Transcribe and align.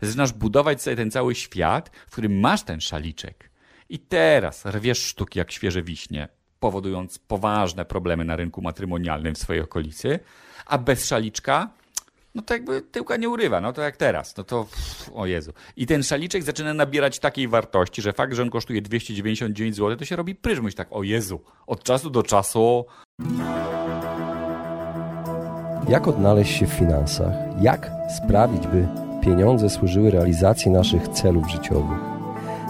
zaczynasz 0.00 0.32
budować 0.32 0.82
sobie 0.82 0.96
ten 0.96 1.10
cały 1.10 1.34
świat, 1.34 1.90
w 2.06 2.12
którym 2.12 2.40
masz 2.40 2.62
ten 2.62 2.80
szaliczek. 2.80 3.50
I 3.88 3.98
teraz 3.98 4.66
rwiesz 4.66 5.02
sztuki 5.02 5.38
jak 5.38 5.52
świeże 5.52 5.82
wiśnie, 5.82 6.28
powodując 6.60 7.18
poważne 7.18 7.84
problemy 7.84 8.24
na 8.24 8.36
rynku 8.36 8.62
matrymonialnym 8.62 9.34
w 9.34 9.38
swojej 9.38 9.62
okolicy, 9.62 10.18
a 10.66 10.78
bez 10.78 11.06
szaliczka 11.06 11.70
no 12.36 12.42
to 12.42 12.54
jakby 12.54 12.82
tyłka 12.82 13.16
nie 13.16 13.28
urywa, 13.28 13.60
no 13.60 13.72
to 13.72 13.82
jak 13.82 13.96
teraz, 13.96 14.36
no 14.36 14.44
to 14.44 14.66
o 15.14 15.26
Jezu. 15.26 15.52
I 15.76 15.86
ten 15.86 16.02
szaliczek 16.02 16.42
zaczyna 16.42 16.74
nabierać 16.74 17.18
takiej 17.18 17.48
wartości, 17.48 18.02
że 18.02 18.12
fakt, 18.12 18.34
że 18.34 18.42
on 18.42 18.50
kosztuje 18.50 18.82
299 18.82 19.76
zł, 19.76 19.96
to 19.96 20.04
się 20.04 20.16
robi 20.16 20.34
pryżmuś 20.34 20.74
tak, 20.74 20.88
o 20.90 21.02
Jezu, 21.02 21.40
od 21.66 21.82
czasu 21.82 22.10
do 22.10 22.22
czasu. 22.22 22.84
Jak 25.88 26.08
odnaleźć 26.08 26.58
się 26.58 26.66
w 26.66 26.70
finansach? 26.70 27.32
Jak 27.60 27.90
sprawić, 28.16 28.66
by 28.66 29.05
pieniądze 29.26 29.70
służyły 29.70 30.10
realizacji 30.10 30.70
naszych 30.70 31.08
celów 31.08 31.50
życiowych? 31.50 31.98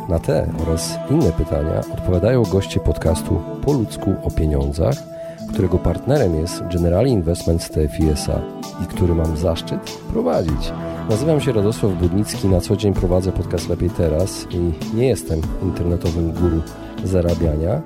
Na 0.09 0.19
te 0.19 0.47
oraz 0.63 0.99
inne 1.11 1.33
pytania 1.33 1.81
odpowiadają 1.95 2.43
goście 2.43 2.81
podcastu 2.81 3.41
Po 3.65 3.73
ludzku 3.73 4.15
o 4.25 4.31
pieniądzach– 4.31 4.95
którego 5.53 5.79
partnerem 5.79 6.35
jest 6.35 6.63
Generali 6.73 7.11
Investments 7.11 7.71
TFISA 7.71 8.41
i 8.85 8.87
który 8.87 9.15
mam 9.15 9.37
zaszczyt 9.37 9.81
prowadzić. 10.13 10.73
Nazywam 11.11 11.41
się 11.41 11.53
Radosław 11.53 11.93
Budnicki, 11.93 12.49
na 12.49 12.61
co 12.61 12.77
dzień 12.77 12.95
prowadzę 12.95 13.33
podcast 13.33 13.69
Lepiej 13.69 13.91
Teraz 13.91 14.47
i 14.51 14.73
nie 14.97 15.07
jestem 15.07 15.41
internetowym 15.63 16.33
guru 16.33 16.63
zarabiania. 17.05 17.83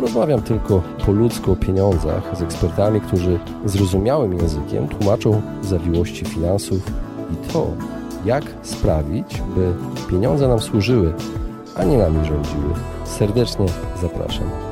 Rozmawiam 0.00 0.42
tylko 0.42 0.82
po 1.06 1.12
ludzku 1.12 1.52
o 1.52 1.56
pieniądzach 1.56 2.36
z 2.36 2.42
ekspertami, 2.42 3.00
którzy 3.00 3.38
zrozumiałym 3.64 4.38
językiem 4.38 4.88
tłumaczą 4.88 5.42
zawiłości 5.62 6.24
finansów 6.24 6.92
i 7.32 7.52
to, 7.52 7.66
jak 8.24 8.44
sprawić, 8.62 9.42
by 9.56 9.74
pieniądze 10.10 10.48
nam 10.48 10.60
służyły, 10.60 11.14
a 11.76 11.84
nie 11.84 11.98
nami 11.98 12.24
rządziły. 12.24 12.74
Serdecznie 13.04 13.66
zapraszam. 14.02 14.69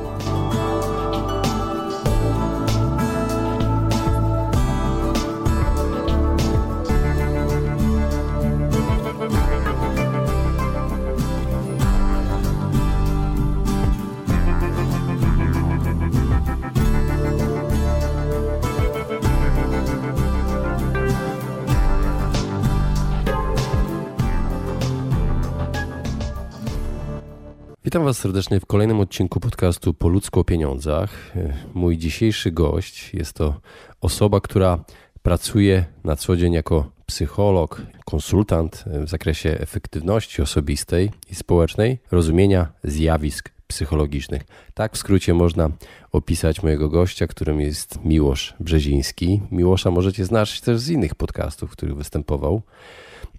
Witam 27.89 28.03
Was 28.03 28.17
serdecznie 28.17 28.59
w 28.59 28.65
kolejnym 28.65 28.99
odcinku 28.99 29.39
podcastu 29.39 29.93
Po 29.93 30.07
ludzku 30.09 30.39
o 30.39 30.43
pieniądzach. 30.43 31.33
Mój 31.73 31.97
dzisiejszy 31.97 32.51
gość 32.51 33.13
jest 33.13 33.33
to 33.33 33.61
osoba, 34.01 34.41
która 34.41 34.83
pracuje 35.21 35.85
na 36.03 36.15
co 36.15 36.37
dzień 36.37 36.53
jako 36.53 36.91
psycholog, 37.05 37.81
konsultant 38.05 38.83
w 39.05 39.09
zakresie 39.09 39.49
efektywności 39.49 40.41
osobistej 40.41 41.11
i 41.31 41.35
społecznej, 41.35 41.99
rozumienia 42.11 42.67
zjawisk 42.83 43.49
psychologicznych. 43.67 44.41
Tak 44.73 44.93
w 44.93 44.97
skrócie 44.97 45.33
można 45.33 45.69
opisać 46.11 46.63
mojego 46.63 46.89
gościa, 46.89 47.27
którym 47.27 47.61
jest 47.61 48.05
Miłosz 48.05 48.53
Brzeziński. 48.59 49.41
Miłosza 49.51 49.91
możecie 49.91 50.25
znać 50.25 50.61
też 50.61 50.79
z 50.79 50.89
innych 50.89 51.15
podcastów, 51.15 51.69
w 51.69 51.73
których 51.73 51.95
występował. 51.95 52.61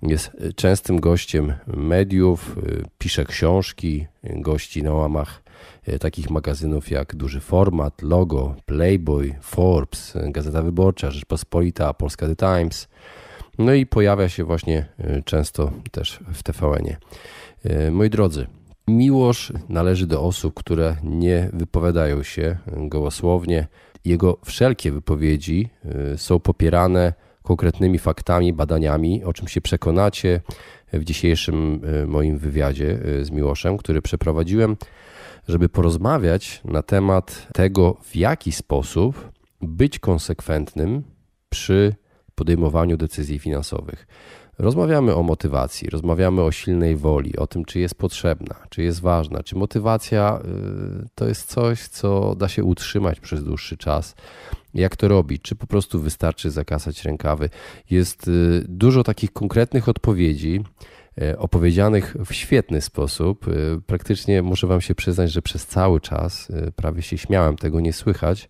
Jest 0.02 0.30
częstym 0.56 1.00
gościem 1.00 1.52
mediów, 1.66 2.56
pisze 2.98 3.24
książki, 3.24 4.06
gości 4.24 4.82
na 4.82 4.92
łamach 4.92 5.42
e, 5.86 5.98
takich 5.98 6.30
magazynów 6.30 6.90
jak 6.90 7.14
Duży 7.14 7.40
Format, 7.40 8.02
Logo, 8.02 8.54
Playboy, 8.66 9.34
Forbes, 9.40 10.14
Gazeta 10.24 10.62
Wyborcza, 10.62 11.10
Rzeczpospolita, 11.10 11.94
Polska 11.94 12.26
The 12.26 12.36
Times. 12.36 12.88
No 13.58 13.74
i 13.74 13.86
pojawia 13.86 14.28
się 14.28 14.44
właśnie 14.44 14.86
e, 14.98 15.22
często 15.22 15.72
też 15.90 16.20
w 16.32 16.42
TVN-ie. 16.42 16.96
Moi 17.90 18.10
drodzy, 18.10 18.46
Miłosz 18.88 19.52
należy 19.68 20.06
do 20.06 20.22
osób, 20.22 20.54
które 20.54 20.96
nie 21.04 21.50
wypowiadają 21.52 22.22
się 22.22 22.56
gołosłownie. 22.66 23.66
Jego 24.04 24.38
wszelkie 24.44 24.92
wypowiedzi 24.92 25.68
są 26.16 26.40
popierane 26.40 27.12
konkretnymi 27.42 27.98
faktami, 27.98 28.52
badaniami, 28.52 29.24
o 29.24 29.32
czym 29.32 29.48
się 29.48 29.60
przekonacie 29.60 30.40
w 30.92 31.04
dzisiejszym 31.04 31.80
e, 32.02 32.06
moim 32.06 32.38
wywiadzie 32.38 32.98
e, 33.20 33.24
z 33.24 33.30
Miłoszem, 33.30 33.76
który 33.76 34.02
przeprowadziłem, 34.02 34.76
żeby 35.48 35.68
porozmawiać 35.68 36.60
na 36.64 36.82
temat 36.82 37.46
tego, 37.52 37.96
w 38.02 38.16
jaki 38.16 38.52
sposób 38.52 39.30
być 39.60 39.98
konsekwentnym 39.98 41.02
przy 41.48 41.94
podejmowaniu 42.34 42.96
decyzji 42.96 43.38
finansowych. 43.38 44.06
Rozmawiamy 44.58 45.14
o 45.14 45.22
motywacji, 45.22 45.90
rozmawiamy 45.90 46.42
o 46.42 46.52
silnej 46.52 46.96
woli, 46.96 47.36
o 47.36 47.46
tym, 47.46 47.64
czy 47.64 47.80
jest 47.80 47.94
potrzebna, 47.94 48.54
czy 48.70 48.82
jest 48.82 49.00
ważna, 49.00 49.42
czy 49.42 49.56
motywacja 49.56 50.40
y, 51.04 51.08
to 51.14 51.28
jest 51.28 51.48
coś, 51.48 51.88
co 51.88 52.34
da 52.34 52.48
się 52.48 52.64
utrzymać 52.64 53.20
przez 53.20 53.44
dłuższy 53.44 53.76
czas. 53.76 54.14
Jak 54.74 54.96
to 54.96 55.08
robić? 55.08 55.42
Czy 55.42 55.56
po 55.56 55.66
prostu 55.66 56.00
wystarczy 56.00 56.50
zakasać 56.50 57.04
rękawy? 57.04 57.50
Jest 57.90 58.28
y, 58.28 58.64
dużo 58.68 59.04
takich 59.04 59.32
konkretnych 59.32 59.88
odpowiedzi, 59.88 60.64
y, 61.22 61.38
opowiedzianych 61.38 62.16
w 62.26 62.32
świetny 62.34 62.80
sposób. 62.80 63.46
Praktycznie 63.86 64.42
muszę 64.42 64.66
Wam 64.66 64.80
się 64.80 64.94
przyznać, 64.94 65.32
że 65.32 65.42
przez 65.42 65.66
cały 65.66 66.00
czas 66.00 66.52
prawie 66.76 67.02
się 67.02 67.18
śmiałem, 67.18 67.56
tego 67.56 67.80
nie 67.80 67.92
słychać 67.92 68.48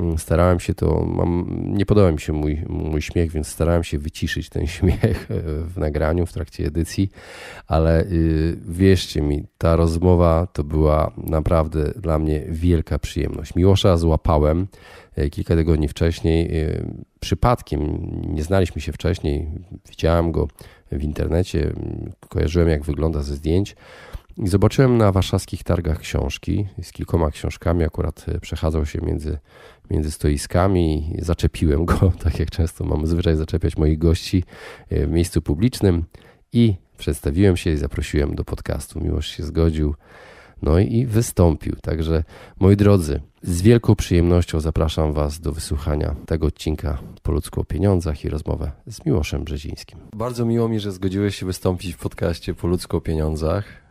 Mm, 0.00 0.18
starałem 0.18 0.60
się 0.60 0.74
to, 0.74 1.04
mam, 1.06 1.46
nie 1.66 1.86
podoba 1.86 2.12
mi 2.12 2.20
się 2.20 2.32
mój, 2.32 2.62
mój 2.68 3.02
śmiech, 3.02 3.32
więc 3.32 3.48
starałem 3.48 3.84
się 3.84 3.98
wyciszyć 3.98 4.48
ten 4.48 4.66
śmiech 4.76 5.26
w 5.74 5.74
nagraniu, 5.76 6.26
w 6.26 6.32
trakcie 6.32 6.66
edycji, 6.66 7.10
ale 7.66 8.04
y, 8.04 8.56
wierzcie 8.68 9.22
mi, 9.22 9.46
ta 9.58 9.76
rozmowa 9.76 10.46
to 10.52 10.64
była 10.64 11.12
naprawdę 11.16 11.92
dla 11.96 12.18
mnie 12.18 12.44
wielka 12.48 12.98
przyjemność. 12.98 13.54
Miłosza 13.54 13.96
złapałem 13.96 14.66
kilka 15.30 15.56
tygodni 15.56 15.88
wcześniej, 15.88 16.58
e, 16.60 16.86
przypadkiem, 17.20 18.10
nie 18.34 18.42
znaliśmy 18.42 18.80
się 18.80 18.92
wcześniej, 18.92 19.46
widziałem 19.90 20.32
go 20.32 20.48
w 20.92 21.02
internecie, 21.02 21.72
kojarzyłem 22.28 22.68
jak 22.68 22.84
wygląda 22.84 23.22
ze 23.22 23.34
zdjęć, 23.34 23.76
i 24.36 24.48
zobaczyłem 24.48 24.98
na 24.98 25.12
warszawskich 25.12 25.62
targach 25.62 25.98
książki 25.98 26.66
z 26.82 26.92
kilkoma 26.92 27.30
książkami. 27.30 27.84
Akurat 27.84 28.26
przechadzał 28.40 28.86
się 28.86 29.00
między 29.00 29.38
między 29.90 30.10
stoiskami. 30.10 31.16
Zaczepiłem 31.18 31.84
go, 31.84 32.12
tak 32.24 32.38
jak 32.38 32.50
często 32.50 32.84
mam 32.84 33.06
zwyczaj 33.06 33.36
zaczepiać 33.36 33.76
moich 33.76 33.98
gości 33.98 34.44
e, 34.90 35.06
w 35.06 35.10
miejscu 35.10 35.42
publicznym 35.42 36.04
i 36.52 36.74
przedstawiłem 36.98 37.56
się 37.56 37.70
i 37.70 37.76
zaprosiłem 37.76 38.34
do 38.34 38.44
podcastu. 38.44 39.00
Miłość 39.00 39.32
się 39.34 39.42
zgodził. 39.42 39.94
No 40.62 40.78
i 40.78 41.06
wystąpił. 41.06 41.76
Także 41.82 42.24
moi 42.60 42.76
drodzy, 42.76 43.20
z 43.42 43.62
wielką 43.62 43.94
przyjemnością 43.94 44.60
zapraszam 44.60 45.12
Was 45.12 45.40
do 45.40 45.52
wysłuchania 45.52 46.14
tego 46.26 46.46
odcinka 46.46 46.98
po 47.22 47.32
ludzku 47.32 47.60
o 47.60 47.64
pieniądzach 47.64 48.24
i 48.24 48.28
rozmowę 48.28 48.72
z 48.86 49.06
Miłoszem 49.06 49.44
Brzezińskim. 49.44 49.98
Bardzo 50.16 50.44
miło 50.44 50.68
mi, 50.68 50.80
że 50.80 50.92
zgodziłeś 50.92 51.36
się 51.36 51.46
wystąpić 51.46 51.94
w 51.94 51.98
podcaście 51.98 52.54
po 52.54 52.68
ludzku 52.68 52.96
o 52.96 53.00
pieniądzach. 53.00 53.84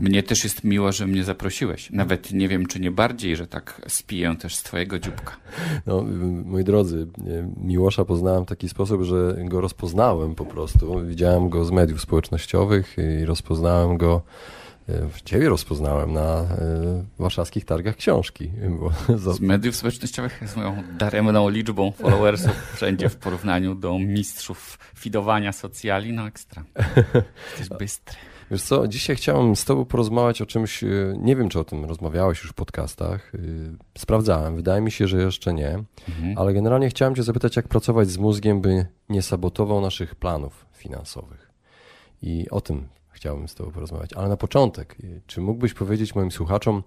Mnie 0.00 0.22
też 0.22 0.44
jest 0.44 0.64
miło, 0.64 0.92
że 0.92 1.06
mnie 1.06 1.24
zaprosiłeś. 1.24 1.90
Nawet 1.90 2.32
nie 2.32 2.48
wiem, 2.48 2.66
czy 2.66 2.80
nie 2.80 2.90
bardziej, 2.90 3.36
że 3.36 3.46
tak 3.46 3.82
spiję 3.88 4.36
też 4.36 4.56
z 4.56 4.62
twojego 4.62 4.98
dzióbka. 4.98 5.36
No, 5.86 6.04
moi 6.44 6.64
drodzy, 6.64 7.06
Miłosza 7.56 8.04
poznałem 8.04 8.44
w 8.44 8.48
taki 8.48 8.68
sposób, 8.68 9.02
że 9.02 9.36
go 9.44 9.60
rozpoznałem 9.60 10.34
po 10.34 10.46
prostu. 10.46 11.06
Widziałem 11.06 11.48
go 11.48 11.64
z 11.64 11.70
mediów 11.70 12.00
społecznościowych 12.00 12.96
i 13.20 13.24
rozpoznałem 13.24 13.96
go 13.96 14.22
ciebie 15.24 15.48
rozpoznałem 15.48 16.12
na 16.12 16.40
e, 16.40 17.04
warszawskich 17.18 17.64
targach 17.64 17.96
książki. 17.96 18.50
Z 19.16 19.40
mediów 19.40 19.76
społecznościowych 19.76 20.42
z 20.48 20.56
moją 20.56 20.82
daremną 20.98 21.48
liczbą 21.48 21.92
followersów 21.92 22.72
wszędzie 22.74 23.08
w 23.08 23.16
porównaniu 23.16 23.74
do 23.74 23.98
mistrzów 23.98 24.78
fidowania 24.94 25.52
socjali, 25.52 26.12
no 26.12 26.26
ekstra. 26.26 26.64
Jesteś 27.58 27.78
bystry. 27.78 28.16
Wiesz 28.50 28.62
co, 28.62 28.88
dzisiaj 28.88 29.16
chciałem 29.16 29.56
z 29.56 29.64
tobą 29.64 29.84
porozmawiać 29.84 30.42
o 30.42 30.46
czymś, 30.46 30.84
y, 30.84 31.14
nie 31.18 31.36
wiem 31.36 31.48
czy 31.48 31.60
o 31.60 31.64
tym 31.64 31.84
rozmawiałeś 31.84 32.42
już 32.42 32.50
w 32.50 32.54
podcastach, 32.54 33.34
y, 33.34 33.76
sprawdzałem, 33.98 34.56
wydaje 34.56 34.80
mi 34.80 34.90
się, 34.90 35.06
że 35.06 35.22
jeszcze 35.22 35.54
nie, 35.54 35.84
mhm. 36.08 36.34
ale 36.38 36.54
generalnie 36.54 36.88
chciałem 36.88 37.14
cię 37.14 37.22
zapytać, 37.22 37.56
jak 37.56 37.68
pracować 37.68 38.08
z 38.08 38.18
mózgiem, 38.18 38.60
by 38.60 38.86
nie 39.08 39.22
sabotował 39.22 39.80
naszych 39.80 40.14
planów 40.14 40.66
finansowych. 40.72 41.50
I 42.22 42.50
o 42.50 42.60
tym 42.60 42.88
chciałbym 43.18 43.48
z 43.48 43.54
tobą 43.54 43.70
porozmawiać. 43.70 44.12
Ale 44.12 44.28
na 44.28 44.36
początek, 44.36 44.96
y, 45.04 45.20
czy 45.26 45.40
mógłbyś 45.40 45.74
powiedzieć 45.74 46.14
moim 46.14 46.30
słuchaczom, 46.30 46.82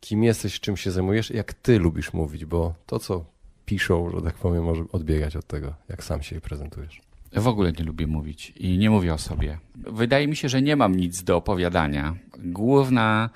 kim 0.00 0.24
jesteś, 0.24 0.60
czym 0.60 0.76
się 0.76 0.90
zajmujesz, 0.90 1.30
jak 1.30 1.54
ty 1.54 1.78
lubisz 1.78 2.12
mówić, 2.12 2.44
bo 2.44 2.74
to, 2.86 2.98
co 2.98 3.24
piszą, 3.64 4.10
że 4.10 4.22
tak 4.22 4.34
powiem, 4.34 4.64
może 4.64 4.84
odbiegać 4.92 5.36
od 5.36 5.46
tego, 5.46 5.74
jak 5.88 6.04
sam 6.04 6.22
się 6.22 6.40
prezentujesz. 6.40 7.00
W 7.32 7.48
ogóle 7.48 7.72
nie 7.72 7.84
lubię 7.84 8.06
mówić 8.06 8.52
i 8.56 8.78
nie 8.78 8.90
mówię 8.90 9.14
o 9.14 9.18
sobie. 9.18 9.58
Wydaje 9.74 10.28
mi 10.28 10.36
się, 10.36 10.48
że 10.48 10.62
nie 10.62 10.76
mam 10.76 10.94
nic 10.94 11.22
do 11.22 11.36
opowiadania. 11.36 12.16
Główna 12.38 13.30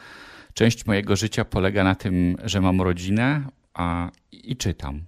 część 0.54 0.86
mojego 0.86 1.16
życia 1.16 1.44
polega 1.44 1.84
na 1.84 1.94
tym, 1.94 2.36
że 2.44 2.60
mam 2.60 2.80
rodzinę 2.80 3.44
a, 3.74 4.10
i 4.32 4.56
czytam. 4.56 5.02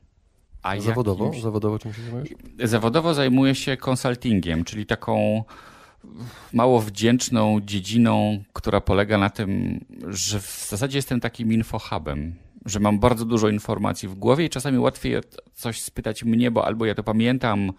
A 0.63 0.81
zawodowo? 0.81 1.25
Jakimś... 1.25 1.43
Zawodowo 1.43 1.79
czym 1.79 1.93
się 1.93 2.03
zajmujesz? 2.03 2.29
Zawodowo 2.65 3.15
zajmuję 3.15 3.55
się 3.55 3.77
konsultingiem, 3.77 4.65
czyli 4.65 4.87
taką 4.87 5.45
mało 6.53 6.81
wdzięczną 6.81 7.61
dziedziną, 7.61 8.43
która 8.53 8.81
polega 8.81 9.19
na 9.19 9.31
tym, 9.31 9.81
że 10.09 10.41
w 10.41 10.67
zasadzie 10.69 10.99
jestem 10.99 11.21
takim 11.21 11.53
infohubem, 11.53 12.35
że 12.67 12.81
mam 12.81 12.99
bardzo 12.99 13.25
dużo 13.25 13.49
informacji 13.49 14.09
w 14.09 14.15
głowie 14.15 14.45
i 14.45 14.51
czasami 14.51 14.79
łatwiej 14.79 15.17
coś 15.55 15.81
spytać 15.81 16.25
mnie, 16.25 16.51
bo 16.51 16.67
albo 16.67 16.87
ja 16.87 16.95
to 16.95 17.03
pamiętam, 17.03 17.73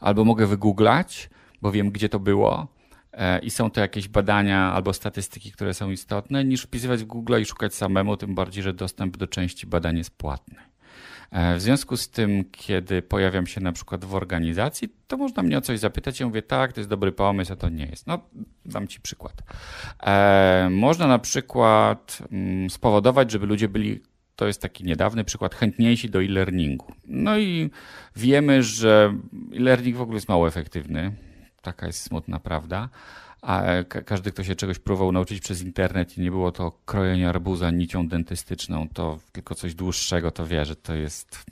albo 0.00 0.24
mogę 0.24 0.46
wygooglać, 0.46 1.30
bo 1.62 1.72
wiem, 1.72 1.90
gdzie 1.90 2.08
to 2.08 2.18
było 2.18 2.66
e, 3.12 3.38
i 3.38 3.50
są 3.50 3.70
to 3.70 3.80
jakieś 3.80 4.08
badania 4.08 4.72
albo 4.72 4.92
statystyki, 4.92 5.52
które 5.52 5.74
są 5.74 5.90
istotne, 5.90 6.44
niż 6.44 6.62
wpisywać 6.62 7.02
w 7.02 7.06
Google 7.06 7.40
i 7.40 7.44
szukać 7.44 7.74
samemu, 7.74 8.16
tym 8.16 8.34
bardziej, 8.34 8.62
że 8.62 8.74
dostęp 8.74 9.16
do 9.16 9.26
części 9.26 9.66
badań 9.66 9.98
jest 9.98 10.10
płatny. 10.10 10.56
E, 11.30 11.56
w 11.56 11.60
związku 11.60 11.96
z 11.96 12.08
tym, 12.08 12.44
kiedy 12.52 13.02
pojawiam 13.02 13.46
się 13.46 13.60
na 13.60 13.72
przykład 13.72 14.04
w 14.04 14.14
organizacji, 14.14 14.88
to 15.06 15.16
można 15.16 15.42
mnie 15.42 15.58
o 15.58 15.60
coś 15.60 15.78
zapytać. 15.78 16.20
Ja 16.20 16.26
mówię, 16.26 16.42
tak, 16.42 16.72
to 16.72 16.80
jest 16.80 16.90
dobry 16.90 17.12
pomysł, 17.12 17.52
a 17.52 17.56
to 17.56 17.68
nie 17.68 17.86
jest. 17.86 18.06
No, 18.06 18.20
dam 18.64 18.88
ci 18.88 19.00
przykład. 19.00 19.42
E, 20.02 20.68
można 20.70 21.06
na 21.06 21.18
przykład 21.18 22.18
mm, 22.32 22.70
spowodować, 22.70 23.30
żeby 23.30 23.46
ludzie 23.46 23.68
byli 23.68 24.00
to 24.36 24.46
jest 24.46 24.62
taki 24.62 24.84
niedawny 24.84 25.24
przykład, 25.24 25.54
chętniejsi 25.54 26.10
do 26.10 26.22
e-learningu. 26.22 26.92
No 27.04 27.38
i 27.38 27.70
wiemy, 28.16 28.62
że 28.62 29.14
e-learning 29.56 29.96
w 29.96 30.00
ogóle 30.00 30.16
jest 30.16 30.28
mało 30.28 30.48
efektywny. 30.48 31.12
Taka 31.62 31.86
jest 31.86 32.02
smutna 32.02 32.38
prawda 32.40 32.88
a 33.42 33.62
każdy, 34.06 34.32
kto 34.32 34.44
się 34.44 34.56
czegoś 34.56 34.78
próbował 34.78 35.12
nauczyć 35.12 35.40
przez 35.40 35.62
internet 35.62 36.18
i 36.18 36.20
nie 36.20 36.30
było 36.30 36.52
to 36.52 36.72
krojenie 36.86 37.28
arbuza 37.28 37.70
nicią 37.70 38.08
dentystyczną, 38.08 38.88
to 38.88 39.18
tylko 39.32 39.54
coś 39.54 39.74
dłuższego, 39.74 40.30
to 40.30 40.46
wie, 40.46 40.64
że 40.64 40.76
to 40.76 40.94
jest 40.94 41.44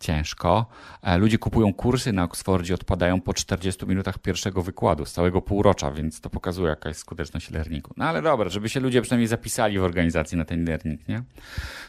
ciężko. 0.00 0.66
E, 1.02 1.18
ludzie 1.18 1.38
kupują 1.38 1.74
kursy 1.74 2.12
na 2.12 2.24
Oxfordzie, 2.24 2.74
odpadają 2.74 3.20
po 3.20 3.34
40 3.34 3.86
minutach 3.86 4.18
pierwszego 4.18 4.62
wykładu 4.62 5.04
z 5.04 5.12
całego 5.12 5.42
półrocza, 5.42 5.90
więc 5.90 6.20
to 6.20 6.30
pokazuje, 6.30 6.68
jaka 6.68 6.88
jest 6.88 7.00
skuteczność 7.00 7.50
learningu. 7.50 7.94
No 7.96 8.04
ale 8.04 8.22
dobra, 8.22 8.48
żeby 8.48 8.68
się 8.68 8.80
ludzie 8.80 9.02
przynajmniej 9.02 9.28
zapisali 9.28 9.78
w 9.78 9.82
organizacji 9.82 10.38
na 10.38 10.44
ten 10.44 10.64
learning, 10.64 11.08
nie? 11.08 11.22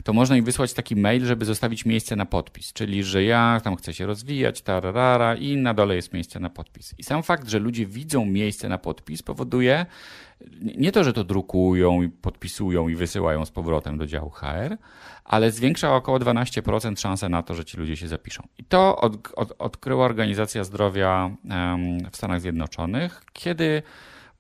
To 0.04 0.14
można 0.14 0.38
im 0.38 0.46
wysłać 0.46 0.74
taki 0.74 0.96
mail, 0.96 1.26
żeby 1.26 1.46
zostawić 1.46 1.86
miejsce 1.86 2.16
na 2.16 2.26
podpis, 2.26 2.74
czyli 2.74 3.04
że 3.04 3.24
ja 3.24 3.62
tam 3.64 3.76
chcę 3.76 3.94
się 3.94 4.06
rozwijać, 4.06 4.62
tararara 4.62 5.36
i 5.36 5.58
na 5.58 5.74
dole 5.74 5.96
jest 5.96 6.14
miejsce 6.14 6.40
na 6.40 6.50
podpis. 6.50 6.96
I 6.98 7.04
sam 7.04 7.24
fakt, 7.24 7.50
że 7.50 7.60
ludzie 7.60 7.86
widzą 7.86 8.26
miejsce 8.26 8.70
na 8.70 8.78
podpis 8.78 9.24
powoduje, 9.24 9.86
nie 10.62 10.92
to, 10.92 11.04
że 11.04 11.14
to 11.14 11.24
drukują 11.24 12.02
i 12.02 12.10
podpisują 12.10 12.88
i 12.88 12.96
wysyłają 12.96 13.46
z 13.46 13.52
powrotem 13.52 13.98
do 13.98 14.08
działu 14.08 14.30
HR, 14.30 14.78
ale 15.26 15.52
zwiększa 15.52 15.96
około 15.96 16.20
12% 16.20 17.00
szansę 17.00 17.30
na 17.30 17.44
to, 17.44 17.56
że 17.56 17.66
ci 17.66 17.78
ludzie 17.78 17.98
się 17.98 18.08
zapiszą. 18.08 18.48
I 18.58 18.64
to 18.64 18.98
od, 18.98 19.34
od, 19.36 19.54
odkryła 19.60 20.06
Organizacja 20.06 20.64
Zdrowia 20.64 21.32
w 22.12 22.18
Stanach 22.18 22.42
Zjednoczonych, 22.42 23.24
kiedy 23.34 23.82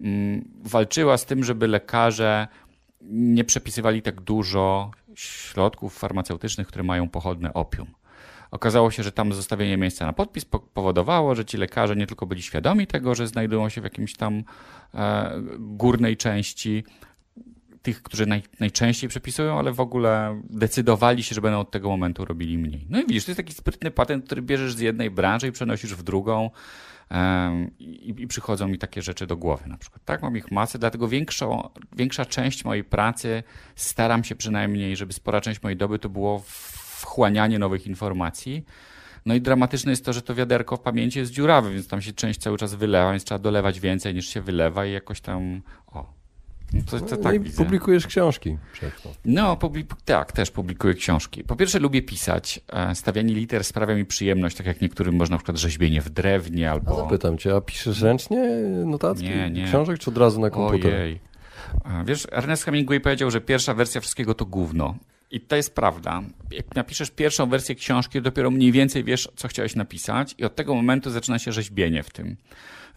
mm, 0.02 0.50
walczyła 0.64 1.18
z 1.18 1.26
tym, 1.26 1.44
żeby 1.44 1.68
lekarze 1.68 2.48
nie 3.02 3.44
przepisywali 3.44 4.02
tak 4.02 4.22
dużo 4.22 4.92
środków 5.16 5.98
farmaceutycznych, 5.98 6.68
które 6.68 6.84
mają 6.84 7.10
pochodne 7.10 7.54
opium. 7.54 7.88
Okazało 8.52 8.92
się, 8.92 9.04
że 9.04 9.12
tam 9.12 9.34
zostawienie 9.34 9.78
miejsca 9.78 10.06
na 10.06 10.14
podpis 10.14 10.46
powodowało, 10.74 11.36
że 11.36 11.46
ci 11.46 11.58
lekarze 11.58 11.96
nie 11.96 12.08
tylko 12.08 12.26
byli 12.26 12.42
świadomi 12.42 12.88
tego, 12.88 13.16
że 13.16 13.28
znajdują 13.28 13.70
się 13.70 13.82
w 13.82 13.84
jakimś 13.84 14.16
tam 14.16 14.44
e, 14.94 15.32
górnej 15.60 16.18
części 16.18 16.84
tych, 17.82 18.04
którzy 18.04 18.26
naj, 18.26 18.44
najczęściej 18.60 19.10
przepisują, 19.10 19.60
ale 19.60 19.72
w 19.72 19.80
ogóle 19.80 20.42
decydowali 20.50 21.24
się, 21.24 21.36
że 21.36 21.42
będą 21.42 21.60
od 21.60 21.72
tego 21.72 21.90
momentu 21.90 22.26
robili 22.26 22.58
mniej. 22.58 22.86
No 22.90 23.02
i 23.02 23.06
widzisz, 23.06 23.26
to 23.26 23.32
jest 23.32 23.38
taki 23.38 23.54
sprytny 23.54 23.92
patent, 23.92 24.26
który 24.26 24.42
bierzesz 24.42 24.74
z 24.74 24.80
jednej 24.80 25.12
branży 25.12 25.48
i 25.48 25.52
przenosisz 25.52 25.96
w 25.96 26.04
drugą. 26.04 26.50
I, 27.80 28.14
I, 28.18 28.28
przychodzą 28.28 28.68
mi 28.68 28.78
takie 28.78 29.02
rzeczy 29.02 29.28
do 29.28 29.38
głowy 29.38 29.68
na 29.68 29.78
przykład. 29.78 30.06
Tak, 30.06 30.22
mam 30.22 30.38
ich 30.38 30.52
masę, 30.52 30.80
dlatego 30.80 31.08
większą, 31.08 31.70
większa 31.96 32.26
część 32.26 32.66
mojej 32.66 32.84
pracy 32.84 33.44
staram 33.76 34.24
się 34.24 34.36
przynajmniej, 34.36 34.96
żeby 34.96 35.14
spora 35.14 35.42
część 35.42 35.64
mojej 35.64 35.78
doby 35.78 36.00
to 36.00 36.10
było 36.10 36.44
wchłanianie 37.00 37.60
nowych 37.60 37.88
informacji. 37.88 38.66
No 39.26 39.36
i 39.36 39.42
dramatyczne 39.42 39.92
jest 39.92 40.06
to, 40.06 40.14
że 40.14 40.22
to 40.22 40.36
wiaderko 40.36 40.78
w 40.78 40.80
pamięci 40.80 41.20
jest 41.20 41.32
dziurawe, 41.32 41.72
więc 41.72 41.88
tam 41.88 42.02
się 42.02 42.14
część 42.14 42.40
cały 42.40 42.58
czas 42.58 42.76
wylewa, 42.76 43.12
więc 43.12 43.24
trzeba 43.24 43.40
dolewać 43.40 43.80
więcej 43.80 44.16
niż 44.16 44.28
się 44.28 44.42
wylewa 44.42 44.86
i 44.86 44.92
jakoś 44.92 45.22
tam. 45.22 45.62
O. 45.88 46.20
No 46.74 46.82
to, 46.92 47.00
to 47.00 47.16
no 47.16 47.24
tak 47.24 47.36
i 47.36 47.40
publikujesz 47.40 48.08
książki. 48.08 48.58
No, 49.26 49.58
publik 49.58 49.88
tak, 50.06 50.32
też 50.32 50.52
publikuję 50.52 50.94
książki. 50.94 51.44
Po 51.44 51.56
pierwsze 51.56 51.80
lubię 51.80 52.02
pisać. 52.02 52.60
E, 52.74 52.96
stawianie 52.96 53.34
liter 53.34 53.64
sprawia 53.64 53.96
mi 53.96 54.06
przyjemność, 54.06 54.58
tak 54.58 54.66
jak 54.66 54.82
niektórym 54.82 55.16
można 55.16 55.34
na 55.34 55.38
przykład 55.38 55.58
rzeźbienie 55.58 56.02
w 56.02 56.10
drewnie 56.10 56.72
albo... 56.72 56.92
A 56.92 56.96
zapytam 56.96 57.38
cię, 57.38 57.56
a 57.56 57.62
piszesz 57.62 58.02
ręcznie 58.02 58.50
notatki 58.86 59.30
nie, 59.30 59.50
nie. 59.50 59.66
książek, 59.66 60.00
czy 60.00 60.10
od 60.10 60.18
razu 60.18 60.42
na 60.42 60.50
komputer? 60.50 60.94
Ojej. 60.94 61.20
Wiesz, 62.06 62.28
Ernest 62.32 62.64
Hemingway 62.64 63.00
powiedział, 63.00 63.32
że 63.32 63.42
pierwsza 63.42 63.74
wersja 63.74 64.02
wszystkiego 64.02 64.34
to 64.34 64.46
gówno. 64.46 64.96
I 65.32 65.42
to 65.42 65.56
jest 65.56 65.76
prawda. 65.76 66.22
Jak 66.52 66.76
napiszesz 66.76 67.12
pierwszą 67.12 67.50
wersję 67.50 67.76
książki, 67.76 68.22
dopiero 68.22 68.52
mniej 68.52 68.72
więcej 68.72 69.04
wiesz, 69.04 69.30
co 69.36 69.48
chciałeś 69.48 69.76
napisać, 69.76 70.36
i 70.38 70.44
od 70.44 70.56
tego 70.56 70.76
momentu 70.76 71.12
zaczyna 71.12 71.40
się 71.40 71.52
rzeźbienie 71.52 72.04
w 72.04 72.10
tym. 72.10 72.38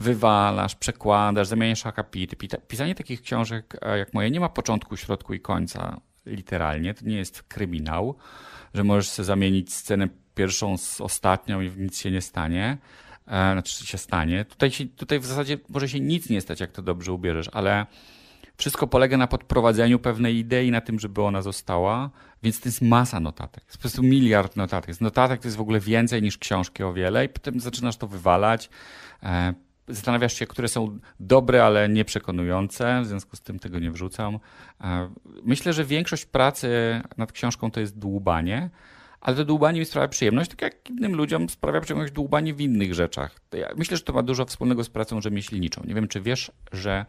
Wywalasz, 0.00 0.74
przekładasz, 0.74 1.46
zamieniasz 1.46 1.86
akapity. 1.86 2.36
Pisanie 2.68 2.94
takich 2.94 3.22
książek 3.22 3.76
e, 3.82 3.98
jak 3.98 4.14
moje 4.14 4.30
nie 4.30 4.40
ma 4.40 4.48
początku, 4.48 4.96
środku 4.96 5.34
i 5.34 5.40
końca, 5.40 6.00
literalnie. 6.26 6.94
To 6.94 7.04
nie 7.04 7.16
jest 7.16 7.42
kryminał, 7.42 8.14
że 8.74 8.84
możesz 8.84 9.08
sobie 9.08 9.26
zamienić 9.26 9.74
scenę 9.74 10.08
pierwszą 10.34 10.76
z 10.76 11.00
ostatnią 11.00 11.60
i 11.60 11.70
nic 11.76 12.00
się 12.00 12.10
nie 12.10 12.20
stanie. 12.20 12.78
E, 13.26 13.52
znaczy 13.52 13.86
się 13.86 13.98
stanie. 13.98 14.44
Tutaj, 14.44 14.70
się, 14.70 14.86
tutaj 14.86 15.20
w 15.20 15.26
zasadzie 15.26 15.58
może 15.68 15.88
się 15.88 16.00
nic 16.00 16.30
nie 16.30 16.40
stać, 16.40 16.60
jak 16.60 16.72
to 16.72 16.82
dobrze 16.82 17.12
ubierzesz, 17.12 17.48
ale 17.52 17.86
wszystko 18.56 18.86
polega 18.86 19.16
na 19.16 19.26
podprowadzeniu 19.26 19.98
pewnej 19.98 20.36
idei, 20.36 20.70
na 20.70 20.80
tym, 20.80 20.98
żeby 20.98 21.22
ona 21.22 21.42
została, 21.42 22.10
więc 22.42 22.60
to 22.60 22.68
jest 22.68 22.82
masa 22.82 23.20
notatek. 23.20 23.64
Jest 23.64 23.76
po 23.76 23.80
prostu 23.80 24.02
miliard 24.02 24.56
notatek. 24.56 24.94
Z 24.94 25.00
notatek 25.00 25.40
to 25.40 25.48
jest 25.48 25.56
w 25.56 25.60
ogóle 25.60 25.80
więcej 25.80 26.22
niż 26.22 26.38
książki 26.38 26.82
o 26.82 26.92
wiele 26.92 27.24
i 27.24 27.28
potem 27.28 27.60
zaczynasz 27.60 27.96
to 27.96 28.06
wywalać. 28.06 28.70
E, 29.22 29.54
zastanawiasz 29.88 30.34
się, 30.34 30.46
które 30.46 30.68
są 30.68 30.98
dobre, 31.20 31.64
ale 31.64 31.88
nieprzekonujące, 31.88 33.00
w 33.02 33.06
związku 33.06 33.36
z 33.36 33.40
tym 33.40 33.58
tego 33.58 33.78
nie 33.78 33.90
wrzucam. 33.90 34.38
E, 34.80 35.10
myślę, 35.44 35.72
że 35.72 35.84
większość 35.84 36.26
pracy 36.26 37.00
nad 37.16 37.32
książką 37.32 37.70
to 37.70 37.80
jest 37.80 37.98
dłubanie, 37.98 38.70
ale 39.22 39.36
to 39.36 39.44
dłubanie 39.44 39.80
mi 39.80 39.86
sprawia 39.86 40.08
przyjemność, 40.08 40.50
tak 40.50 40.62
jak 40.62 40.90
innym 40.90 41.14
ludziom 41.14 41.48
sprawia 41.48 41.80
przyjemność 41.80 42.12
dłubanie 42.12 42.54
w 42.54 42.60
innych 42.60 42.94
rzeczach. 42.94 43.40
Ja 43.52 43.68
myślę, 43.76 43.96
że 43.96 44.02
to 44.02 44.12
ma 44.12 44.22
dużo 44.22 44.44
wspólnego 44.44 44.84
z 44.84 44.90
pracą 44.90 45.20
rzemieślniczą. 45.20 45.82
Nie 45.84 45.94
wiem, 45.94 46.08
czy 46.08 46.20
wiesz, 46.20 46.52
że 46.72 47.06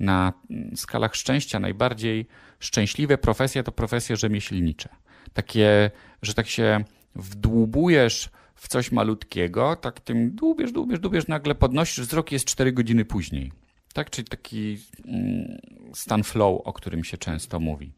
na 0.00 0.32
skalach 0.74 1.14
szczęścia 1.14 1.60
najbardziej 1.60 2.26
szczęśliwe 2.60 3.18
profesje 3.18 3.62
to 3.62 3.72
profesje 3.72 4.16
rzemieślnicze. 4.16 4.88
Takie, 5.32 5.90
że 6.22 6.34
tak 6.34 6.48
się 6.48 6.84
wdłubujesz 7.14 8.30
w 8.54 8.68
coś 8.68 8.92
malutkiego, 8.92 9.76
tak 9.76 10.00
tym 10.00 10.30
dłubiesz, 10.30 10.72
dłubiesz, 10.72 11.00
dłubiesz, 11.00 11.28
nagle 11.28 11.54
podnosisz 11.54 12.00
wzrok 12.00 12.32
jest 12.32 12.44
4 12.44 12.72
godziny 12.72 13.04
później. 13.04 13.52
Tak, 13.92 14.10
czyli 14.10 14.28
taki 14.28 14.78
mm, 15.04 15.58
stan 15.94 16.22
flow, 16.22 16.60
o 16.64 16.72
którym 16.72 17.04
się 17.04 17.18
często 17.18 17.60
mówi. 17.60 17.92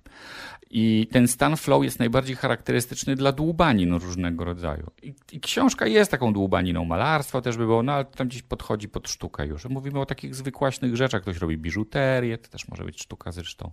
I 0.70 1.08
ten 1.12 1.28
stan 1.28 1.56
flow 1.56 1.84
jest 1.84 1.98
najbardziej 1.98 2.36
charakterystyczny 2.36 3.16
dla 3.16 3.32
dłubanin 3.32 3.94
różnego 3.94 4.44
rodzaju. 4.44 4.90
I, 5.02 5.14
I, 5.32 5.40
książka 5.40 5.86
jest 5.86 6.10
taką 6.10 6.32
dłubaniną, 6.32 6.84
malarstwo 6.84 7.42
też 7.42 7.56
by 7.56 7.66
było, 7.66 7.82
no 7.82 7.92
ale 7.92 8.04
tam 8.04 8.28
gdzieś 8.28 8.42
podchodzi 8.42 8.88
pod 8.88 9.08
sztukę 9.08 9.46
już. 9.46 9.64
Mówimy 9.64 10.00
o 10.00 10.06
takich 10.06 10.34
zwykłaśnych 10.34 10.96
rzeczach. 10.96 11.22
Ktoś 11.22 11.36
robi 11.36 11.58
biżuterię, 11.58 12.38
to 12.38 12.48
też 12.48 12.68
może 12.68 12.84
być 12.84 13.02
sztuka 13.02 13.32
zresztą. 13.32 13.70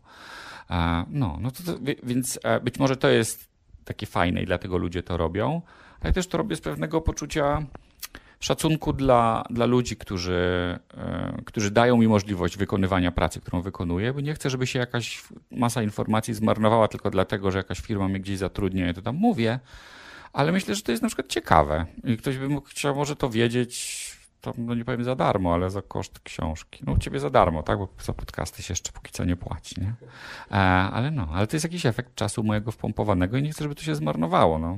No, 1.10 1.38
no 1.42 1.52
to, 1.52 1.64
to, 1.64 1.80
więc 2.04 2.40
e, 2.44 2.60
być 2.60 2.80
może 2.80 2.98
to 2.98 3.10
jest 3.10 3.50
takie 3.86 4.06
fajne 4.06 4.42
i 4.42 4.46
dlatego 4.46 4.78
ludzie 4.78 5.04
to 5.04 5.18
robią, 5.18 5.62
ale 6.02 6.14
też 6.14 6.28
to 6.28 6.38
robię 6.38 6.56
z 6.56 6.62
pewnego 6.62 7.02
poczucia 7.02 7.66
szacunku 8.40 8.94
dla, 8.94 9.44
dla 9.50 9.66
ludzi, 9.66 9.96
którzy, 9.98 10.80
e, 10.98 11.42
którzy 11.46 11.72
dają 11.72 11.98
mi 11.98 12.08
możliwość 12.08 12.58
wykonywania 12.58 13.12
pracy, 13.12 13.42
którą 13.42 13.62
wykonuję, 13.62 14.14
bo 14.14 14.20
nie 14.22 14.34
chcę, 14.34 14.50
żeby 14.50 14.68
się 14.68 14.80
jakaś 14.80 15.24
masa 15.52 15.84
informacji 15.84 16.34
zmarnowała 16.34 16.88
tylko 16.88 17.10
dlatego, 17.10 17.52
że 17.52 17.58
jakaś 17.58 17.80
firma 17.80 18.08
mnie 18.08 18.20
gdzieś 18.20 18.38
zatrudnia, 18.38 18.88
ja 18.88 18.94
to 18.94 19.02
tam 19.02 19.16
mówię, 19.16 19.60
ale 20.34 20.52
myślę, 20.52 20.76
że 20.76 20.82
to 20.82 20.92
jest 20.92 21.04
na 21.04 21.10
przykład 21.10 21.28
ciekawe 21.28 21.86
i 22.04 22.18
ktoś 22.18 22.38
by 22.38 22.50
mógł, 22.50 22.68
chciał 22.68 22.96
może 22.96 23.16
to 23.16 23.30
wiedzieć, 23.30 24.20
to 24.42 24.54
no 24.58 24.76
nie 24.76 24.86
powiem 24.86 25.04
za 25.04 25.16
darmo, 25.16 25.54
ale 25.54 25.70
za 25.70 25.82
koszt 25.82 26.20
książki. 26.20 26.84
No 26.88 26.94
u 26.94 26.98
ciebie 26.98 27.20
za 27.20 27.30
darmo, 27.30 27.64
tak, 27.64 27.78
bo 27.78 27.88
za 28.04 28.14
podcasty 28.14 28.64
się 28.64 28.72
jeszcze 28.72 28.92
póki 28.92 29.12
co 29.12 29.26
nie 29.26 29.36
płaci, 29.36 29.82
nie? 29.82 29.94
E, 30.52 30.56
ale 30.92 31.12
no, 31.12 31.28
ale 31.34 31.48
to 31.48 31.56
jest 31.56 31.64
jakiś 31.64 31.86
efekt 31.86 32.16
czasu 32.16 32.44
mojego 32.44 32.72
wpompowanego 32.72 33.38
i 33.38 33.44
nie 33.44 33.52
chcę, 33.52 33.64
żeby 33.64 33.76
to 33.76 33.84
się 33.84 33.96
zmarnowało, 33.96 34.60
no. 34.60 34.78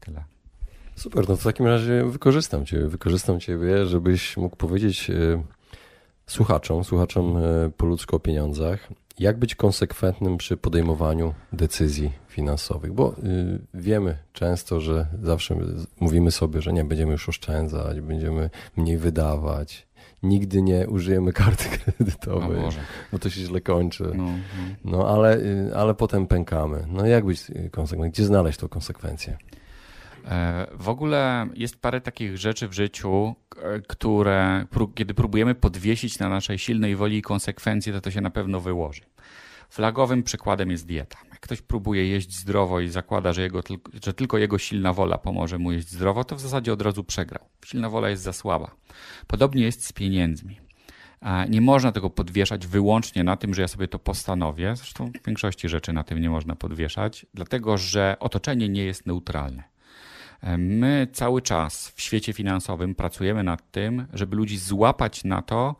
Tyle. 0.00 0.24
Super, 0.96 1.28
no 1.28 1.36
w 1.36 1.44
takim 1.44 1.66
razie 1.66 2.04
wykorzystam 2.04 2.66
Cię, 2.66 2.88
wykorzystam 2.88 3.40
Ciebie, 3.40 3.86
żebyś 3.86 4.36
mógł 4.36 4.56
powiedzieć 4.56 5.10
e, 5.10 5.42
słuchaczom, 6.26 6.84
słuchaczom 6.84 7.36
e, 7.36 7.70
po 7.76 7.86
ludzku 7.86 8.16
o 8.16 8.20
pieniądzach, 8.20 8.88
jak 9.18 9.38
być 9.38 9.54
konsekwentnym 9.54 10.36
przy 10.36 10.56
podejmowaniu 10.56 11.34
decyzji 11.52 12.12
finansowych, 12.28 12.92
bo 12.92 13.12
y, 13.12 13.58
wiemy 13.74 14.18
często, 14.32 14.80
że 14.80 15.06
zawsze 15.22 15.56
mówimy 16.00 16.30
sobie, 16.30 16.62
że 16.62 16.72
nie 16.72 16.84
będziemy 16.84 17.12
już 17.12 17.28
oszczędzać, 17.28 18.00
będziemy 18.00 18.50
mniej 18.76 18.98
wydawać. 18.98 19.86
Nigdy 20.22 20.62
nie 20.62 20.88
użyjemy 20.88 21.32
karty 21.32 21.64
kredytowej, 21.78 22.62
bo 23.12 23.18
to 23.18 23.30
się 23.30 23.40
źle 23.40 23.60
kończy. 23.60 24.04
No, 24.14 24.24
no. 24.24 24.32
no 24.84 25.08
ale, 25.08 25.38
ale 25.76 25.94
potem 25.94 26.26
pękamy. 26.26 26.86
No 26.88 27.06
jak 27.06 27.24
być 27.24 27.50
konsekwentnym? 27.70 28.10
Gdzie 28.10 28.24
znaleźć 28.24 28.58
tą 28.58 28.68
konsekwencję? 28.68 29.36
E, 30.24 30.66
w 30.72 30.88
ogóle 30.88 31.46
jest 31.54 31.80
parę 31.80 32.00
takich 32.00 32.38
rzeczy 32.38 32.68
w 32.68 32.72
życiu, 32.72 33.34
które 33.88 34.66
kiedy 34.94 35.14
próbujemy 35.14 35.54
podwiesić 35.54 36.18
na 36.18 36.28
naszej 36.28 36.58
silnej 36.58 36.96
woli 36.96 37.16
i 37.16 37.22
konsekwencji, 37.22 37.92
to 37.92 38.00
to 38.00 38.10
się 38.10 38.20
na 38.20 38.30
pewno 38.30 38.60
wyłoży. 38.60 39.02
Flagowym 39.70 40.22
przykładem 40.22 40.70
jest 40.70 40.86
dieta. 40.86 41.18
Jak 41.30 41.40
ktoś 41.40 41.62
próbuje 41.62 42.08
jeść 42.08 42.38
zdrowo 42.38 42.80
i 42.80 42.88
zakłada, 42.88 43.32
że, 43.32 43.42
jego, 43.42 43.60
że 44.04 44.14
tylko 44.14 44.38
jego 44.38 44.58
silna 44.58 44.92
wola 44.92 45.18
pomoże 45.18 45.58
mu 45.58 45.72
jeść 45.72 45.90
zdrowo, 45.90 46.24
to 46.24 46.36
w 46.36 46.40
zasadzie 46.40 46.72
od 46.72 46.82
razu 46.82 47.04
przegrał. 47.04 47.44
Silna 47.64 47.90
wola 47.90 48.08
jest 48.08 48.22
za 48.22 48.32
słaba. 48.32 48.70
Podobnie 49.26 49.64
jest 49.64 49.86
z 49.86 49.92
pieniędzmi. 49.92 50.60
Nie 51.48 51.60
można 51.60 51.92
tego 51.92 52.10
podwieszać 52.10 52.66
wyłącznie 52.66 53.24
na 53.24 53.36
tym, 53.36 53.54
że 53.54 53.62
ja 53.62 53.68
sobie 53.68 53.88
to 53.88 53.98
postanowię. 53.98 54.76
Zresztą 54.76 55.10
w 55.22 55.26
większości 55.26 55.68
rzeczy 55.68 55.92
na 55.92 56.04
tym 56.04 56.20
nie 56.20 56.30
można 56.30 56.56
podwieszać, 56.56 57.26
dlatego 57.34 57.78
że 57.78 58.16
otoczenie 58.20 58.68
nie 58.68 58.84
jest 58.84 59.06
neutralne. 59.06 59.73
My 60.58 61.06
cały 61.12 61.42
czas 61.42 61.88
w 61.88 62.00
świecie 62.00 62.32
finansowym 62.32 62.94
pracujemy 62.94 63.42
nad 63.42 63.70
tym, 63.70 64.06
żeby 64.12 64.36
ludzi 64.36 64.58
złapać 64.58 65.24
na 65.24 65.42
to, 65.42 65.76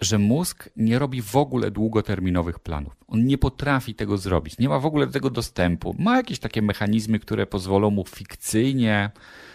że 0.00 0.18
mózg 0.18 0.68
nie 0.76 0.98
robi 0.98 1.22
w 1.22 1.36
ogóle 1.36 1.70
długoterminowych 1.70 2.58
planów. 2.58 2.96
On 3.08 3.26
nie 3.26 3.38
potrafi 3.38 3.94
tego 3.94 4.18
zrobić, 4.18 4.58
nie 4.58 4.68
ma 4.68 4.78
w 4.78 4.86
ogóle 4.86 5.06
do 5.06 5.12
tego 5.12 5.30
dostępu. 5.30 5.96
Ma 5.98 6.16
jakieś 6.16 6.38
takie 6.38 6.62
mechanizmy, 6.62 7.18
które 7.18 7.46
pozwolą 7.46 7.90
mu 7.90 8.04
fikcyjnie 8.04 9.10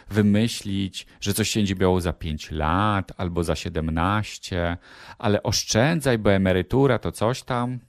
wymyślić, 0.09 1.07
że 1.21 1.33
coś 1.33 1.49
się 1.49 1.59
będzie 1.59 2.01
za 2.01 2.13
5 2.13 2.51
lat 2.51 3.11
albo 3.17 3.43
za 3.43 3.55
17, 3.55 4.77
ale 5.17 5.43
oszczędzaj, 5.43 6.17
bo 6.17 6.31
emerytura 6.31 6.99
to 6.99 7.11
coś 7.11 7.43
tam. 7.43 7.79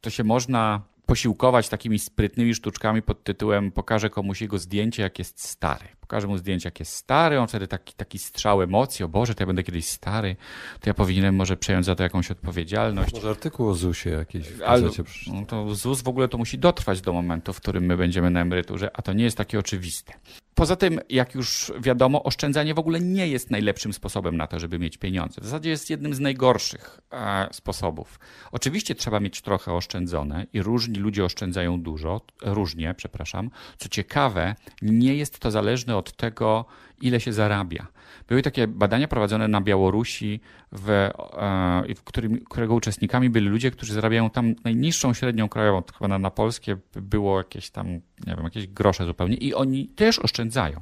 To 0.00 0.10
się 0.10 0.24
można 0.24 0.82
posiłkować 1.10 1.68
takimi 1.68 1.98
sprytnymi 1.98 2.54
sztuczkami 2.54 3.02
pod 3.02 3.24
tytułem 3.24 3.72
pokażę 3.72 4.10
komuś 4.10 4.40
jego 4.40 4.58
zdjęcie, 4.58 5.02
jak 5.02 5.18
jest 5.18 5.48
stary. 5.48 5.99
Pokażę 6.10 6.26
mu 6.26 6.38
zdjęcie, 6.38 6.66
jak 6.66 6.80
jest 6.80 6.92
stary, 6.92 7.40
on 7.40 7.48
wtedy 7.48 7.66
taki, 7.66 7.94
taki 7.94 8.18
strzał 8.18 8.62
emocji, 8.62 9.04
o 9.04 9.08
Boże, 9.08 9.34
to 9.34 9.42
ja 9.42 9.46
będę 9.46 9.62
kiedyś 9.62 9.86
stary, 9.86 10.36
to 10.80 10.90
ja 10.90 10.94
powinienem 10.94 11.34
może 11.34 11.56
przejąć 11.56 11.86
za 11.86 11.94
to 11.94 12.02
jakąś 12.02 12.30
odpowiedzialność. 12.30 13.12
Może 13.12 13.30
artykuł 13.30 13.68
o 13.68 13.74
ZUS-ie 13.74 14.16
jakiś 14.16 14.48
w 14.48 14.62
Ale, 14.62 14.88
no 15.32 15.46
to 15.46 15.74
ZUS 15.74 16.02
w 16.02 16.08
ogóle 16.08 16.28
to 16.28 16.38
musi 16.38 16.58
dotrwać 16.58 17.00
do 17.00 17.12
momentu, 17.12 17.52
w 17.52 17.60
którym 17.60 17.84
my 17.84 17.96
będziemy 17.96 18.30
na 18.30 18.40
emeryturze, 18.40 18.90
a 18.94 19.02
to 19.02 19.12
nie 19.12 19.24
jest 19.24 19.36
takie 19.36 19.58
oczywiste. 19.58 20.12
Poza 20.54 20.76
tym, 20.76 21.00
jak 21.08 21.34
już 21.34 21.72
wiadomo, 21.80 22.22
oszczędzanie 22.22 22.74
w 22.74 22.78
ogóle 22.78 23.00
nie 23.00 23.28
jest 23.28 23.50
najlepszym 23.50 23.92
sposobem 23.92 24.36
na 24.36 24.46
to, 24.46 24.58
żeby 24.58 24.78
mieć 24.78 24.96
pieniądze. 24.96 25.40
W 25.40 25.44
zasadzie 25.44 25.70
jest 25.70 25.90
jednym 25.90 26.14
z 26.14 26.20
najgorszych 26.20 27.00
e, 27.12 27.48
sposobów. 27.52 28.20
Oczywiście 28.52 28.94
trzeba 28.94 29.20
mieć 29.20 29.40
trochę 29.40 29.72
oszczędzone 29.72 30.46
i 30.52 30.62
różni 30.62 30.98
ludzie 30.98 31.24
oszczędzają 31.24 31.82
dużo, 31.82 32.20
różnie, 32.42 32.94
przepraszam. 32.94 33.50
Co 33.78 33.88
ciekawe, 33.88 34.54
nie 34.82 35.14
jest 35.14 35.38
to 35.38 35.50
zależne 35.50 35.96
od 35.96 35.99
tego, 36.02 36.64
ile 37.00 37.20
się 37.20 37.32
zarabia. 37.32 37.86
Były 38.28 38.42
takie 38.42 38.66
badania 38.66 39.08
prowadzone 39.08 39.48
na 39.48 39.60
Białorusi, 39.60 40.40
w, 40.72 40.90
e, 40.90 41.94
którym, 42.04 42.44
którego 42.44 42.74
uczestnikami 42.74 43.30
byli 43.30 43.48
ludzie, 43.48 43.70
którzy 43.70 43.94
zarabiają 43.94 44.30
tam 44.30 44.54
najniższą 44.64 45.14
średnią 45.14 45.48
krajową, 45.48 45.82
chyba 45.98 46.08
na, 46.08 46.18
na 46.18 46.30
polskie 46.30 46.76
było 46.92 47.38
jakieś 47.38 47.70
tam, 47.70 47.88
nie 48.26 48.34
wiem, 48.36 48.44
jakieś 48.44 48.66
grosze 48.66 49.06
zupełnie 49.06 49.36
i 49.36 49.54
oni 49.54 49.88
też 49.88 50.18
oszczędzają. 50.18 50.80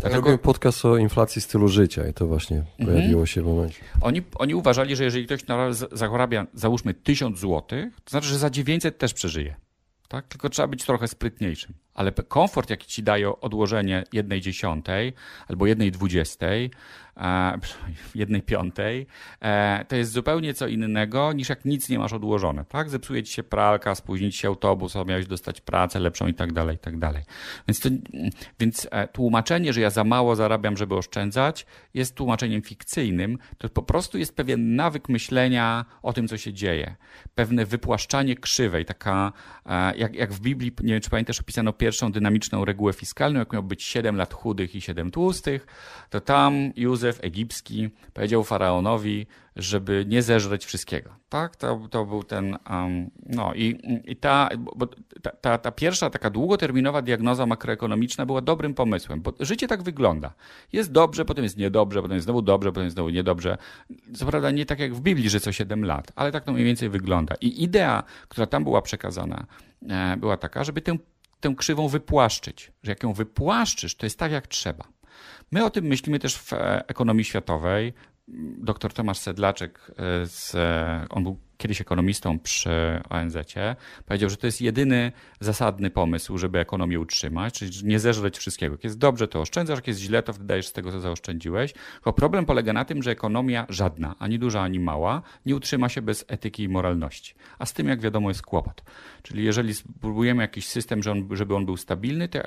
Dlatego... 0.00 0.30
Ja 0.30 0.38
podcast 0.38 0.84
o 0.84 0.96
inflacji 0.96 1.42
stylu 1.42 1.68
życia 1.68 2.08
i 2.08 2.14
to 2.14 2.26
właśnie 2.26 2.56
mhm. 2.56 2.98
pojawiło 2.98 3.26
się 3.26 3.42
w 3.42 3.46
momencie. 3.46 3.80
Oni, 4.00 4.22
oni 4.34 4.54
uważali, 4.54 4.96
że 4.96 5.04
jeżeli 5.04 5.26
ktoś 5.26 5.40
zarabia 5.92 6.46
załóżmy 6.54 6.94
1000 6.94 7.38
zł, 7.38 7.62
to 8.04 8.10
znaczy, 8.10 8.28
że 8.28 8.38
za 8.38 8.50
900 8.50 8.98
też 8.98 9.14
przeżyje. 9.14 9.54
Tak? 10.08 10.28
Tylko 10.28 10.48
trzeba 10.48 10.68
być 10.68 10.84
trochę 10.84 11.08
sprytniejszym. 11.08 11.74
Ale 11.98 12.12
komfort, 12.12 12.70
jaki 12.70 12.86
ci 12.86 13.02
daje 13.02 13.40
odłożenie 13.40 14.04
jednej 14.12 14.40
dziesiątej 14.40 15.12
albo 15.48 15.66
jednej 15.66 15.92
dwudziestej, 15.92 16.70
jednej 18.14 18.42
piątej, 18.42 19.06
e, 19.40 19.84
to 19.88 19.96
jest 19.96 20.12
zupełnie 20.12 20.54
co 20.54 20.66
innego 20.66 21.32
niż 21.32 21.48
jak 21.48 21.64
nic 21.64 21.88
nie 21.88 21.98
masz 21.98 22.12
odłożone. 22.12 22.64
Tak? 22.64 22.90
Zepsuje 22.90 23.22
ci 23.22 23.32
się 23.32 23.42
pralka, 23.42 23.94
spóźni 23.94 24.32
ci 24.32 24.38
się 24.38 24.48
autobus, 24.48 24.96
a 24.96 25.04
miałeś 25.04 25.26
dostać 25.26 25.60
pracę 25.60 26.00
lepszą 26.00 26.26
i 26.26 26.34
tak 26.34 26.52
dalej, 26.52 26.76
i 26.76 26.78
tak 26.78 26.98
dalej. 26.98 27.22
Więc, 27.68 27.80
to, 27.80 27.88
więc 28.60 28.88
e, 28.90 29.08
tłumaczenie, 29.08 29.72
że 29.72 29.80
ja 29.80 29.90
za 29.90 30.04
mało 30.04 30.36
zarabiam, 30.36 30.76
żeby 30.76 30.94
oszczędzać, 30.94 31.66
jest 31.94 32.14
tłumaczeniem 32.14 32.62
fikcyjnym. 32.62 33.38
To 33.58 33.68
po 33.68 33.82
prostu 33.82 34.18
jest 34.18 34.36
pewien 34.36 34.76
nawyk 34.76 35.08
myślenia 35.08 35.84
o 36.02 36.12
tym, 36.12 36.28
co 36.28 36.38
się 36.38 36.52
dzieje. 36.52 36.96
Pewne 37.34 37.66
wypłaszczanie 37.66 38.36
krzywej, 38.36 38.84
taka 38.84 39.32
e, 39.66 39.96
jak, 39.96 40.14
jak 40.14 40.32
w 40.32 40.40
Biblii, 40.40 40.72
nie 40.82 40.92
wiem 40.92 41.02
czy 41.02 41.10
pamiętasz, 41.10 41.40
opisano 41.40 41.72
pierwszą 41.88 42.12
dynamiczną 42.12 42.64
regułę 42.64 42.92
fiskalną, 42.92 43.38
jak 43.38 43.52
miał 43.52 43.62
być 43.62 43.82
7 43.82 44.16
lat 44.16 44.34
chudych 44.34 44.74
i 44.74 44.80
7 44.80 45.10
tłustych, 45.10 45.66
to 46.10 46.20
tam 46.20 46.72
Józef 46.76 47.18
egipski 47.22 47.90
powiedział 48.14 48.44
faraonowi, 48.44 49.26
żeby 49.56 50.04
nie 50.08 50.22
zeżreć 50.22 50.64
wszystkiego. 50.64 51.10
Tak, 51.28 51.56
to, 51.56 51.80
to 51.90 52.04
był 52.04 52.22
ten. 52.22 52.58
Um, 52.70 53.10
no 53.26 53.54
i, 53.54 53.80
i 54.04 54.16
ta, 54.16 54.48
ta, 55.22 55.30
ta, 55.30 55.58
ta, 55.58 55.72
pierwsza 55.72 56.10
taka 56.10 56.30
długoterminowa 56.30 57.02
diagnoza 57.02 57.46
makroekonomiczna 57.46 58.26
była 58.26 58.40
dobrym 58.40 58.74
pomysłem, 58.74 59.22
bo 59.22 59.32
życie 59.40 59.68
tak 59.68 59.82
wygląda. 59.82 60.34
Jest 60.72 60.92
dobrze, 60.92 61.24
potem 61.24 61.44
jest 61.44 61.56
niedobrze, 61.56 62.02
potem 62.02 62.14
jest 62.14 62.24
znowu 62.24 62.42
dobrze, 62.42 62.70
potem 62.70 62.84
jest 62.84 62.94
znowu 62.94 63.10
niedobrze. 63.10 63.58
Co 64.14 64.26
prawda 64.26 64.50
nie 64.50 64.66
tak 64.66 64.78
jak 64.78 64.94
w 64.94 65.00
Biblii, 65.00 65.30
że 65.30 65.40
co 65.40 65.52
7 65.52 65.84
lat, 65.84 66.12
ale 66.16 66.32
tak 66.32 66.44
to 66.44 66.52
mniej 66.52 66.64
więcej 66.64 66.88
wygląda. 66.88 67.34
I 67.40 67.62
idea, 67.62 68.02
która 68.28 68.46
tam 68.46 68.64
była 68.64 68.82
przekazana, 68.82 69.46
e, 69.88 70.16
była 70.16 70.36
taka, 70.36 70.64
żeby 70.64 70.80
tę, 70.80 70.96
tę 71.40 71.54
krzywą 71.56 71.88
wypłaszczyć. 71.88 72.72
Że 72.82 72.92
jak 72.92 73.02
ją 73.02 73.12
wypłaszczysz, 73.12 73.94
to 73.94 74.06
jest 74.06 74.18
tak 74.18 74.32
jak 74.32 74.46
trzeba. 74.46 74.84
My 75.50 75.64
o 75.64 75.70
tym 75.70 75.84
myślimy 75.84 76.18
też 76.18 76.36
w 76.36 76.52
e, 76.52 76.88
ekonomii 76.88 77.24
światowej. 77.24 77.92
Dr 78.58 78.92
Tomasz 78.92 79.18
Sedlaczek, 79.18 79.90
e, 79.90 80.26
z, 80.26 80.56
on 81.10 81.22
był 81.22 81.38
kiedyś 81.56 81.80
ekonomistą 81.80 82.38
przy 82.38 83.00
ONZ-cie, 83.08 83.76
powiedział, 84.06 84.30
że 84.30 84.36
to 84.36 84.46
jest 84.46 84.60
jedyny 84.60 85.12
zasadny 85.40 85.90
pomysł, 85.90 86.38
żeby 86.38 86.58
ekonomię 86.58 87.00
utrzymać, 87.00 87.54
czyli 87.54 87.70
nie 87.84 87.98
zeżreć 87.98 88.38
wszystkiego. 88.38 88.74
Jak 88.74 88.84
jest 88.84 88.98
dobrze, 88.98 89.28
to 89.28 89.40
oszczędzasz, 89.40 89.78
jak 89.78 89.86
jest 89.86 90.00
źle, 90.00 90.22
to 90.22 90.32
wydajesz 90.32 90.66
z 90.66 90.72
tego, 90.72 90.92
co 90.92 91.00
zaoszczędziłeś. 91.00 91.72
Tylko 91.94 92.12
problem 92.12 92.46
polega 92.46 92.72
na 92.72 92.84
tym, 92.84 93.02
że 93.02 93.10
ekonomia 93.10 93.66
żadna, 93.68 94.14
ani 94.18 94.38
duża, 94.38 94.62
ani 94.62 94.80
mała, 94.80 95.22
nie 95.46 95.56
utrzyma 95.56 95.88
się 95.88 96.02
bez 96.02 96.24
etyki 96.28 96.62
i 96.62 96.68
moralności. 96.68 97.34
A 97.58 97.66
z 97.66 97.72
tym, 97.72 97.88
jak 97.88 98.00
wiadomo, 98.00 98.28
jest 98.28 98.42
kłopot. 98.42 98.82
Czyli 99.22 99.44
jeżeli 99.44 99.74
spróbujemy 99.74 100.42
jakiś 100.42 100.66
system, 100.68 101.00
żeby 101.30 101.54
on 101.54 101.66
był 101.66 101.76
stabilny, 101.76 102.28
to 102.28 102.38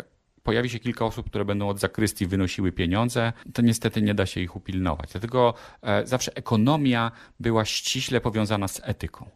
pojawi 0.44 0.70
się 0.70 0.80
kilka 0.80 1.06
osób, 1.06 1.30
które 1.30 1.46
będą 1.46 1.70
od 1.70 1.80
zakrystii 1.80 2.26
wynosiły 2.28 2.72
pieniądze, 2.72 3.34
to 3.54 3.62
niestety 3.62 4.02
nie 4.02 4.14
da 4.14 4.26
się 4.26 4.42
ich 4.42 4.56
upilnować. 4.56 5.12
Dlatego 5.12 5.54
e, 5.82 6.08
zawsze 6.08 6.36
ekonomia 6.36 7.12
była 7.40 7.66
ściśle 7.66 8.22
powiązana 8.22 8.68
z 8.68 8.82
etyką. 8.84 9.30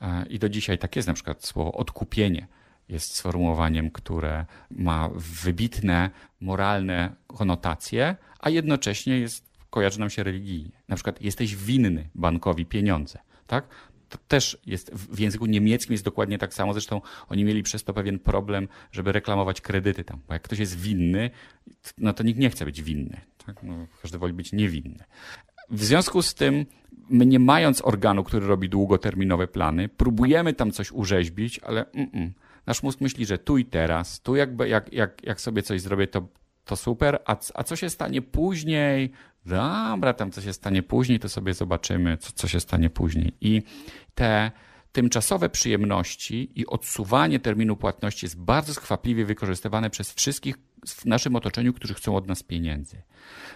E, 0.00 0.26
I 0.26 0.38
do 0.38 0.48
dzisiaj 0.48 0.78
tak 0.78 0.96
jest, 0.96 1.08
na 1.08 1.14
przykład 1.14 1.44
słowo 1.44 1.72
odkupienie 1.72 2.46
jest 2.88 3.14
sformułowaniem, 3.14 3.90
które 3.90 4.46
ma 4.70 5.10
wybitne 5.14 6.10
moralne 6.40 7.14
konotacje, 7.26 8.16
a 8.38 8.50
jednocześnie 8.50 9.18
jest, 9.18 9.52
kojarzy 9.70 10.00
nam 10.00 10.10
się 10.10 10.22
religijnie. 10.22 10.82
Na 10.88 10.96
przykład 10.96 11.22
jesteś 11.22 11.56
winny 11.56 12.08
bankowi 12.14 12.66
pieniądze. 12.66 13.18
Tak? 13.46 13.64
To 14.12 14.18
też 14.28 14.58
jest 14.66 14.94
w 14.94 15.18
języku 15.18 15.46
niemieckim 15.46 15.92
jest 15.92 16.04
dokładnie 16.04 16.38
tak 16.38 16.54
samo. 16.54 16.72
Zresztą 16.72 17.00
oni 17.28 17.44
mieli 17.44 17.62
przez 17.62 17.84
to 17.84 17.94
pewien 17.94 18.18
problem, 18.18 18.68
żeby 18.92 19.12
reklamować 19.12 19.60
kredyty 19.60 20.04
tam. 20.04 20.20
Bo 20.28 20.34
jak 20.34 20.42
ktoś 20.42 20.58
jest 20.58 20.80
winny, 20.80 21.30
no 21.98 22.12
to 22.12 22.22
nikt 22.22 22.38
nie 22.38 22.50
chce 22.50 22.64
być 22.64 22.82
winny. 22.82 23.20
Tak? 23.46 23.62
No, 23.62 23.86
każdy 24.02 24.18
woli 24.18 24.32
być 24.32 24.52
niewinny. 24.52 25.04
W 25.70 25.84
związku 25.84 26.22
z 26.22 26.34
tym, 26.34 26.66
my 27.08 27.26
nie 27.26 27.38
mając 27.38 27.84
organu, 27.84 28.24
który 28.24 28.46
robi 28.46 28.68
długoterminowe 28.68 29.46
plany, 29.46 29.88
próbujemy 29.88 30.54
tam 30.54 30.72
coś 30.72 30.92
urzeźbić, 30.92 31.58
ale 31.58 31.90
mm 31.90 32.10
-mm. 32.10 32.30
nasz 32.66 32.82
mózg 32.82 33.00
myśli, 33.00 33.26
że 33.26 33.38
tu 33.38 33.58
i 33.58 33.64
teraz, 33.64 34.20
tu 34.20 34.36
jakby, 34.36 34.68
jak, 34.68 34.92
jak, 34.92 35.22
jak 35.24 35.40
sobie 35.40 35.62
coś 35.62 35.80
zrobię, 35.80 36.06
to, 36.06 36.28
to 36.64 36.76
super, 36.76 37.18
a, 37.26 37.36
a 37.54 37.64
co 37.64 37.76
się 37.76 37.90
stanie 37.90 38.22
później, 38.22 39.12
dobra, 39.46 40.14
tam 40.14 40.30
co 40.30 40.40
się 40.40 40.52
stanie 40.52 40.82
później, 40.82 41.18
to 41.18 41.28
sobie 41.28 41.54
zobaczymy, 41.54 42.16
co, 42.16 42.32
co 42.32 42.48
się 42.48 42.60
stanie 42.60 42.90
później. 42.90 43.32
I 43.40 43.62
te, 44.14 44.50
tymczasowe 44.92 45.48
przyjemności 45.48 46.50
i 46.60 46.66
odsuwanie 46.66 47.40
terminu 47.40 47.76
płatności 47.76 48.26
jest 48.26 48.38
bardzo 48.38 48.74
skwapliwie 48.74 49.24
wykorzystywane 49.24 49.90
przez 49.90 50.12
wszystkich 50.12 50.56
w 50.86 51.04
naszym 51.04 51.36
otoczeniu, 51.36 51.72
którzy 51.72 51.94
chcą 51.94 52.16
od 52.16 52.28
nas 52.28 52.42
pieniędzy. 52.42 53.02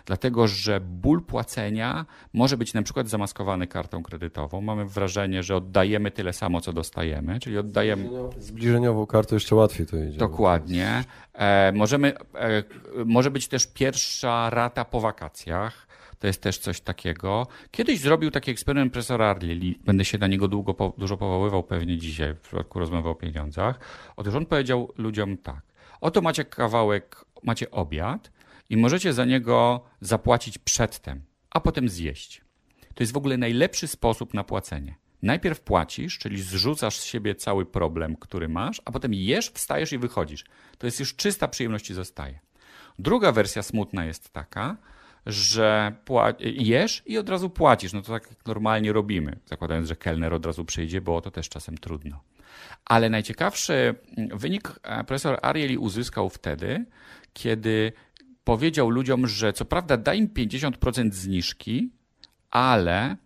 Dlatego, 0.06 0.48
że 0.48 0.80
ból 0.80 1.22
płacenia 1.22 2.06
może 2.32 2.56
być 2.56 2.74
na 2.74 2.82
przykład 2.82 3.08
zamaskowany 3.08 3.66
kartą 3.66 4.02
kredytową. 4.02 4.60
Mamy 4.60 4.84
wrażenie, 4.84 5.42
że 5.42 5.56
oddajemy 5.56 6.10
tyle 6.10 6.32
samo, 6.32 6.60
co 6.60 6.72
dostajemy, 6.72 7.40
czyli 7.40 7.58
oddajemy. 7.58 8.10
Zbliżeniową 8.38 9.06
kartą 9.06 9.36
jeszcze 9.36 9.54
łatwiej 9.54 9.86
to 9.86 9.96
idzie. 9.96 10.18
Dokładnie. 10.18 11.04
E, 11.32 11.72
możemy, 11.72 12.12
e, 12.34 12.62
może 13.04 13.30
być 13.30 13.48
też 13.48 13.66
pierwsza 13.66 14.50
rata 14.50 14.84
po 14.84 15.00
wakacjach. 15.00 15.85
To 16.18 16.26
jest 16.26 16.42
też 16.42 16.58
coś 16.58 16.80
takiego. 16.80 17.46
Kiedyś 17.70 18.00
zrobił 18.00 18.30
taki 18.30 18.50
eksperyment 18.50 18.92
profesor 18.92 19.22
Arli. 19.22 19.78
Będę 19.84 20.04
się 20.04 20.18
na 20.18 20.26
niego 20.26 20.48
długo, 20.48 20.94
dużo 20.98 21.16
powoływał 21.16 21.62
pewnie 21.62 21.98
dzisiaj 21.98 22.34
w 22.34 22.40
przypadku 22.40 22.78
rozmowy 22.78 23.08
o 23.08 23.14
pieniądzach. 23.14 23.80
Otóż 24.16 24.34
on 24.34 24.46
powiedział 24.46 24.92
ludziom 24.96 25.36
tak. 25.36 25.62
Oto 26.00 26.20
macie 26.20 26.44
kawałek, 26.44 27.24
macie 27.42 27.70
obiad 27.70 28.32
i 28.70 28.76
możecie 28.76 29.12
za 29.12 29.24
niego 29.24 29.84
zapłacić 30.00 30.58
przedtem, 30.58 31.22
a 31.50 31.60
potem 31.60 31.88
zjeść. 31.88 32.40
To 32.94 33.02
jest 33.02 33.12
w 33.12 33.16
ogóle 33.16 33.36
najlepszy 33.36 33.86
sposób 33.86 34.34
na 34.34 34.44
płacenie. 34.44 34.94
Najpierw 35.22 35.60
płacisz, 35.60 36.18
czyli 36.18 36.42
zrzucasz 36.42 36.98
z 36.98 37.04
siebie 37.04 37.34
cały 37.34 37.66
problem, 37.66 38.16
który 38.16 38.48
masz, 38.48 38.82
a 38.84 38.92
potem 38.92 39.14
jesz, 39.14 39.50
wstajesz 39.50 39.92
i 39.92 39.98
wychodzisz. 39.98 40.44
To 40.78 40.86
jest 40.86 41.00
już 41.00 41.16
czysta 41.16 41.48
przyjemność 41.48 41.90
i 41.90 41.94
zostaje. 41.94 42.40
Druga 42.98 43.32
wersja 43.32 43.62
smutna 43.62 44.04
jest 44.04 44.32
taka, 44.32 44.76
że 45.26 45.92
jesz 46.40 47.02
i 47.06 47.18
od 47.18 47.28
razu 47.28 47.50
płacisz. 47.50 47.92
No 47.92 48.02
to 48.02 48.12
tak 48.12 48.26
jak 48.30 48.46
normalnie 48.46 48.92
robimy, 48.92 49.38
zakładając, 49.46 49.88
że 49.88 49.96
kelner 49.96 50.34
od 50.34 50.46
razu 50.46 50.64
przyjdzie, 50.64 51.00
bo 51.00 51.20
to 51.20 51.30
też 51.30 51.48
czasem 51.48 51.78
trudno. 51.78 52.20
Ale 52.84 53.10
najciekawszy 53.10 53.94
wynik 54.34 54.72
e, 54.82 55.04
profesor 55.04 55.38
Arieli 55.42 55.78
uzyskał 55.78 56.30
wtedy, 56.30 56.84
kiedy 57.32 57.92
powiedział 58.44 58.90
ludziom, 58.90 59.26
że 59.26 59.52
co 59.52 59.64
prawda 59.64 59.96
da 59.96 60.14
im 60.14 60.28
50% 60.28 61.12
zniżki, 61.12 61.90
ale 62.50 63.16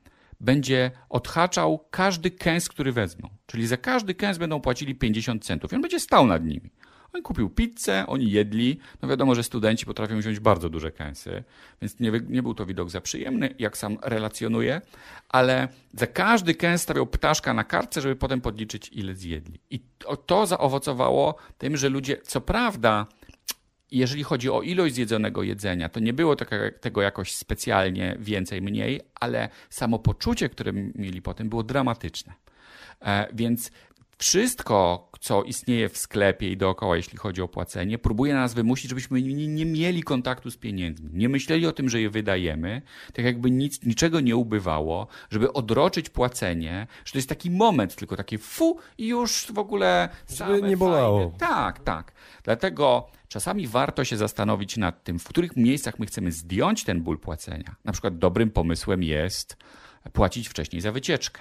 będzie 0.40 0.90
odhaczał 1.08 1.86
każdy 1.90 2.30
kęs, 2.30 2.68
który 2.68 2.92
wezmą. 2.92 3.28
Czyli 3.46 3.66
za 3.66 3.76
każdy 3.76 4.14
kęs 4.14 4.38
będą 4.38 4.60
płacili 4.60 4.94
50 4.94 5.44
centów 5.44 5.72
i 5.72 5.74
on 5.74 5.82
będzie 5.82 6.00
stał 6.00 6.26
nad 6.26 6.44
nimi. 6.44 6.70
On 7.12 7.22
kupił 7.22 7.50
pizzę, 7.50 8.04
oni 8.06 8.30
jedli. 8.30 8.78
No 9.02 9.08
wiadomo, 9.08 9.34
że 9.34 9.42
studenci 9.42 9.86
potrafią 9.86 10.18
wziąć 10.18 10.40
bardzo 10.40 10.68
duże 10.68 10.92
kęsy, 10.92 11.44
więc 11.82 12.00
nie, 12.00 12.12
nie 12.28 12.42
był 12.42 12.54
to 12.54 12.66
widok 12.66 12.90
za 12.90 13.00
przyjemny, 13.00 13.54
jak 13.58 13.78
sam 13.78 13.98
relacjonuje, 14.02 14.80
ale 15.28 15.68
za 15.94 16.06
każdy 16.06 16.54
kęs 16.54 16.82
stawiał 16.82 17.06
ptaszka 17.06 17.54
na 17.54 17.64
kartce, 17.64 18.00
żeby 18.00 18.16
potem 18.16 18.40
podliczyć, 18.40 18.88
ile 18.92 19.14
zjedli. 19.14 19.60
I 19.70 19.80
to, 19.98 20.16
to 20.16 20.46
zaowocowało 20.46 21.34
tym, 21.58 21.76
że 21.76 21.88
ludzie, 21.88 22.16
co 22.22 22.40
prawda, 22.40 23.06
jeżeli 23.90 24.22
chodzi 24.22 24.50
o 24.50 24.62
ilość 24.62 24.94
zjedzonego 24.94 25.42
jedzenia, 25.42 25.88
to 25.88 26.00
nie 26.00 26.12
było 26.12 26.36
tego 26.80 27.02
jakoś 27.02 27.34
specjalnie 27.34 28.16
więcej, 28.18 28.62
mniej, 28.62 29.00
ale 29.14 29.48
samopoczucie, 29.70 30.48
które 30.48 30.72
mieli 30.72 31.22
potem, 31.22 31.48
było 31.48 31.62
dramatyczne. 31.62 32.32
E, 33.02 33.26
więc 33.32 33.70
wszystko, 34.20 35.08
co 35.20 35.42
istnieje 35.42 35.88
w 35.88 35.98
sklepie 35.98 36.50
i 36.50 36.56
dookoła, 36.56 36.96
jeśli 36.96 37.18
chodzi 37.18 37.42
o 37.42 37.48
płacenie, 37.48 37.98
próbuje 37.98 38.34
nas 38.34 38.54
wymusić, 38.54 38.88
żebyśmy 38.88 39.22
nie, 39.22 39.48
nie, 39.48 39.66
mieli 39.66 40.02
kontaktu 40.02 40.50
z 40.50 40.56
pieniędzmi. 40.56 41.10
Nie 41.12 41.28
myśleli 41.28 41.66
o 41.66 41.72
tym, 41.72 41.88
że 41.88 42.00
je 42.00 42.10
wydajemy, 42.10 42.82
tak 43.12 43.24
jakby 43.24 43.50
nic, 43.50 43.82
niczego 43.82 44.20
nie 44.20 44.36
ubywało, 44.36 45.06
żeby 45.30 45.52
odroczyć 45.52 46.10
płacenie, 46.10 46.86
że 47.04 47.12
to 47.12 47.18
jest 47.18 47.28
taki 47.28 47.50
moment, 47.50 47.94
tylko 47.96 48.16
takie 48.16 48.38
fu 48.38 48.78
i 48.98 49.08
już 49.08 49.46
w 49.52 49.58
ogóle 49.58 50.08
żeby 50.28 50.62
nie 50.62 50.76
bolało. 50.76 51.18
Fajne. 51.20 51.38
Tak, 51.38 51.78
tak. 51.78 52.12
Dlatego 52.44 53.08
czasami 53.28 53.66
warto 53.66 54.04
się 54.04 54.16
zastanowić 54.16 54.76
nad 54.76 55.04
tym, 55.04 55.18
w 55.18 55.24
których 55.24 55.56
miejscach 55.56 55.98
my 55.98 56.06
chcemy 56.06 56.32
zdjąć 56.32 56.84
ten 56.84 57.02
ból 57.02 57.18
płacenia. 57.18 57.76
Na 57.84 57.92
przykład 57.92 58.18
dobrym 58.18 58.50
pomysłem 58.50 59.02
jest 59.02 59.56
płacić 60.12 60.48
wcześniej 60.48 60.82
za 60.82 60.92
wycieczkę, 60.92 61.40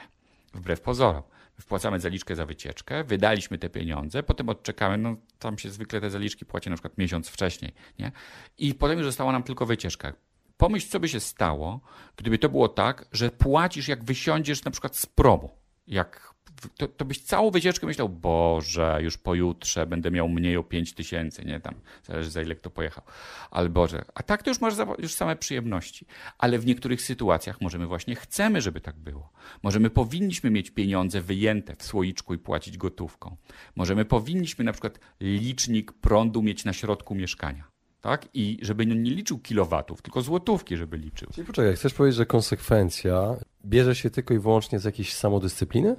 wbrew 0.54 0.82
pozorom 0.82 1.24
wpłacamy 1.60 2.00
zaliczkę 2.00 2.36
za 2.36 2.46
wycieczkę, 2.46 3.04
wydaliśmy 3.04 3.58
te 3.58 3.69
pieniądze, 3.69 4.24
potem 4.24 4.50
odczekamy, 4.50 4.98
no 4.98 5.15
tam 5.39 5.58
się 5.58 5.69
zwykle 5.69 6.02
te 6.02 6.10
zaliczki 6.10 6.45
płaci 6.45 6.69
na 6.69 6.76
przykład 6.76 6.98
miesiąc 6.98 7.30
wcześniej, 7.30 7.74
nie? 8.00 8.12
I 8.58 8.74
potem 8.76 8.98
już 8.98 9.08
została 9.08 9.32
nam 9.32 9.43
tylko 9.43 9.65
wycieczka. 9.65 10.13
Pomyśl, 10.58 10.89
co 10.89 11.00
by 11.00 11.10
się 11.10 11.19
stało, 11.19 11.80
gdyby 12.15 12.38
to 12.38 12.50
było 12.50 12.67
tak, 12.67 13.06
że 13.12 13.30
płacisz, 13.30 13.88
jak 13.88 14.04
wysiądziesz 14.04 14.63
na 14.63 14.72
przykład 14.72 14.98
z 14.98 15.06
promu, 15.06 15.50
jak 15.88 16.34
to, 16.78 16.88
to 16.88 17.06
byś 17.06 17.22
całą 17.22 17.52
wycieczkę 17.52 17.88
myślał, 17.88 18.10
Boże, 18.10 19.00
już 19.02 19.17
pojutrze 19.17 19.86
będę 19.86 20.12
miał 20.12 20.30
mniej 20.30 20.58
o 20.58 20.63
5 20.63 20.93
tysięcy, 20.93 21.45
nie 21.45 21.60
tam, 21.60 21.76
zależy 22.04 22.30
za 22.30 22.41
ile 22.41 22.56
kto 22.56 22.69
pojechał. 22.69 23.04
Ale 23.52 23.69
Boże, 23.69 24.06
a 24.15 24.24
tak 24.24 24.43
to 24.43 24.52
już 24.52 24.62
masz 24.62 24.74
już 25.00 25.13
same 25.13 25.36
przyjemności. 25.36 26.06
Ale 26.38 26.60
w 26.60 26.65
niektórych 26.65 27.02
sytuacjach 27.02 27.62
możemy 27.62 27.88
właśnie 27.88 28.15
chcemy, 28.15 28.62
żeby 28.62 28.82
tak 28.82 28.95
było. 28.95 29.32
Możemy 29.63 29.89
powinniśmy 29.89 30.50
mieć 30.50 30.72
pieniądze 30.72 31.22
wyjęte 31.22 31.76
w 31.76 31.84
słoiczku 31.84 32.34
i 32.34 32.38
płacić 32.38 32.78
gotówką. 32.78 33.38
Możemy 33.76 34.06
powinniśmy 34.06 34.65
na 34.65 34.72
przykład 34.72 35.00
licznik 35.19 35.91
prądu 35.91 36.41
mieć 36.41 36.65
na 36.65 36.74
środku 36.74 37.15
mieszkania. 37.15 37.63
Tak? 38.02 38.28
I 38.34 38.58
żeby 38.62 38.86
nie 38.86 39.12
liczył 39.12 39.39
kilowatów, 39.39 40.02
tylko 40.02 40.22
złotówki, 40.22 40.78
żeby 40.78 40.98
liczył. 40.98 41.30
Czyli 41.34 41.48
poczekaj, 41.48 41.76
chcesz 41.76 41.93
powiedzieć, 41.93 42.17
że 42.17 42.26
konsekwencja 42.26 43.36
bierze 43.65 43.95
się 43.95 44.10
tylko 44.10 44.34
i 44.34 44.39
wyłącznie 44.39 44.80
z 44.80 44.84
jakiejś 44.84 45.13
samodyscypliny? 45.13 45.95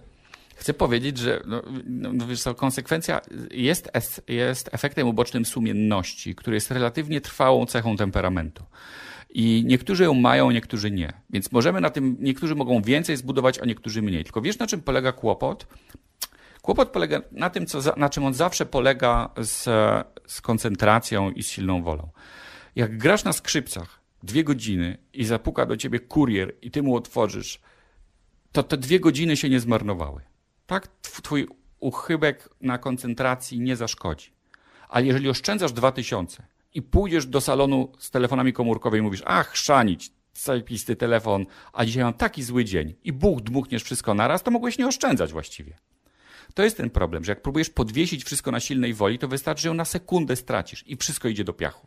Chcę 0.61 0.75
powiedzieć, 0.75 1.18
że 1.18 1.42
no, 1.46 1.62
no, 1.87 2.27
wiesz 2.27 2.42
co, 2.42 2.55
konsekwencja 2.55 3.20
jest, 3.51 3.90
jest 4.29 4.70
efektem 4.73 5.09
ubocznym 5.09 5.44
sumienności, 5.44 6.35
który 6.35 6.57
jest 6.57 6.70
relatywnie 6.70 7.20
trwałą 7.20 7.66
cechą 7.66 7.96
temperamentu. 7.96 8.64
I 9.31 9.64
niektórzy 9.66 10.05
ją 10.05 10.14
mają, 10.14 10.51
niektórzy 10.51 10.90
nie. 10.90 11.12
Więc 11.31 11.53
możemy 11.53 11.81
na 11.81 11.90
tym, 11.90 12.16
niektórzy 12.20 12.55
mogą 12.55 12.83
więcej 12.83 13.16
zbudować, 13.16 13.59
a 13.59 13.64
niektórzy 13.64 14.03
mniej. 14.03 14.25
Tylko 14.25 14.42
wiesz, 14.42 14.59
na 14.59 14.66
czym 14.66 14.83
polega 14.83 15.12
kłopot? 15.12 15.66
Kłopot 16.62 16.88
polega 16.88 17.20
na 17.33 17.51
tym, 17.51 17.66
co, 17.66 17.96
na 17.96 18.09
czym 18.09 18.25
on 18.25 18.35
zawsze 18.35 18.66
polega 18.66 19.31
z, 19.38 19.64
z 20.27 20.40
koncentracją 20.40 21.31
i 21.31 21.42
z 21.42 21.49
silną 21.49 21.83
wolą. 21.83 22.11
Jak 22.77 22.99
grasz 22.99 23.25
na 23.25 23.33
skrzypcach 23.33 24.01
dwie 24.23 24.44
godziny 24.44 24.99
i 25.12 25.25
zapuka 25.25 25.66
do 25.66 25.77
ciebie 25.77 26.01
kurier 26.01 26.55
i 26.62 26.70
ty 26.70 26.83
mu 26.83 26.96
otworzysz, 26.96 27.61
to 28.53 28.62
te 28.62 28.77
dwie 28.77 29.01
godziny 29.01 29.37
się 29.37 29.49
nie 29.49 29.61
zmarnowały 29.61 30.30
tak 30.70 30.88
twój 31.02 31.48
uchybek 31.80 32.48
na 32.61 32.78
koncentracji 32.78 33.61
nie 33.61 33.76
zaszkodzi. 33.76 34.33
Ale 34.88 35.06
jeżeli 35.06 35.28
oszczędzasz 35.28 35.72
2000 35.72 36.42
i 36.74 36.83
pójdziesz 36.83 37.26
do 37.26 37.40
salonu 37.40 37.92
z 37.98 38.11
telefonami 38.11 38.52
komórkowymi 38.52 39.00
i 39.00 39.02
mówisz, 39.02 39.22
ach, 39.26 39.56
szanić, 39.56 40.12
zajpisty 40.35 40.96
telefon, 40.96 41.46
a 41.72 41.85
dzisiaj 41.85 42.04
mam 42.04 42.14
taki 42.14 42.42
zły 42.42 42.64
dzień 42.64 42.94
i 43.04 43.12
buch, 43.12 43.40
dmuchniesz 43.40 43.83
wszystko 43.83 44.14
naraz, 44.14 44.42
to 44.42 44.50
mogłeś 44.50 44.78
nie 44.78 44.87
oszczędzać 44.87 45.33
właściwie. 45.33 45.76
To 46.54 46.62
jest 46.62 46.76
ten 46.76 46.90
problem, 46.90 47.24
że 47.24 47.33
jak 47.33 47.42
próbujesz 47.42 47.70
podwiesić 47.70 48.24
wszystko 48.24 48.50
na 48.50 48.61
silnej 48.61 48.94
woli, 48.94 49.18
to 49.18 49.28
wystarczy, 49.28 49.62
że 49.62 49.68
ją 49.68 49.74
na 49.74 49.85
sekundę 49.85 50.37
stracisz 50.37 50.85
i 50.87 50.96
wszystko 50.96 51.28
idzie 51.28 51.44
do 51.44 51.52
piachu. 51.52 51.87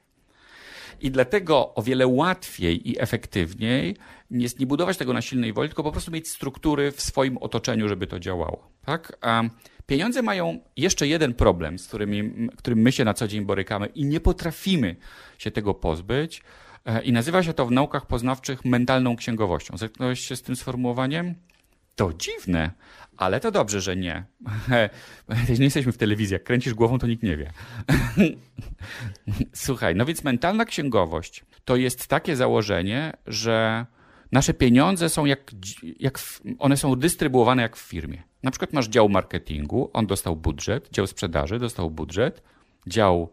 I 1.02 1.12
dlatego 1.12 1.76
o 1.76 1.82
wiele 1.82 2.08
łatwiej 2.08 2.90
i 2.90 3.02
efektywniej 3.02 3.96
jest 4.32 4.60
nie 4.60 4.66
budować 4.66 4.98
tego 4.98 5.14
na 5.14 5.22
silnej 5.22 5.54
woli, 5.54 5.70
tylko 5.70 5.84
po 5.84 5.92
prostu 5.92 6.12
mieć 6.12 6.28
struktury 6.28 6.92
w 6.92 7.02
swoim 7.02 7.38
otoczeniu, 7.38 7.88
żeby 7.88 8.08
to 8.08 8.20
działało. 8.20 8.70
Tak? 8.86 9.18
A 9.22 9.44
pieniądze 9.86 10.22
mają 10.22 10.60
jeszcze 10.78 11.08
jeden 11.08 11.34
problem, 11.34 11.80
z 11.80 11.88
którym, 11.88 12.50
którym 12.58 12.80
my 12.80 12.92
się 12.92 13.06
na 13.06 13.14
co 13.14 13.28
dzień 13.28 13.46
borykamy 13.46 13.86
i 13.86 14.06
nie 14.06 14.20
potrafimy 14.20 14.96
się 15.38 15.52
tego 15.52 15.74
pozbyć. 15.74 16.44
E, 16.86 17.04
I 17.04 17.12
nazywa 17.12 17.44
się 17.44 17.54
to 17.54 17.66
w 17.66 17.72
naukach 17.72 18.06
poznawczych 18.06 18.66
mentalną 18.66 19.16
księgowością. 19.16 19.78
Zetknąłeś 19.78 20.20
się 20.20 20.36
z 20.36 20.42
tym 20.42 20.56
sformułowaniem? 20.56 21.36
To 21.96 22.14
dziwne, 22.14 22.72
ale 23.18 23.40
to 23.40 23.52
dobrze, 23.52 23.82
że 23.82 23.96
nie. 23.96 24.26
Nie 25.60 25.66
jesteśmy 25.66 25.92
w 25.92 25.98
telewizji. 25.98 26.34
Jak 26.34 26.44
kręcisz 26.44 26.74
głową, 26.74 27.00
to 27.00 27.08
nikt 27.08 27.24
nie 27.24 27.38
wie. 27.38 27.52
Słuchaj, 29.54 29.96
no 29.96 30.06
więc 30.06 30.24
mentalna 30.24 30.66
księgowość 30.66 31.46
to 31.66 31.76
jest 31.76 32.08
takie 32.08 32.36
założenie, 32.36 33.14
że 33.28 33.86
nasze 34.32 34.54
pieniądze 34.54 35.10
są 35.10 35.26
jak, 35.26 35.52
jak 36.00 36.20
one 36.60 36.78
są 36.78 36.96
dystrybuowane 36.96 37.62
jak 37.62 37.76
w 37.76 37.82
firmie. 37.82 38.24
Na 38.44 38.52
przykład 38.52 38.74
masz 38.74 38.88
dział 38.88 39.10
marketingu, 39.10 39.90
on 39.94 40.08
dostał 40.08 40.36
budżet, 40.36 40.90
dział 40.92 41.08
sprzedaży 41.08 41.60
dostał 41.60 41.92
budżet, 41.92 42.44
dział 42.88 43.32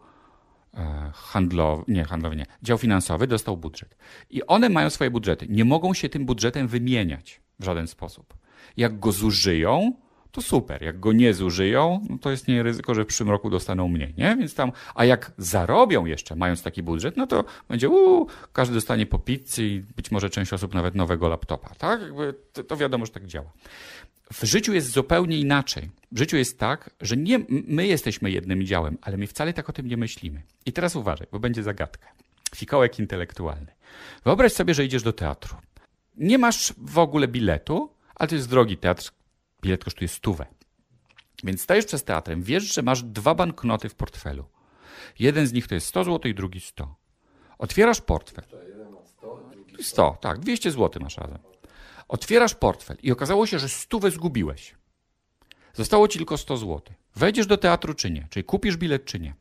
e, 0.75 1.11
handlowy, 1.15 1.85
nie 1.89 2.05
handlowy, 2.05 2.37
nie, 2.37 2.47
dział 2.63 2.79
finansowy 2.79 3.27
dostał 3.27 3.57
budżet. 3.57 3.97
I 4.31 4.47
one 4.47 4.69
mają 4.69 4.91
swoje 4.91 5.11
budżety. 5.11 5.47
Nie 5.49 5.65
mogą 5.65 5.95
się 5.95 6.09
tym 6.09 6.27
budżetem 6.27 6.69
wymieniać 6.69 7.41
w 7.61 7.65
żaden 7.65 7.87
sposób. 7.87 8.40
Jak 8.77 8.99
go 8.99 9.13
zużyją, 9.13 9.93
to 10.33 10.43
super. 10.43 10.83
Jak 10.83 11.01
go 11.01 11.13
nie 11.13 11.35
zużyją, 11.35 12.07
no 12.11 12.19
to 12.19 12.31
jest 12.31 12.49
nie 12.49 12.63
ryzyko, 12.63 12.95
że 12.95 13.05
w 13.05 13.07
przyszłym 13.07 13.31
roku 13.31 13.51
dostaną 13.51 13.89
mniej, 13.89 14.15
nie? 14.19 14.37
Więc 14.37 14.55
tam, 14.55 14.73
a 14.95 15.05
jak 15.05 15.33
zarobią 15.39 16.05
jeszcze, 16.05 16.37
mając 16.37 16.63
taki 16.63 16.83
budżet, 16.83 17.17
no 17.17 17.27
to 17.27 17.45
będzie, 17.69 17.89
uuu, 17.89 18.27
każdy 18.53 18.75
dostanie 18.75 19.07
po 19.07 19.19
pizzy 19.19 19.65
i 19.65 19.81
być 19.97 20.11
może 20.11 20.31
część 20.31 20.53
osób 20.53 20.75
nawet 20.75 20.95
nowego 20.95 21.29
laptopa, 21.29 21.75
tak? 21.75 22.01
Jakby 22.01 22.35
to, 22.53 22.65
to 22.65 22.77
wiadomo, 22.77 23.07
że 23.07 23.13
tak 23.13 23.27
działa. 23.27 23.53
w 24.33 24.45
życiu 24.45 24.73
jest 24.73 24.91
zupełnie 24.91 25.39
inaczej. 25.39 25.91
W 26.13 26.19
życiu 26.19 26.37
jest 26.37 26.59
tak, 26.59 26.91
że 27.01 27.17
nie 27.17 27.41
my 27.49 27.87
jesteśmy 27.87 28.31
jednym 28.31 28.65
działem, 28.67 28.99
ale 29.03 29.17
my 29.17 29.27
wcale 29.27 29.53
tak 29.53 29.69
o 29.71 29.73
tym 29.73 29.87
nie 29.87 29.97
myślimy. 29.97 30.43
I 30.67 30.73
teraz 30.73 30.97
uważaj, 30.97 31.27
bo 31.33 31.39
będzie 31.39 31.63
zagadka. 31.63 32.09
Fikołek 32.55 32.99
intelektualny. 32.99 33.73
Wyobraź 34.25 34.53
sobie, 34.53 34.75
że 34.75 34.85
idziesz 34.85 35.03
do 35.03 35.13
teatru. 35.13 35.57
Nie 36.17 36.39
masz 36.39 36.75
w 36.79 36.99
ogóle 36.99 37.29
biletu, 37.29 37.91
ale 38.21 38.29
to 38.29 38.35
jest 38.35 38.49
drogi 38.49 38.77
teatr. 38.77 39.11
Bilet 39.63 39.85
kosztuje 39.85 40.09
stówę. 40.09 40.47
Więc 41.45 41.63
stajesz 41.63 41.87
przez 41.87 42.05
teatrem, 42.05 42.43
wiesz, 42.43 42.75
że 42.75 42.83
masz 42.83 43.03
dwa 43.03 43.35
banknoty 43.35 43.89
w 43.89 43.95
portfelu. 43.95 44.45
Jeden 45.19 45.47
z 45.47 45.53
nich 45.53 45.69
to 45.69 45.75
jest 45.75 45.87
100 45.87 46.05
zł 46.05 46.31
i 46.31 46.35
drugi 46.35 46.61
100. 46.61 46.95
Otwierasz 47.59 48.01
portfel. 48.01 48.45
100, 49.81 50.19
tak, 50.21 50.39
200 50.39 50.71
zł 50.71 51.03
masz 51.03 51.17
razem. 51.17 51.39
Otwierasz 52.09 52.55
portfel 52.55 52.97
i 53.03 53.13
okazało 53.13 53.47
się, 53.47 53.59
że 53.59 53.69
stówę 53.69 54.11
zgubiłeś. 54.11 54.75
Zostało 55.75 56.09
ci 56.09 56.19
tylko 56.19 56.39
100 56.39 56.57
zł. 56.57 56.81
Wejdziesz 57.17 57.47
do 57.47 57.57
teatru 57.57 57.95
czy 57.95 58.11
nie? 58.11 58.27
Czyli 58.31 58.45
kupisz 58.45 58.77
bilet 58.77 59.05
czy 59.05 59.21
nie? 59.21 59.35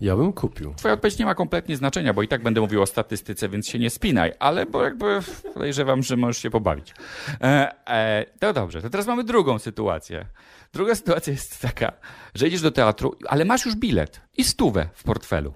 Ja 0.00 0.16
bym 0.16 0.32
kupił. 0.32 0.74
Twoja 0.74 0.94
odpowiedź 0.94 1.18
nie 1.18 1.24
ma 1.24 1.34
kompletnie 1.34 1.76
znaczenia, 1.76 2.14
bo 2.14 2.22
i 2.22 2.28
tak 2.28 2.42
będę 2.42 2.60
mówił 2.60 2.82
o 2.82 2.86
statystyce, 2.86 3.48
więc 3.48 3.68
się 3.68 3.78
nie 3.78 3.90
spinaj, 3.90 4.32
ale 4.38 4.66
bo 4.66 4.84
jakby 4.84 5.20
podejrzewam, 5.54 6.02
że 6.02 6.16
możesz 6.16 6.42
się 6.42 6.50
pobawić. 6.50 6.94
E, 7.40 7.72
e, 7.88 8.24
to 8.38 8.52
dobrze, 8.52 8.82
to 8.82 8.90
teraz 8.90 9.06
mamy 9.06 9.24
drugą 9.24 9.58
sytuację. 9.58 10.26
Druga 10.72 10.94
sytuacja 10.94 11.32
jest 11.32 11.60
taka, 11.60 11.92
że 12.34 12.48
idziesz 12.48 12.60
do 12.60 12.70
teatru, 12.70 13.16
ale 13.28 13.44
masz 13.44 13.64
już 13.64 13.76
bilet 13.76 14.20
i 14.36 14.44
stówę 14.44 14.88
w 14.94 15.02
portfelu. 15.02 15.54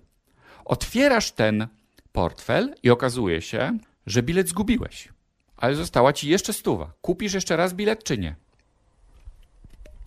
Otwierasz 0.65 1.33
ten 1.33 1.67
portfel 2.13 2.75
i 2.83 2.91
okazuje 2.91 3.43
się, 3.43 3.79
że 4.07 4.23
bilet 4.23 4.49
zgubiłeś, 4.49 5.09
ale 5.57 5.75
została 5.75 6.13
ci 6.13 6.29
jeszcze 6.29 6.53
stuwa. 6.53 6.93
Kupisz 7.01 7.35
jeszcze 7.35 7.57
raz 7.57 7.75
bilet 7.75 8.05
czy 8.05 8.19
nie? 8.19 8.44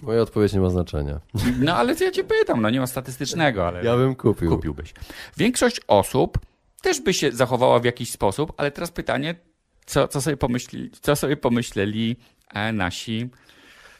Moja 0.01 0.21
odpowiedź 0.21 0.53
nie 0.53 0.59
ma 0.59 0.69
znaczenia. 0.69 1.19
No 1.59 1.75
ale 1.75 1.95
ja 2.01 2.11
cię 2.11 2.23
pytam, 2.23 2.61
no 2.61 2.69
nie 2.69 2.79
ma 2.79 2.87
statystycznego, 2.87 3.67
ale... 3.67 3.83
Ja 3.83 3.97
bym 3.97 4.15
kupił. 4.15 4.49
Kupiłbyś. 4.49 4.93
Większość 5.37 5.81
osób 5.87 6.39
też 6.81 7.01
by 7.01 7.13
się 7.13 7.31
zachowała 7.31 7.79
w 7.79 7.85
jakiś 7.85 8.11
sposób, 8.11 8.53
ale 8.57 8.71
teraz 8.71 8.91
pytanie, 8.91 9.35
co, 9.85 10.07
co, 10.07 10.21
sobie, 10.21 10.37
pomyśli, 10.37 10.91
co 11.01 11.15
sobie 11.15 11.37
pomyśleli 11.37 12.15
e, 12.53 12.73
nasi 12.73 13.29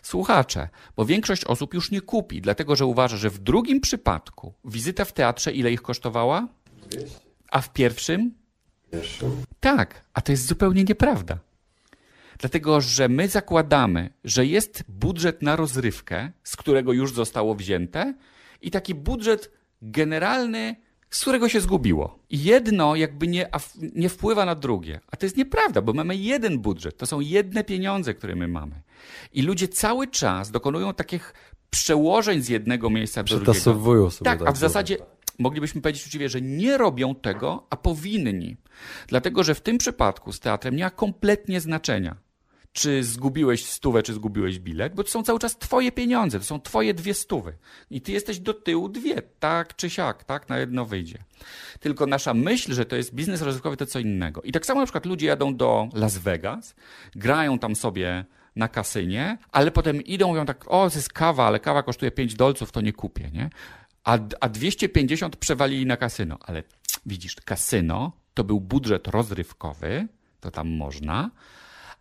słuchacze. 0.01 0.69
Bo 0.95 1.05
większość 1.05 1.45
osób 1.45 1.73
już 1.73 1.91
nie 1.91 2.01
kupi, 2.01 2.41
dlatego 2.41 2.75
że 2.75 2.85
uważa, 2.85 3.17
że 3.17 3.29
w 3.29 3.39
drugim 3.39 3.81
przypadku 3.81 4.53
wizyta 4.65 5.05
w 5.05 5.13
teatrze 5.13 5.51
ile 5.51 5.71
ich 5.71 5.81
kosztowała? 5.81 6.47
200. 6.89 7.19
A 7.51 7.61
w 7.61 7.73
pierwszym? 7.73 8.33
Pierwszym? 8.91 9.31
Tak, 9.59 10.01
a 10.13 10.21
to 10.21 10.31
jest 10.31 10.47
zupełnie 10.47 10.83
nieprawda. 10.83 11.37
Dlatego, 12.39 12.81
że 12.81 13.09
my 13.09 13.27
zakładamy, 13.27 14.09
że 14.23 14.45
jest 14.45 14.83
budżet 14.87 15.41
na 15.41 15.55
rozrywkę, 15.55 16.31
z 16.43 16.55
którego 16.55 16.93
już 16.93 17.13
zostało 17.13 17.55
wzięte, 17.55 18.13
i 18.61 18.71
taki 18.71 18.95
budżet 18.95 19.51
generalny, 19.81 20.75
z 21.09 21.21
którego 21.21 21.49
się 21.49 21.61
zgubiło. 21.61 22.19
I 22.29 22.43
jedno 22.43 22.95
jakby 22.95 23.27
nie, 23.27 23.49
nie 23.95 24.09
wpływa 24.09 24.45
na 24.45 24.55
drugie. 24.55 24.99
A 25.11 25.17
to 25.17 25.25
jest 25.25 25.37
nieprawda, 25.37 25.81
bo 25.81 25.93
mamy 25.93 26.15
jeden 26.15 26.59
budżet. 26.59 26.97
To 26.97 27.05
są 27.05 27.19
jedne 27.19 27.63
pieniądze, 27.63 28.13
które 28.13 28.35
my 28.35 28.47
mamy. 28.47 28.81
I 29.33 29.41
ludzie 29.41 29.67
cały 29.67 30.07
czas 30.07 30.51
dokonują 30.51 30.93
takich 30.93 31.33
przełożeń 31.69 32.41
z 32.41 32.49
jednego 32.49 32.89
miejsca 32.89 33.23
do 33.23 33.27
drugiego. 33.27 33.53
sobie 34.11 34.25
tak, 34.25 34.47
a 34.47 34.51
w 34.51 34.57
zasadzie 34.57 34.97
moglibyśmy 35.39 35.81
powiedzieć 35.81 36.05
uczciwie, 36.05 36.29
że 36.29 36.41
nie 36.41 36.77
robią 36.77 37.15
tego, 37.15 37.67
a 37.69 37.77
powinni. 37.77 38.57
Dlatego, 39.07 39.43
że 39.43 39.55
w 39.55 39.61
tym 39.61 39.77
przypadku 39.77 40.31
z 40.31 40.39
teatrem 40.39 40.75
nie 40.75 40.83
ma 40.83 40.89
kompletnie 40.89 41.61
znaczenia 41.61 42.26
czy 42.77 43.03
zgubiłeś 43.03 43.65
stówę, 43.65 44.03
czy 44.03 44.13
zgubiłeś 44.13 44.59
bilet, 44.59 44.95
bo 44.95 45.03
to 45.03 45.09
są 45.09 45.23
cały 45.23 45.39
czas 45.39 45.57
twoje 45.57 45.91
pieniądze, 45.91 46.39
to 46.39 46.45
są 46.45 46.61
twoje 46.61 46.93
dwie 46.93 47.13
stówy. 47.13 47.53
I 47.91 48.01
ty 48.01 48.11
jesteś 48.11 48.39
do 48.39 48.53
tyłu 48.53 48.89
dwie, 48.89 49.21
tak 49.39 49.75
czy 49.75 49.89
siak, 49.89 50.23
tak, 50.23 50.49
na 50.49 50.57
jedno 50.57 50.85
wyjdzie. 50.85 51.17
Tylko 51.79 52.05
nasza 52.05 52.33
myśl, 52.33 52.73
że 52.73 52.85
to 52.85 52.95
jest 52.95 53.13
biznes 53.13 53.41
rozrywkowy, 53.41 53.77
to 53.77 53.85
co 53.85 53.99
innego. 53.99 54.41
I 54.41 54.51
tak 54.51 54.65
samo 54.65 54.79
na 54.79 54.85
przykład 54.85 55.05
ludzie 55.05 55.27
jadą 55.27 55.55
do 55.55 55.89
Las 55.93 56.17
Vegas, 56.17 56.75
grają 57.15 57.59
tam 57.59 57.75
sobie 57.75 58.25
na 58.55 58.67
kasynie, 58.67 59.37
ale 59.51 59.71
potem 59.71 60.01
idą 60.01 60.27
mówią 60.27 60.45
tak, 60.45 60.65
o, 60.67 60.89
to 60.89 60.95
jest 60.95 61.13
kawa, 61.13 61.47
ale 61.47 61.59
kawa 61.59 61.83
kosztuje 61.83 62.11
5 62.11 62.35
dolców, 62.35 62.71
to 62.71 62.81
nie 62.81 62.93
kupię, 62.93 63.29
nie? 63.33 63.49
A, 64.03 64.17
a 64.39 64.49
250 64.49 65.35
przewalili 65.35 65.85
na 65.85 65.97
kasyno. 65.97 66.37
Ale 66.41 66.63
widzisz, 67.05 67.35
kasyno 67.35 68.11
to 68.33 68.43
był 68.43 68.61
budżet 68.61 69.07
rozrywkowy, 69.07 70.07
to 70.39 70.51
tam 70.51 70.69
można, 70.69 71.31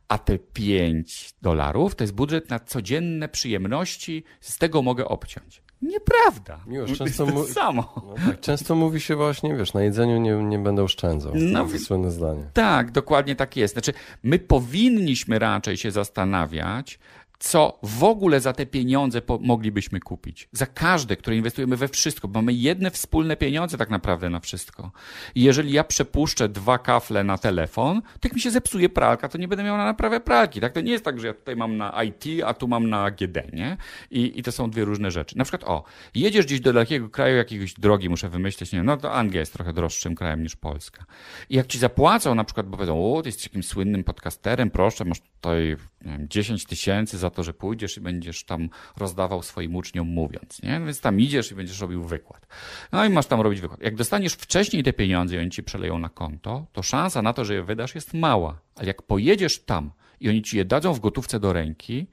a 0.08 0.18
te 0.18 0.38
5 0.38 1.34
dolarów 1.42 1.94
to 1.94 2.04
jest 2.04 2.14
budżet 2.14 2.50
na 2.50 2.58
codzienne 2.58 3.28
przyjemności, 3.28 4.24
z 4.40 4.58
tego 4.58 4.82
mogę 4.82 5.08
obciąć. 5.08 5.62
Nieprawda. 5.82 6.60
Miłość, 6.66 6.98
często, 6.98 7.26
mu... 7.34 7.44
samo. 7.44 7.92
No 7.96 8.14
tak, 8.26 8.40
często 8.40 8.74
mówi 8.74 9.00
się 9.00 9.16
właśnie, 9.16 9.56
wiesz, 9.56 9.74
na 9.74 9.82
jedzeniu 9.82 10.18
nie, 10.18 10.32
nie 10.32 10.58
będę 10.58 10.82
oszczędzał. 10.82 11.32
No, 11.34 11.66
to 11.66 11.78
słynne 11.78 12.10
zdanie. 12.10 12.50
Tak, 12.52 12.90
dokładnie 12.90 13.36
tak 13.36 13.56
jest. 13.56 13.74
Znaczy, 13.74 13.92
my 14.22 14.38
powinniśmy 14.38 15.38
raczej 15.38 15.76
się 15.76 15.90
zastanawiać, 15.90 16.98
co 17.38 17.78
w 17.82 18.04
ogóle 18.04 18.40
za 18.40 18.52
te 18.52 18.66
pieniądze 18.66 19.22
moglibyśmy 19.40 20.00
kupić. 20.00 20.48
Za 20.52 20.66
każde, 20.66 21.16
które 21.16 21.36
inwestujemy 21.36 21.76
we 21.76 21.88
wszystko, 21.88 22.28
bo 22.28 22.38
mamy 22.38 22.52
jedne 22.52 22.90
wspólne 22.90 23.36
pieniądze 23.36 23.78
tak 23.78 23.90
naprawdę 23.90 24.30
na 24.30 24.40
wszystko. 24.40 24.90
I 25.34 25.42
jeżeli 25.42 25.72
ja 25.72 25.84
przepuszczę 25.84 26.48
dwa 26.48 26.78
kafle 26.78 27.24
na 27.24 27.38
telefon, 27.38 28.02
to 28.02 28.18
jak 28.28 28.32
mi 28.32 28.40
się 28.40 28.50
zepsuje 28.50 28.88
pralka, 28.88 29.28
to 29.28 29.38
nie 29.38 29.48
będę 29.48 29.64
miał 29.64 29.76
na 29.76 29.84
naprawę 29.84 30.20
pralki. 30.20 30.60
Tak? 30.60 30.72
To 30.72 30.80
nie 30.80 30.92
jest 30.92 31.04
tak, 31.04 31.20
że 31.20 31.26
ja 31.26 31.34
tutaj 31.34 31.56
mam 31.56 31.76
na 31.76 32.02
IT, 32.02 32.24
a 32.46 32.54
tu 32.54 32.68
mam 32.68 32.90
na 32.90 33.04
AGD, 33.04 33.52
nie? 33.52 33.76
I, 34.10 34.38
I 34.38 34.42
to 34.42 34.52
są 34.52 34.70
dwie 34.70 34.84
różne 34.84 35.10
rzeczy. 35.10 35.38
Na 35.38 35.44
przykład, 35.44 35.64
o, 35.64 35.84
jedziesz 36.14 36.46
gdzieś 36.46 36.60
do 36.60 36.72
takiego 36.72 37.08
kraju, 37.08 37.36
jakiegoś 37.36 37.74
drogi 37.74 38.08
muszę 38.08 38.28
wymyśleć, 38.28 38.72
nie 38.72 38.82
no 38.82 38.96
to 38.96 39.12
Anglia 39.12 39.40
jest 39.40 39.52
trochę 39.52 39.72
droższym 39.72 40.14
krajem 40.14 40.42
niż 40.42 40.56
Polska. 40.56 41.04
I 41.50 41.56
jak 41.56 41.66
ci 41.66 41.78
zapłacą 41.78 42.34
na 42.34 42.44
przykład, 42.44 42.66
bo 42.66 42.76
powiedzą, 42.76 43.14
o, 43.14 43.22
ty 43.22 43.28
jesteś 43.28 43.44
takim 43.44 43.62
słynnym 43.62 44.04
podcasterem, 44.04 44.70
proszę, 44.70 45.04
masz 45.04 45.20
tutaj 45.20 45.76
wiem, 46.10 46.28
10 46.28 46.64
tysięcy 46.64 47.18
za 47.18 47.30
to, 47.30 47.42
że 47.42 47.54
pójdziesz 47.54 47.96
i 47.96 48.00
będziesz 48.00 48.44
tam 48.44 48.68
rozdawał 48.96 49.42
swoim 49.42 49.76
uczniom 49.76 50.08
mówiąc, 50.08 50.62
nie? 50.62 50.80
Więc 50.80 51.00
tam 51.00 51.20
idziesz 51.20 51.52
i 51.52 51.54
będziesz 51.54 51.80
robił 51.80 52.04
wykład. 52.04 52.46
No 52.92 53.04
i 53.04 53.08
masz 53.08 53.26
tam 53.26 53.40
robić 53.40 53.60
wykład. 53.60 53.80
Jak 53.80 53.94
dostaniesz 53.94 54.32
wcześniej 54.32 54.82
te 54.82 54.92
pieniądze 54.92 55.36
i 55.36 55.38
oni 55.38 55.50
ci 55.50 55.62
przeleją 55.62 55.98
na 55.98 56.08
konto, 56.08 56.66
to 56.72 56.82
szansa 56.82 57.22
na 57.22 57.32
to, 57.32 57.44
że 57.44 57.54
je 57.54 57.62
wydasz 57.62 57.94
jest 57.94 58.14
mała. 58.14 58.58
Ale 58.74 58.86
jak 58.86 59.02
pojedziesz 59.02 59.64
tam 59.64 59.90
i 60.20 60.28
oni 60.28 60.42
ci 60.42 60.56
je 60.56 60.64
dadzą 60.64 60.92
w 60.92 61.00
gotówce 61.00 61.40
do 61.40 61.52
ręki, 61.52 62.06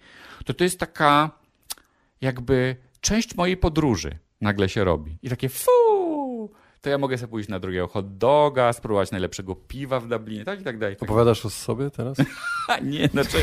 to 0.46 0.54
to 0.54 0.64
jest 0.64 0.80
taka 0.80 1.32
jakby 2.22 2.76
część 3.02 3.36
mojej 3.36 3.58
podróży 3.58 4.18
nagle 4.42 4.70
się 4.70 4.84
robi. 4.84 5.18
I 5.22 5.30
takie 5.30 5.50
fu, 5.50 5.72
to 6.84 6.90
ja 6.90 6.98
mogę 6.98 7.18
sobie 7.18 7.28
pójść 7.28 7.50
na 7.50 7.60
drugiego 7.60 7.88
hot 7.88 8.18
doga, 8.18 8.74
spróbować 8.74 9.12
najlepszego 9.12 9.56
piwa 9.56 10.00
w 10.00 10.08
Dublinie, 10.08 10.46
tak 10.46 10.62
i 10.62 10.64
tak 10.64 10.78
dalej. 10.78 10.96
Opowiadasz 11.00 11.46
o 11.46 11.50
sobie 11.50 11.90
teraz? 11.90 12.18
nie, 12.82 13.08
znaczy 13.08 13.38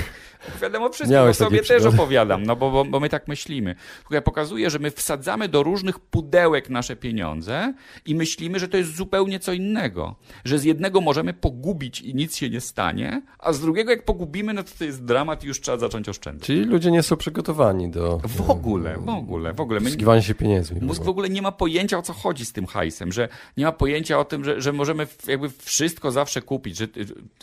opowiadam 0.49 0.83
o 0.83 0.89
wszystkim, 0.89 1.15
Miałeś 1.15 1.37
o 1.37 1.45
sobie 1.45 1.63
też 1.63 1.85
opowiadam, 1.85 2.43
no 2.43 2.57
bo, 2.57 2.71
bo, 2.71 2.85
bo 2.85 3.01
my 3.01 3.09
tak 3.09 3.29
myślimy. 3.29 3.75
Tylko 3.99 4.15
ja 4.15 4.23
pokazuję, 4.23 4.71
że 4.71 4.79
my 4.79 4.91
wsadzamy 4.91 5.49
do 5.49 5.63
różnych 5.63 5.99
pudełek 5.99 6.71
nasze 6.71 6.97
pieniądze 6.97 7.75
i 8.07 8.15
myślimy, 8.15 8.59
że 8.59 8.69
to 8.69 8.77
jest 8.77 8.97
zupełnie 8.97 9.39
co 9.41 9.53
innego. 9.53 10.17
Że 10.45 10.59
z 10.59 10.65
jednego 10.65 11.01
możemy 11.01 11.35
pogubić 11.35 12.01
i 12.01 12.15
nic 12.15 12.37
się 12.37 12.51
nie 12.51 12.61
stanie, 12.61 13.23
a 13.39 13.53
z 13.53 13.61
drugiego 13.61 13.91
jak 13.91 14.05
pogubimy, 14.05 14.55
no 14.55 14.63
to 14.63 14.71
to 14.79 14.85
jest 14.85 15.05
dramat 15.05 15.45
i 15.45 15.47
już 15.47 15.61
trzeba 15.61 15.79
zacząć 15.79 16.09
oszczędzać. 16.09 16.47
Czyli 16.47 16.65
ludzie 16.65 16.91
nie 16.91 17.03
są 17.03 17.17
przygotowani 17.17 17.91
do... 17.91 18.21
W 18.25 18.51
ogóle, 18.51 18.97
w 18.97 19.09
ogóle, 19.09 19.55
w 19.55 19.61
ogóle. 19.61 19.81
My... 19.81 20.23
się 20.23 20.35
pieniędzmi. 20.35 20.81
Mózg 20.81 21.03
w 21.03 21.09
ogóle 21.09 21.29
nie 21.29 21.43
ma 21.43 21.53
pojęcia 21.53 21.99
o 21.99 22.03
co 22.03 22.13
chodzi 22.13 22.45
z 22.45 22.53
tym 22.53 22.67
hajsem, 22.67 23.13
że 23.13 23.30
nie 23.57 23.65
ma 23.65 23.73
pojęcia 23.73 24.19
o 24.19 24.25
tym, 24.25 24.45
że, 24.45 24.61
że 24.61 24.73
możemy 24.73 25.07
jakby 25.27 25.49
wszystko 25.51 26.11
zawsze 26.11 26.43
kupić. 26.43 26.77
Że, 26.77 26.87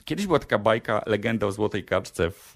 kiedyś 0.06 0.26
była 0.26 0.40
taka 0.40 0.60
bajka, 0.60 1.02
legenda 1.06 1.48
o 1.48 1.52
złotej 1.52 1.84
kaczce 1.84 2.32
w, 2.32 2.56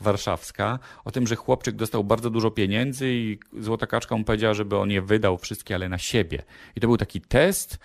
warszawska, 0.00 0.78
o 1.04 1.10
tym, 1.10 1.26
że 1.26 1.36
chłopczyk 1.36 1.76
dostał 1.76 2.04
bardzo 2.04 2.30
dużo 2.30 2.50
pieniędzy 2.50 3.08
i 3.08 3.38
złota 3.58 3.86
kaczka 3.86 4.16
mu 4.16 4.24
powiedziała, 4.24 4.54
żeby 4.54 4.76
on 4.76 4.90
je 4.90 5.02
wydał 5.02 5.38
wszystkie, 5.38 5.74
ale 5.74 5.88
na 5.88 5.98
siebie. 5.98 6.42
I 6.76 6.80
to 6.80 6.86
był 6.86 6.96
taki 6.96 7.20
test, 7.20 7.78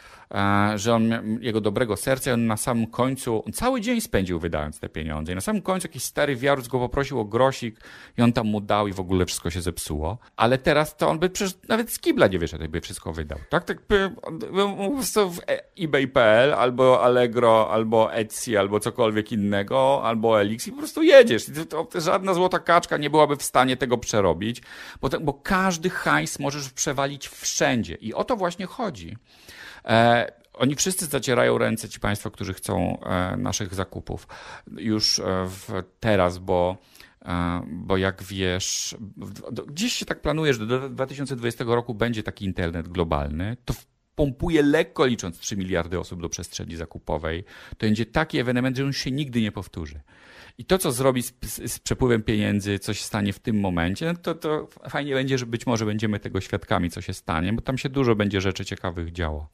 że 0.76 0.96
on, 0.96 1.12
jego 1.42 1.62
dobrego 1.62 1.98
serca, 1.98 2.34
on 2.34 2.48
na 2.48 2.58
samym 2.58 2.88
końcu, 2.88 3.44
on 3.46 3.54
cały 3.54 3.82
dzień 3.82 4.02
spędził 4.02 4.40
wydając 4.40 4.80
te 4.80 4.90
pieniądze. 4.90 5.32
I 5.32 5.36
na 5.36 5.42
samym 5.42 5.62
końcu 5.62 5.88
jakiś 5.88 6.04
stary 6.04 6.36
wiarus 6.36 6.68
go 6.68 6.80
poprosił 6.80 7.20
o 7.20 7.26
grosik 7.26 7.80
i 8.18 8.22
on 8.22 8.34
tam 8.34 8.48
mu 8.48 8.62
dał 8.62 8.88
i 8.88 8.94
w 8.94 9.00
ogóle 9.00 9.26
wszystko 9.26 9.50
się 9.50 9.62
zepsuło. 9.62 10.18
Ale 10.36 10.58
teraz 10.58 10.98
to 10.98 11.10
on 11.10 11.20
by 11.20 11.30
przecież 11.30 11.58
nawet 11.68 11.92
z 11.92 12.00
kibla 12.00 12.28
nie 12.28 12.40
wyszedł, 12.40 12.62
jakby 12.62 12.82
wszystko 12.82 13.14
wydał. 13.14 13.40
Tak, 13.50 13.64
tak 13.64 13.82
by, 13.90 14.16
po 14.90 14.96
prostu 14.96 15.32
w 15.32 15.40
eBay.pl 15.80 16.54
albo 16.54 17.04
Allegro, 17.04 17.72
albo 17.72 18.14
Etsy, 18.14 18.60
albo 18.60 18.80
cokolwiek 18.80 19.32
innego, 19.32 20.04
albo 20.04 20.42
Elix 20.42 20.68
i 20.68 20.72
po 20.72 20.78
prostu 20.78 21.04
jedziesz. 21.04 21.46
To, 21.70 21.88
żadna 21.96 22.34
złota 22.34 22.60
kaczka 22.60 22.98
nie 22.98 23.10
byłaby 23.10 23.36
w 23.36 23.44
stanie 23.44 23.78
tego 23.78 23.98
przerobić, 23.98 24.62
bo, 25.02 25.10
bo 25.22 25.34
każdy 25.34 25.90
hajs 25.90 26.40
możesz 26.40 26.70
przewalić 26.70 27.28
wszędzie. 27.28 27.96
I 27.96 28.14
o 28.14 28.24
to 28.24 28.36
właśnie 28.36 28.66
chodzi. 28.66 29.18
E, 29.86 30.32
oni 30.54 30.76
wszyscy 30.76 31.06
zacierają 31.06 31.58
ręce, 31.58 31.90
ci 31.90 32.00
Państwo, 32.00 32.32
którzy 32.32 32.54
chcą 32.54 33.00
e, 33.00 33.38
naszych 33.38 33.74
zakupów 33.74 34.28
już 34.78 35.20
e, 35.20 35.24
w, 35.46 35.84
teraz, 36.00 36.38
bo 36.38 36.78
bo 37.68 37.98
jak 37.98 38.24
wiesz, 38.24 38.96
gdzieś 39.68 39.94
się 39.94 40.06
tak 40.06 40.22
planuje, 40.22 40.54
że 40.54 40.66
do 40.66 40.90
2020 40.90 41.64
roku 41.68 41.94
będzie 41.94 42.24
taki 42.24 42.46
internet 42.46 42.88
globalny, 42.88 43.58
to 43.66 43.74
pompuje 44.22 44.62
lekko 44.64 45.06
licząc 45.06 45.40
3 45.40 45.58
miliardy 45.58 46.00
osób 46.00 46.22
do 46.22 46.30
przestrzeni 46.30 46.76
zakupowej. 46.76 47.44
To 47.70 47.86
będzie 47.86 48.06
taki 48.06 48.40
ewenement, 48.40 48.78
że 48.78 48.86
on 48.86 48.94
się 48.94 49.12
nigdy 49.12 49.42
nie 49.42 49.52
powtórzy. 49.52 50.00
I 50.58 50.66
to, 50.66 50.78
co 50.78 50.92
zrobi 50.92 51.24
z, 51.24 51.34
z, 51.46 51.72
z 51.72 51.80
przepływem 51.80 52.24
pieniędzy, 52.24 52.80
co 52.80 52.94
się 52.94 53.04
stanie 53.04 53.34
w 53.34 53.40
tym 53.40 53.60
momencie, 53.60 54.06
no 54.06 54.16
to, 54.16 54.36
to 54.36 54.68
fajnie 54.90 55.14
będzie, 55.14 55.38
że 55.38 55.46
być 55.46 55.66
może 55.66 55.86
będziemy 55.86 56.20
tego 56.20 56.42
świadkami, 56.42 56.90
co 56.90 57.02
się 57.02 57.14
stanie, 57.14 57.54
bo 57.54 57.62
tam 57.62 57.78
się 57.78 57.90
dużo 57.90 58.16
będzie 58.16 58.42
rzeczy 58.42 58.66
ciekawych 58.66 59.12
działo. 59.12 59.48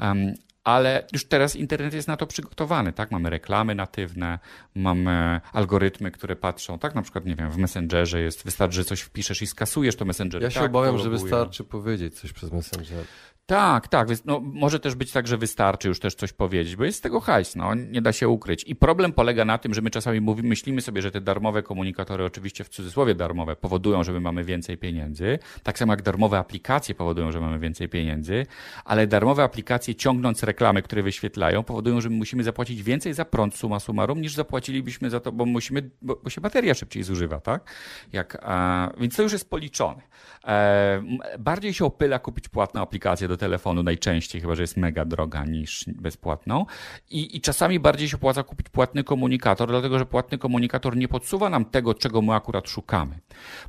Um, 0.00 0.34
ale 0.64 1.06
już 1.12 1.24
teraz 1.24 1.56
internet 1.56 1.94
jest 1.94 2.08
na 2.08 2.16
to 2.16 2.26
przygotowany, 2.26 2.92
tak? 2.92 3.10
Mamy 3.10 3.30
reklamy 3.30 3.74
natywne, 3.74 4.38
mamy 4.74 5.40
algorytmy, 5.52 6.10
które 6.10 6.36
patrzą, 6.36 6.78
tak? 6.78 6.94
Na 6.94 7.02
przykład, 7.02 7.26
nie 7.26 7.36
wiem, 7.36 7.50
w 7.50 7.56
Messengerze 7.56 8.20
jest, 8.20 8.44
wystarczy, 8.44 8.76
że 8.76 8.84
coś 8.84 9.00
wpiszesz 9.00 9.42
i 9.42 9.46
skasujesz 9.46 9.96
to 9.96 10.04
Messenger. 10.04 10.42
Ja 10.42 10.50
się 10.50 10.60
tak, 10.60 10.70
obawiam, 10.70 10.98
że 10.98 11.10
wystarczy 11.10 11.64
powiedzieć 11.64 12.20
coś 12.20 12.32
przez 12.32 12.52
Messenger. 12.52 13.04
Tak, 13.46 13.88
tak. 13.88 14.08
No, 14.24 14.40
może 14.40 14.80
też 14.80 14.94
być 14.94 15.12
tak, 15.12 15.26
że 15.26 15.36
wystarczy 15.36 15.88
już 15.88 16.00
też 16.00 16.14
coś 16.14 16.32
powiedzieć, 16.32 16.76
bo 16.76 16.84
jest 16.84 16.98
z 16.98 17.00
tego 17.00 17.20
hajs, 17.20 17.56
no, 17.56 17.74
nie 17.74 18.02
da 18.02 18.12
się 18.12 18.28
ukryć. 18.28 18.64
I 18.64 18.76
problem 18.76 19.12
polega 19.12 19.44
na 19.44 19.58
tym, 19.58 19.74
że 19.74 19.80
my 19.80 19.90
czasami 19.90 20.20
mówimy, 20.20 20.48
myślimy 20.48 20.80
sobie, 20.80 21.02
że 21.02 21.10
te 21.10 21.20
darmowe 21.20 21.62
komunikatory, 21.62 22.24
oczywiście 22.24 22.64
w 22.64 22.68
cudzysłowie 22.68 23.14
darmowe, 23.14 23.56
powodują, 23.56 24.04
że 24.04 24.12
my 24.12 24.20
mamy 24.20 24.44
więcej 24.44 24.78
pieniędzy. 24.78 25.38
Tak 25.62 25.78
samo 25.78 25.92
jak 25.92 26.02
darmowe 26.02 26.38
aplikacje 26.38 26.94
powodują, 26.94 27.32
że 27.32 27.40
mamy 27.40 27.58
więcej 27.58 27.88
pieniędzy, 27.88 28.46
ale 28.84 29.06
darmowe 29.06 29.42
aplikacje 29.42 29.94
ciągnąc 29.94 30.42
reklamy, 30.42 30.82
które 30.82 31.02
wyświetlają, 31.02 31.62
powodują, 31.62 32.00
że 32.00 32.10
my 32.10 32.16
musimy 32.16 32.44
zapłacić 32.44 32.82
więcej 32.82 33.14
za 33.14 33.24
prąd 33.24 33.54
suma 33.54 33.80
summarum, 33.80 34.20
niż 34.20 34.34
zapłacilibyśmy 34.34 35.10
za 35.10 35.20
to, 35.20 35.32
bo 35.32 35.46
musimy, 35.46 35.90
bo, 36.02 36.16
bo 36.24 36.30
się 36.30 36.40
bateria 36.40 36.74
szybciej 36.74 37.02
zużywa, 37.02 37.40
tak? 37.40 37.70
Jak, 38.12 38.38
a, 38.42 38.90
więc 38.98 39.16
to 39.16 39.22
już 39.22 39.32
jest 39.32 39.50
policzone. 39.50 40.02
E, 40.44 41.02
bardziej 41.38 41.74
się 41.74 41.84
opyla 41.84 42.18
kupić 42.18 42.48
płatną 42.48 42.82
aplikację 42.82 43.28
do 43.32 43.36
telefonu 43.36 43.82
najczęściej, 43.82 44.40
chyba 44.40 44.54
że 44.54 44.62
jest 44.62 44.76
mega 44.76 45.04
droga 45.04 45.44
niż 45.44 45.84
bezpłatną. 45.86 46.66
I, 47.10 47.36
I 47.36 47.40
czasami 47.40 47.80
bardziej 47.80 48.08
się 48.08 48.16
opłaca 48.16 48.42
kupić 48.42 48.68
płatny 48.68 49.04
komunikator, 49.04 49.68
dlatego 49.68 49.98
że 49.98 50.06
płatny 50.06 50.38
komunikator 50.38 50.96
nie 50.96 51.08
podsuwa 51.08 51.50
nam 51.50 51.64
tego, 51.64 51.94
czego 51.94 52.22
my 52.22 52.34
akurat 52.34 52.68
szukamy. 52.68 53.18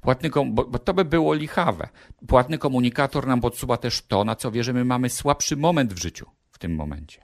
Płatny, 0.01 0.29
bo, 0.29 0.65
bo 0.65 0.79
to 0.79 0.93
by 0.93 1.05
było 1.05 1.33
lichawe. 1.33 1.89
Płatny 2.27 2.57
komunikator 2.57 3.27
nam 3.27 3.41
podsuwa 3.41 3.77
też 3.77 4.01
to, 4.01 4.23
na 4.23 4.35
co 4.35 4.51
wierzymy, 4.51 4.85
mamy 4.85 5.09
słabszy 5.09 5.57
moment 5.57 5.93
w 5.93 6.01
życiu 6.01 6.25
w 6.51 6.57
tym 6.57 6.75
momencie. 6.75 7.23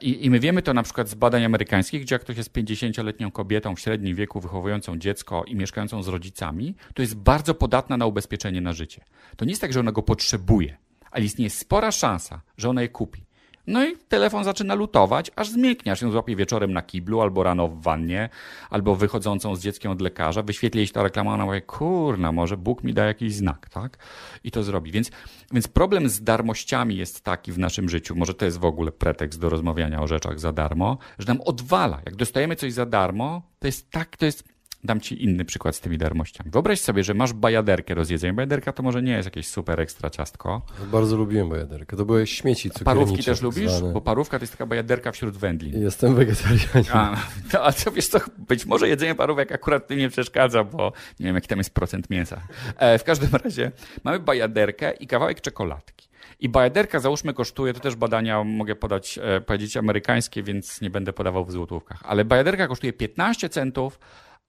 I, 0.00 0.30
my 0.30 0.40
wiemy 0.40 0.62
to 0.62 0.74
na 0.74 0.82
przykład 0.82 1.08
z 1.08 1.14
badań 1.14 1.44
amerykańskich, 1.44 2.02
gdzie 2.02 2.14
jak 2.14 2.22
ktoś 2.22 2.36
jest 2.36 2.52
50-letnią 2.52 3.32
kobietą 3.32 3.76
w 3.76 3.80
średnim 3.80 4.16
wieku 4.16 4.40
wychowującą 4.40 4.98
dziecko 4.98 5.44
i 5.44 5.56
mieszkającą 5.56 6.02
z 6.02 6.08
rodzicami, 6.08 6.74
to 6.94 7.02
jest 7.02 7.16
bardzo 7.16 7.54
podatna 7.54 7.96
na 7.96 8.06
ubezpieczenie 8.06 8.60
na 8.60 8.72
życie. 8.72 9.04
To 9.36 9.44
nie 9.44 9.50
jest 9.52 9.60
tak, 9.60 9.72
że 9.72 9.80
ona 9.80 9.92
go 9.92 10.02
potrzebuje 10.02 10.76
ale 11.14 11.24
istnieje 11.24 11.50
spora 11.50 11.92
szansa, 11.92 12.40
że 12.56 12.68
ona 12.68 12.82
je 12.82 12.88
kupi. 12.88 13.24
No 13.66 13.86
i 13.86 13.96
telefon 14.08 14.44
zaczyna 14.44 14.74
lutować, 14.74 15.30
aż 15.36 15.48
zmięknie, 15.48 15.92
aż 15.92 16.02
ją 16.02 16.10
złapie 16.10 16.36
wieczorem 16.36 16.72
na 16.72 16.82
kiblu, 16.82 17.20
albo 17.20 17.42
rano 17.42 17.68
w 17.68 17.82
wannie, 17.82 18.28
albo 18.70 18.96
wychodzącą 18.96 19.56
z 19.56 19.60
dzieckiem 19.60 19.92
od 19.92 20.00
lekarza, 20.00 20.42
wyświetli 20.42 20.78
jej 20.78 20.88
ta 20.88 21.02
reklama, 21.02 21.34
ona 21.34 21.46
mówi, 21.46 21.62
kurna, 21.62 22.32
może 22.32 22.56
Bóg 22.56 22.84
mi 22.84 22.94
da 22.94 23.04
jakiś 23.04 23.34
znak, 23.34 23.68
tak? 23.68 23.98
I 24.44 24.50
to 24.50 24.62
zrobi. 24.62 24.92
Więc, 24.92 25.10
więc 25.52 25.68
problem 25.68 26.08
z 26.08 26.22
darmościami 26.22 26.96
jest 26.96 27.20
taki 27.20 27.52
w 27.52 27.58
naszym 27.58 27.88
życiu, 27.88 28.14
może 28.16 28.34
to 28.34 28.44
jest 28.44 28.58
w 28.58 28.64
ogóle 28.64 28.92
pretekst 28.92 29.40
do 29.40 29.48
rozmawiania 29.48 30.02
o 30.02 30.06
rzeczach 30.06 30.40
za 30.40 30.52
darmo, 30.52 30.98
że 31.18 31.28
nam 31.28 31.40
odwala. 31.40 32.00
Jak 32.06 32.16
dostajemy 32.16 32.56
coś 32.56 32.72
za 32.72 32.86
darmo, 32.86 33.42
to 33.58 33.66
jest 33.66 33.90
tak, 33.90 34.16
to 34.16 34.26
jest 34.26 34.53
Dam 34.84 35.00
ci 35.00 35.24
inny 35.24 35.44
przykład 35.44 35.76
z 35.76 35.80
tymi 35.80 35.98
darmościami. 35.98 36.50
Wyobraź 36.50 36.80
sobie, 36.80 37.04
że 37.04 37.14
masz 37.14 37.32
bajaderkę 37.32 37.94
do 37.94 38.04
zjedzenia. 38.04 38.32
Bajaderka 38.32 38.72
to 38.72 38.82
może 38.82 39.02
nie 39.02 39.12
jest 39.12 39.24
jakieś 39.24 39.48
super 39.48 39.80
ekstra 39.80 40.10
ciastko. 40.10 40.62
Bardzo 40.92 41.16
lubiłem 41.16 41.48
bajaderkę. 41.48 41.96
To 41.96 42.04
były 42.04 42.26
śmieci 42.26 42.70
Parówki 42.84 43.24
też 43.24 43.42
lubisz? 43.42 43.72
Bo 43.92 44.00
parówka 44.00 44.38
to 44.38 44.42
jest 44.42 44.52
taka 44.52 44.66
bajaderka 44.66 45.12
wśród 45.12 45.36
wędlin. 45.36 45.82
Jestem 45.82 46.14
wegetarianinem. 46.14 46.84
A, 46.92 47.16
no, 47.52 47.64
a 47.64 47.72
co 47.72 47.90
wiesz 47.90 48.08
co, 48.08 48.18
być 48.38 48.66
może 48.66 48.88
jedzenie 48.88 49.14
parówek 49.14 49.52
akurat 49.52 49.86
tym 49.86 49.98
nie 49.98 50.08
przeszkadza, 50.08 50.64
bo 50.64 50.92
nie 51.20 51.26
wiem 51.26 51.34
jaki 51.34 51.48
tam 51.48 51.58
jest 51.58 51.74
procent 51.74 52.10
mięsa. 52.10 52.40
E, 52.76 52.98
w 52.98 53.04
każdym 53.04 53.30
razie 53.44 53.72
mamy 54.04 54.18
bajaderkę 54.18 54.92
i 54.92 55.06
kawałek 55.06 55.40
czekoladki. 55.40 56.08
I 56.40 56.48
bajaderka, 56.48 57.00
załóżmy, 57.00 57.34
kosztuje, 57.34 57.72
to 57.72 57.80
też 57.80 57.96
badania 57.96 58.44
mogę 58.44 58.74
podać, 58.74 59.18
e, 59.22 59.40
powiedzieć 59.40 59.76
amerykańskie, 59.76 60.42
więc 60.42 60.80
nie 60.80 60.90
będę 60.90 61.12
podawał 61.12 61.44
w 61.44 61.52
złotówkach, 61.52 61.98
ale 62.02 62.24
bajaderka 62.24 62.68
kosztuje 62.68 62.92
15 62.92 63.48
centów, 63.48 63.98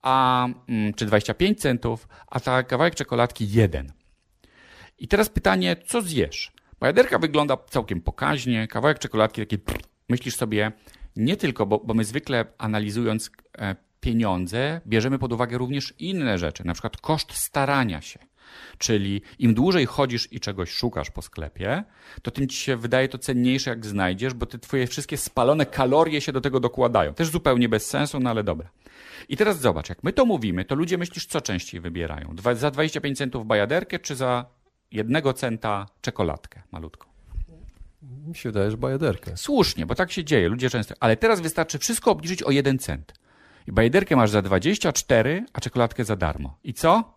a, 0.06 0.48
mm, 0.68 0.94
czy 0.94 1.06
25 1.06 1.60
centów, 1.60 2.08
a 2.26 2.40
ta 2.40 2.62
kawałek 2.62 2.94
czekoladki 2.94 3.50
jeden. 3.50 3.92
I 4.98 5.08
teraz 5.08 5.28
pytanie, 5.28 5.76
co 5.86 6.02
zjesz? 6.02 6.52
Bajaderka 6.80 7.18
wygląda 7.18 7.56
całkiem 7.70 8.00
pokaźnie, 8.00 8.68
kawałek 8.68 8.98
czekoladki 8.98 9.40
taki, 9.46 9.58
myślisz 10.08 10.36
sobie, 10.36 10.72
nie 11.16 11.36
tylko, 11.36 11.66
bo, 11.66 11.78
bo 11.78 11.94
my 11.94 12.04
zwykle 12.04 12.44
analizując 12.58 13.30
e, 13.58 13.76
pieniądze, 14.00 14.80
bierzemy 14.86 15.18
pod 15.18 15.32
uwagę 15.32 15.58
również 15.58 15.94
inne 15.98 16.38
rzeczy, 16.38 16.66
na 16.66 16.72
przykład 16.72 16.96
koszt 16.96 17.32
starania 17.32 18.00
się. 18.00 18.18
Czyli 18.78 19.22
im 19.38 19.54
dłużej 19.54 19.86
chodzisz 19.86 20.32
i 20.32 20.40
czegoś 20.40 20.70
szukasz 20.70 21.10
po 21.10 21.22
sklepie, 21.22 21.84
to 22.22 22.30
tym 22.30 22.48
ci 22.48 22.56
się 22.56 22.76
wydaje 22.76 23.08
to 23.08 23.18
cenniejsze, 23.18 23.70
jak 23.70 23.86
znajdziesz, 23.86 24.34
bo 24.34 24.46
te 24.46 24.58
twoje 24.58 24.86
wszystkie 24.86 25.16
spalone 25.16 25.66
kalorie 25.66 26.20
się 26.20 26.32
do 26.32 26.40
tego 26.40 26.60
dokładają. 26.60 27.14
Też 27.14 27.28
zupełnie 27.28 27.68
bez 27.68 27.86
sensu, 27.86 28.20
no 28.20 28.30
ale 28.30 28.44
dobra. 28.44 28.70
I 29.28 29.36
teraz 29.36 29.60
zobacz, 29.60 29.88
jak 29.88 30.04
my 30.04 30.12
to 30.12 30.26
mówimy, 30.26 30.64
to 30.64 30.74
ludzie 30.74 30.98
myślisz, 30.98 31.26
co 31.26 31.40
częściej 31.40 31.80
wybierają? 31.80 32.34
Dwa, 32.34 32.54
za 32.54 32.70
25 32.70 33.18
centów 33.18 33.46
bajaderkę, 33.46 33.98
czy 33.98 34.16
za 34.16 34.46
jednego 34.90 35.32
centa 35.32 35.86
czekoladkę 36.00 36.62
malutką? 36.72 37.08
Mi 38.26 38.34
się 38.34 38.48
wydaje, 38.48 38.70
że 38.70 38.76
bajaderkę. 38.76 39.36
Słusznie, 39.36 39.86
bo 39.86 39.94
tak 39.94 40.12
się 40.12 40.24
dzieje, 40.24 40.48
ludzie 40.48 40.70
często. 40.70 40.94
Ale 41.00 41.16
teraz 41.16 41.40
wystarczy 41.40 41.78
wszystko 41.78 42.10
obniżyć 42.10 42.42
o 42.42 42.50
jeden 42.50 42.78
cent. 42.78 43.14
I 43.66 43.72
bajaderkę 43.72 44.16
masz 44.16 44.30
za 44.30 44.42
24, 44.42 45.46
a 45.52 45.60
czekoladkę 45.60 46.04
za 46.04 46.16
darmo. 46.16 46.58
I 46.64 46.74
co? 46.74 47.15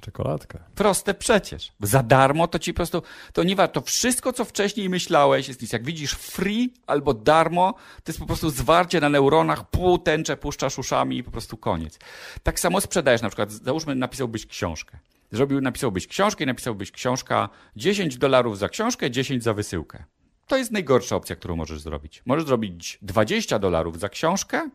Czekoladkę. 0.00 0.58
Proste 0.74 1.14
przecież. 1.14 1.72
Za 1.80 2.02
darmo 2.02 2.48
to 2.48 2.58
ci 2.58 2.72
po 2.72 2.76
prostu, 2.76 3.02
to 3.32 3.42
nie 3.42 3.56
warto. 3.56 3.80
To 3.80 3.86
wszystko, 3.86 4.32
co 4.32 4.44
wcześniej 4.44 4.88
myślałeś, 4.88 5.48
jest 5.48 5.62
nic. 5.62 5.72
Jak 5.72 5.84
widzisz 5.84 6.12
free 6.12 6.72
albo 6.86 7.14
darmo, 7.14 7.74
to 8.04 8.12
jest 8.12 8.18
po 8.18 8.26
prostu 8.26 8.50
zwarcie 8.50 9.00
na 9.00 9.08
neuronach, 9.08 9.70
pół 9.70 9.98
tęczę 9.98 10.36
puszczasz 10.36 10.78
uszami 10.78 11.18
i 11.18 11.24
po 11.24 11.30
prostu 11.30 11.56
koniec. 11.56 11.98
Tak 12.42 12.60
samo 12.60 12.80
sprzedajesz 12.80 13.22
na 13.22 13.28
przykład, 13.28 13.52
załóżmy, 13.52 13.94
napisałbyś 13.94 14.46
książkę. 14.46 14.98
Zrobił, 15.32 15.60
napisałbyś 15.60 16.06
książkę 16.06 16.44
i 16.44 16.46
napisałbyś 16.46 16.90
książka 16.90 17.48
10 17.76 18.18
dolarów 18.18 18.58
za 18.58 18.68
książkę, 18.68 19.10
10 19.10 19.42
za 19.42 19.54
wysyłkę. 19.54 20.04
To 20.46 20.56
jest 20.56 20.70
najgorsza 20.70 21.16
opcja, 21.16 21.36
którą 21.36 21.56
możesz 21.56 21.80
zrobić. 21.80 22.22
Możesz 22.26 22.46
zrobić 22.46 22.98
20 23.02 23.58
dolarów 23.58 24.00
za 24.00 24.08
książkę 24.08 24.70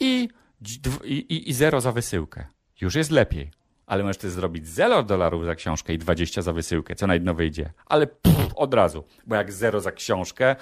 i, 0.00 0.28
i, 1.04 1.50
i, 1.50 1.52
0 1.52 1.80
za 1.80 1.92
wysyłkę. 1.92 2.46
Już 2.80 2.94
jest 2.94 3.10
lepiej 3.10 3.50
ale 3.90 4.02
możesz 4.02 4.16
też 4.16 4.30
zrobić 4.30 4.68
0 4.68 5.02
dolarów 5.02 5.44
za 5.44 5.54
książkę 5.54 5.92
i 5.92 5.98
20 5.98 6.42
za 6.42 6.52
wysyłkę, 6.52 6.94
co 6.94 7.06
na 7.06 7.14
jedno 7.14 7.34
wyjdzie. 7.34 7.72
Ale 7.86 8.06
pff, 8.06 8.52
od 8.54 8.74
razu, 8.74 9.04
bo 9.26 9.36
jak 9.36 9.52
0 9.52 9.80
za 9.80 9.92
książkę, 9.92 10.56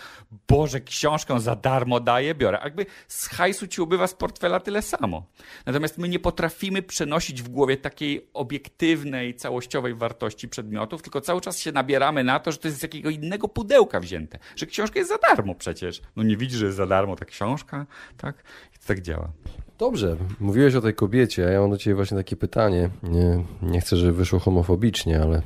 Boże, 0.49 0.81
książkę 0.81 1.41
za 1.41 1.57
darmo 1.57 2.01
daję, 2.01 2.35
biorę. 2.35 2.61
Jakby 2.65 2.87
z 3.09 3.27
hajsu 3.27 3.67
ci 3.67 3.81
ubywa 3.81 4.07
z 4.07 4.15
portfela 4.15 4.61
tyle 4.61 4.83
samo. 4.83 5.27
Natomiast 5.67 5.99
my 5.99 6.09
nie 6.09 6.19
potrafimy 6.19 6.83
przenosić 6.83 7.43
w 7.43 7.49
głowie 7.49 7.77
takiej 7.77 8.29
obiektywnej, 8.35 9.35
całościowej 9.35 9.95
wartości 9.95 10.49
przedmiotów, 10.49 11.03
tylko 11.03 11.21
cały 11.21 11.41
czas 11.41 11.59
się 11.59 11.73
nabieramy 11.73 12.25
na 12.25 12.41
to, 12.41 12.53
że 12.53 12.59
to 12.59 12.69
jest 12.69 12.81
z 12.81 12.83
jakiego 12.83 13.11
innego 13.11 13.49
pudełka 13.49 14.01
wzięte. 14.01 14.39
Że 14.57 14.67
książka 14.67 14.99
jest 14.99 15.11
za 15.11 15.19
darmo 15.19 15.55
przecież. 15.55 16.03
No 16.17 16.23
nie 16.23 16.37
widzisz, 16.37 16.59
że 16.59 16.67
jest 16.67 16.77
za 16.77 16.87
darmo 16.87 17.17
ta 17.17 17.25
książka, 17.25 17.87
tak? 18.17 18.45
I 18.75 18.79
to 18.79 18.87
tak 18.87 19.01
działa. 19.01 19.33
Dobrze, 19.79 20.17
mówiłeś 20.41 20.75
o 20.75 20.81
tej 20.81 20.95
kobiecie, 20.95 21.47
a 21.47 21.51
ja 21.51 21.61
mam 21.61 21.71
do 21.71 21.79
Ciebie 21.79 21.95
właśnie 21.95 22.17
takie 22.17 22.37
pytanie. 22.37 22.91
Nie, 23.03 23.45
nie 23.63 23.81
chcę, 23.81 23.97
żeby 23.97 24.13
wyszło 24.13 24.39
homofobicznie, 24.39 25.23
ale. 25.23 25.43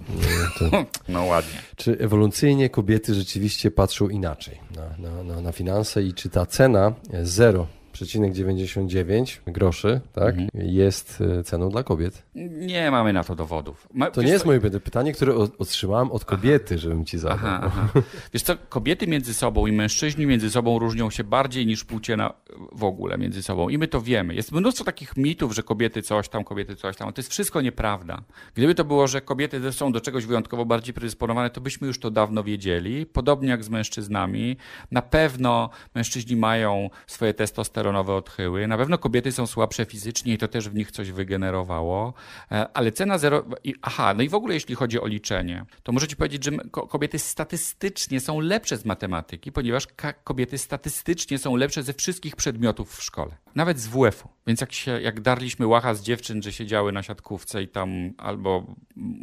To... 0.58 0.64
No 1.08 1.24
ładnie. 1.24 1.58
Czy 1.76 1.98
ewolucyjnie 1.98 2.70
kobiety 2.70 3.14
rzeczywiście 3.14 3.70
patrzą 3.70 4.08
inaczej 4.08 4.60
na, 4.76 5.10
na, 5.10 5.22
na, 5.22 5.40
na 5.40 5.52
finanse 5.52 6.02
i 6.02 6.14
czy 6.14 6.30
ta 6.30 6.46
cena 6.46 6.92
zero 7.22 7.66
0,99 7.92 9.40
groszy 9.46 10.00
tak, 10.12 10.35
mhm. 10.38 10.48
jest 10.55 11.22
e, 11.38 11.44
ceną 11.44 11.68
dla 11.68 11.83
kobiet? 11.83 12.22
Nie 12.50 12.90
mamy 12.90 13.12
na 13.12 13.24
to 13.24 13.35
dowodów. 13.35 13.88
Ma, 13.94 14.11
to 14.11 14.22
nie 14.22 14.28
jest 14.28 14.44
co? 14.44 14.48
moje 14.48 14.61
pytanie, 14.61 15.12
które 15.12 15.35
otrzymałem 15.35 16.12
od 16.12 16.24
kobiety, 16.24 16.74
aha. 16.74 16.83
żebym 16.83 17.05
ci 17.05 17.18
zadał. 17.18 17.38
Aha, 17.38 17.61
aha. 17.64 17.88
Wiesz 18.33 18.42
co, 18.42 18.57
kobiety 18.68 19.07
między 19.07 19.35
sobą 19.35 19.66
i 19.66 19.72
mężczyźni 19.72 20.26
między 20.26 20.50
sobą 20.50 20.78
różnią 20.78 21.11
się 21.11 21.24
bardziej 21.24 21.66
niż 21.66 21.85
płcie 21.85 22.16
na, 22.16 22.33
w 22.72 22.85
ogóle 22.85 23.18
między 23.18 23.42
sobą. 23.42 23.68
I 23.68 23.78
my 23.78 23.88
to 23.88 24.00
wiemy. 24.00 24.35
Jest 24.35 24.52
mnóstwo 24.52 24.85
takich 24.85 25.16
mitów, 25.16 25.55
że 25.55 25.62
kobiety 25.62 26.02
coś 26.02 26.28
tam, 26.28 26.44
kobiety 26.44 26.76
coś 26.76 26.96
tam. 26.96 27.12
To 27.12 27.20
jest 27.20 27.31
wszystko 27.31 27.61
nieprawda. 27.61 28.22
Gdyby 28.55 28.74
to 28.74 28.85
było, 28.85 29.07
że 29.07 29.20
kobiety 29.20 29.72
są 29.72 29.92
do 29.92 30.00
czegoś 30.00 30.26
wyjątkowo 30.26 30.64
bardziej 30.64 30.94
predysponowane, 30.94 31.50
to 31.50 31.61
byśmy 31.61 31.87
już 31.87 31.98
to 31.98 32.11
dawno 32.11 32.44
wiedzieli. 32.44 33.07
Podobnie 33.07 33.48
jak 33.48 33.64
z 33.64 33.68
mężczyznami. 33.68 34.57
Na 34.90 35.02
pewno 35.02 35.70
mężczyźni 35.94 36.37
mają 36.37 36.90
swoje 37.07 37.35
testosterony 37.35 37.81
testosteronowe 37.82 38.14
odchyły. 38.14 38.66
Na 38.66 38.78
pewno 38.78 38.98
kobiety 38.98 39.32
są 39.32 39.46
słabsze 39.46 39.84
fizycznie 39.84 40.34
i 40.34 40.38
to 40.38 40.48
też 40.48 40.68
w 40.68 40.74
nich 40.74 40.90
coś 40.90 41.10
wygenerowało. 41.10 42.14
E, 42.52 42.68
ale 42.74 42.92
cena 42.92 43.18
zero... 43.18 43.44
Aha, 43.82 44.14
no 44.14 44.22
i 44.22 44.28
w 44.28 44.34
ogóle 44.34 44.54
jeśli 44.54 44.74
chodzi 44.74 45.00
o 45.00 45.06
liczenie, 45.06 45.64
to 45.82 45.92
możecie 45.92 46.16
powiedzieć, 46.16 46.44
że 46.44 46.50
kobiety 46.70 47.18
statystycznie 47.18 48.20
są 48.20 48.40
lepsze 48.40 48.76
z 48.76 48.84
matematyki, 48.84 49.52
ponieważ 49.52 49.86
kobiety 50.24 50.58
statystycznie 50.58 51.38
są 51.38 51.56
lepsze 51.56 51.82
ze 51.82 51.92
wszystkich 51.94 52.36
przedmiotów 52.36 52.96
w 52.96 53.02
szkole. 53.02 53.36
Nawet 53.54 53.78
z 53.78 53.86
WF-u. 53.86 54.28
Więc 54.46 54.60
jak, 54.60 54.72
się, 54.72 55.00
jak 55.00 55.20
darliśmy 55.20 55.66
łacha 55.66 55.94
z 55.94 56.02
dziewczyn, 56.02 56.42
że 56.42 56.52
siedziały 56.52 56.92
na 56.92 57.02
siatkówce 57.02 57.62
i 57.62 57.68
tam 57.68 58.12
albo 58.18 58.66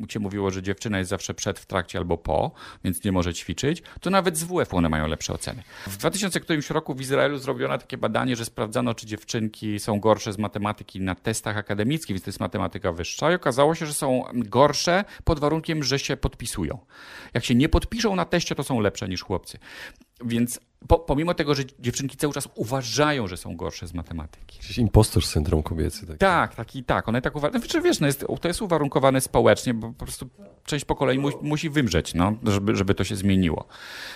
cię 0.10 0.20
mówiło, 0.20 0.52
że 0.52 0.64
dziewczyna 0.64 0.98
jest 0.98 1.10
zawsze 1.10 1.34
przed, 1.34 1.60
w 1.60 1.66
trakcie 1.66 2.00
albo 2.00 2.18
po, 2.18 2.52
więc 2.84 3.04
nie 3.04 3.12
może 3.12 3.34
ćwiczyć, 3.34 3.84
to 4.02 4.10
nawet 4.10 4.38
z 4.38 4.44
WF-u 4.44 4.78
one 4.78 4.90
mają 4.90 5.08
lepsze 5.08 5.34
oceny. 5.34 5.64
W 5.88 5.98
2000 5.98 6.40
którymś 6.40 6.70
roku 6.70 6.96
w 6.96 7.02
Izraelu 7.02 7.38
zrobiono 7.38 7.78
takie 7.78 7.98
badanie, 7.98 8.36
że 8.36 8.46
sprawdzano, 8.50 8.94
czy 8.94 9.06
dziewczynki 9.06 9.80
są 9.80 10.00
gorsze 10.00 10.34
z 10.34 10.38
matematyki 10.38 11.02
na 11.02 11.16
testach 11.16 11.58
akademickich, 11.58 12.14
więc 12.16 12.24
to 12.24 12.30
jest 12.30 12.40
matematyka 12.40 12.92
wyższa 12.92 13.32
i 13.32 13.36
okazało 13.36 13.76
się, 13.76 13.86
że 13.86 13.94
są 13.94 14.24
gorsze 14.34 15.04
pod 15.24 15.40
warunkiem, 15.40 15.84
że 15.84 16.00
się 16.00 16.18
podpisują. 16.18 16.80
Jak 17.34 17.46
się 17.46 17.56
nie 17.56 17.70
podpiszą 17.70 18.16
na 18.16 18.26
teście, 18.26 18.56
to 18.56 18.64
są 18.64 18.80
lepsze 18.80 19.10
niż 19.10 19.24
chłopcy. 19.24 19.58
Więc 20.26 20.60
po, 20.88 21.00
pomimo 21.00 21.34
tego, 21.34 21.56
że 21.56 21.64
dziewczynki 21.80 22.18
cały 22.18 22.34
czas 22.34 22.50
uważają, 22.56 23.28
że 23.28 23.38
są 23.38 23.56
gorsze 23.56 23.88
z 23.88 23.94
matematyki. 23.94 24.58
Jakiś 24.58 24.78
impostor 24.78 25.26
syndrom 25.26 25.64
kobiecy. 25.64 26.08
Taki. 26.08 26.20
Tak, 26.20 26.56
taki, 26.56 26.84
tak. 26.84 27.10
One 27.10 27.22
tak 27.22 27.36
uważają. 27.36 27.60
Znaczy, 27.60 27.82
wiesz, 27.82 28.00
no 28.00 28.08
jest, 28.08 28.26
to 28.42 28.48
jest 28.48 28.62
uwarunkowane 28.62 29.22
społecznie, 29.22 29.74
bo 29.74 29.88
po 29.88 30.06
prostu 30.06 30.30
część 30.66 30.86
pokoleń 30.86 31.20
mu, 31.20 31.30
musi 31.42 31.70
wymrzeć, 31.70 32.14
no, 32.14 32.34
żeby, 32.44 32.76
żeby 32.76 32.96
to 32.96 33.04
się 33.04 33.16
zmieniło. 33.16 33.68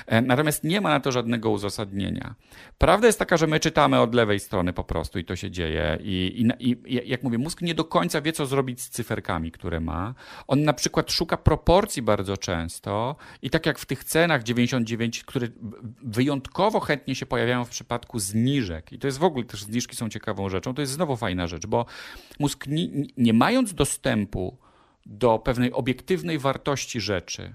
E, 0.08 0.22
natomiast 0.22 0.64
nie 0.64 0.82
ma 0.82 0.90
na 0.90 1.00
to 1.00 1.12
żadnego 1.12 1.50
uzasadnienia. 1.50 2.36
Prawda 2.78 3.08
jest 3.08 3.20
taka, 3.20 3.38
że 3.38 3.48
my 3.48 3.60
czytamy 3.60 4.00
od 4.00 4.16
lewej 4.16 4.40
strony 4.40 4.74
po 4.74 4.84
prostu 4.84 5.20
i 5.20 5.26
to 5.26 5.36
się 5.36 5.52
dzieje. 5.52 5.98
I, 6.02 6.46
i, 6.60 6.78
i 6.86 7.10
jak 7.10 7.24
mówię, 7.24 7.38
mózg 7.38 7.62
nie 7.62 7.76
do 7.76 7.86
końca 7.86 8.22
wie, 8.22 8.34
co 8.34 8.46
zrobić 8.46 8.82
z 8.82 8.90
cyferkami, 8.90 9.52
które 9.52 9.80
ma. 9.80 10.14
On 10.48 10.64
na 10.64 10.74
przykład 10.74 11.12
szuka 11.12 11.38
proporcji 11.38 12.02
bardzo 12.02 12.38
często 12.38 13.16
i 13.42 13.50
tak 13.50 13.66
jak 13.66 13.80
w 13.80 13.86
tych 13.86 14.04
cenach 14.04 14.44
99, 14.44 15.24
które 15.24 15.48
wyjątkowo 16.04 16.53
wyjątkowo 16.54 16.80
chętnie 16.80 17.16
się 17.16 17.26
pojawiają 17.26 17.66
w 17.66 17.70
przypadku 17.70 18.20
zniżek. 18.20 18.92
I 18.92 19.00
to 19.00 19.08
jest 19.08 19.18
w 19.18 19.24
ogóle 19.24 19.46
też 19.46 19.64
zniżki 19.64 19.96
są 19.96 20.10
ciekawą 20.10 20.50
rzeczą. 20.50 20.74
To 20.74 20.82
jest 20.82 20.94
znowu 20.94 21.16
fajna 21.16 21.48
rzecz, 21.48 21.68
bo 21.68 21.86
mózg 22.40 22.68
nie, 22.68 22.88
nie 23.18 23.34
mając 23.34 23.74
dostępu 23.74 24.58
do 25.06 25.40
pewnej 25.40 25.72
obiektywnej 25.72 26.40
wartości 26.40 27.02
rzeczy, 27.02 27.54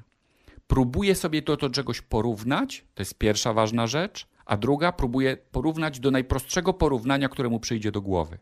próbuje 0.67 1.15
sobie 1.15 1.43
to 1.43 1.57
do 1.57 1.71
czegoś 1.71 2.01
porównać. 2.01 2.85
To 2.95 3.03
jest 3.03 3.19
pierwsza 3.19 3.53
ważna 3.53 3.87
rzecz. 3.87 4.27
A 4.47 4.57
druga 4.57 4.93
próbuje 4.93 5.37
porównać 5.37 6.01
do 6.01 6.11
najprostszego 6.11 6.73
porównania, 6.75 7.29
które 7.29 7.49
mu 7.49 7.61
przyjdzie 7.61 7.93
do 7.93 8.01
głowy. 8.01 8.39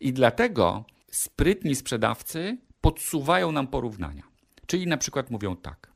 I 0.00 0.12
dlatego 0.12 0.84
sprytni 1.10 1.74
sprzedawcy 1.74 2.58
podsuwają 2.80 3.52
nam 3.52 3.66
porównania. 3.66 4.22
Czyli 4.66 4.86
na 4.86 4.96
przykład 4.96 5.30
mówią 5.30 5.56
tak 5.56 5.93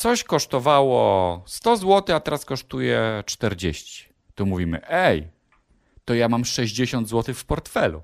coś 0.00 0.24
kosztowało 0.24 1.42
100 1.46 1.76
zł, 1.76 2.16
a 2.16 2.20
teraz 2.20 2.44
kosztuje 2.44 3.22
40. 3.26 4.08
To 4.34 4.46
mówimy, 4.46 4.80
ej, 4.88 5.28
to 6.04 6.14
ja 6.14 6.28
mam 6.28 6.44
60 6.44 7.08
zł 7.08 7.34
w 7.34 7.44
portfelu. 7.44 8.02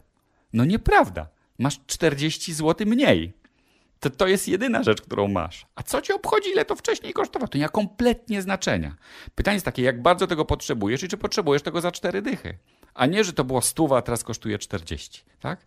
No 0.53 0.65
nieprawda, 0.65 1.29
masz 1.59 1.81
40 1.87 2.55
zł 2.55 2.87
mniej. 2.87 3.33
To, 4.01 4.11
to 4.11 4.27
jest 4.27 4.49
jedyna 4.49 4.83
rzecz, 4.83 5.03
którą 5.03 5.29
masz. 5.29 5.67
A 5.75 5.83
co 5.83 6.03
ci 6.03 6.13
obchodzi, 6.13 6.51
ile 6.51 6.65
to 6.65 6.77
wcześniej 6.77 7.13
kosztowało? 7.13 7.49
To 7.49 7.59
nie 7.59 7.65
ma 7.65 7.71
kompletnie 7.71 8.43
znaczenia. 8.43 8.97
Pytanie 9.35 9.55
jest 9.55 9.65
takie, 9.65 9.83
jak 9.83 10.03
bardzo 10.03 10.27
tego 10.27 10.45
potrzebujesz 10.45 11.03
i 11.03 11.09
czy 11.09 11.17
potrzebujesz 11.17 11.63
tego 11.63 11.81
za 11.81 11.93
cztery 11.93 12.23
dychy 12.23 12.59
a 12.97 13.07
nie, 13.07 13.25
że 13.25 13.33
to 13.33 13.45
było 13.45 13.61
100, 13.61 13.97
a 13.97 14.03
teraz 14.03 14.25
kosztuje 14.25 14.59
40, 14.59 15.25
tak? 15.41 15.61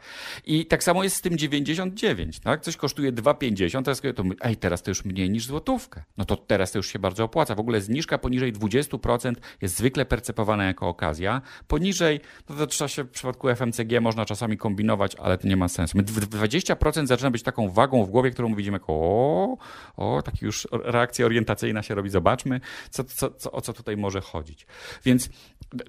I 0.45 0.65
tak 0.65 0.83
samo 0.83 1.03
jest 1.03 1.15
z 1.15 1.21
tym 1.21 1.37
99, 1.37 2.39
tak? 2.39 2.61
Coś 2.61 2.77
kosztuje 2.77 3.13
2,50, 3.13 3.83
teraz 3.83 4.01
to 4.15 4.23
ej, 4.41 4.57
teraz 4.57 4.83
to 4.83 4.91
już 4.91 5.05
mniej 5.05 5.29
niż 5.29 5.45
złotówkę. 5.45 6.03
No 6.17 6.25
to 6.25 6.37
teraz 6.37 6.71
to 6.71 6.79
już 6.79 6.87
się 6.87 6.99
bardzo 6.99 7.23
opłaca. 7.23 7.55
W 7.55 7.59
ogóle 7.59 7.81
zniżka 7.81 8.17
poniżej 8.17 8.53
20% 8.53 9.33
jest 9.61 9.77
zwykle 9.77 10.05
percepowana 10.05 10.65
jako 10.65 10.87
okazja. 10.87 11.41
Poniżej, 11.67 12.21
no 12.49 12.55
to 12.55 12.67
trzeba 12.67 12.87
się 12.87 13.03
w 13.03 13.09
przypadku 13.09 13.47
FMCG 13.55 14.01
można 14.01 14.25
czasami 14.25 14.57
kombinować, 14.57 15.15
ale 15.15 15.37
to 15.37 15.47
nie 15.47 15.57
ma 15.57 15.67
sensu. 15.67 15.97
My 15.97 16.03
20% 16.03 17.07
zaczyna 17.07 17.31
być 17.31 17.43
taką 17.43 17.69
wagą 17.69 18.05
w 18.05 18.09
głowie, 18.09 18.31
którą 18.31 18.55
widzimy 18.55 18.75
jako 18.75 18.93
o, 18.93 19.57
o, 19.97 20.21
taki 20.21 20.45
już 20.45 20.67
reakcja 20.71 21.25
orientacyjna 21.25 21.83
się 21.83 21.95
robi, 21.95 22.09
zobaczmy, 22.09 22.61
co, 22.89 23.03
co, 23.03 23.31
co, 23.31 23.51
o 23.51 23.61
co 23.61 23.73
tutaj 23.73 23.97
może 23.97 24.21
chodzić. 24.21 24.67
Więc 25.05 25.29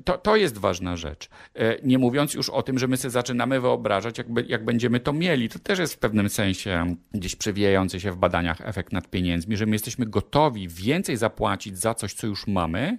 to, 0.05 0.19
to 0.19 0.37
jest 0.37 0.59
ważna 0.59 0.97
rzecz. 0.97 1.30
E, 1.55 1.77
nie 1.83 1.99
mówiąc 1.99 2.35
już 2.35 2.51
o 2.51 2.63
tym, 2.63 2.79
że 2.79 2.89
my 2.89 2.97
sobie 2.97 3.11
zaczynamy 3.11 3.61
wyobrażać, 3.61 4.19
jak, 4.19 4.27
jak 4.49 4.65
będziemy 4.65 5.01
to 5.01 5.13
mieli. 5.13 5.49
To 5.49 5.59
też 5.59 5.79
jest 5.79 5.95
w 5.95 5.99
pewnym 5.99 6.29
sensie 6.29 6.95
gdzieś 7.13 7.37
przewijający 7.37 8.01
się 8.01 8.13
w 8.13 8.17
badaniach 8.17 8.61
efekt 8.61 8.93
nad 8.93 9.11
pieniędzmi, 9.11 9.57
że 9.57 9.67
my 9.67 9.73
jesteśmy 9.73 10.07
gotowi 10.07 10.69
więcej 10.69 11.17
zapłacić 11.17 11.79
za 11.79 11.95
coś, 11.95 12.15
co 12.15 12.27
już 12.27 12.47
mamy, 12.47 12.99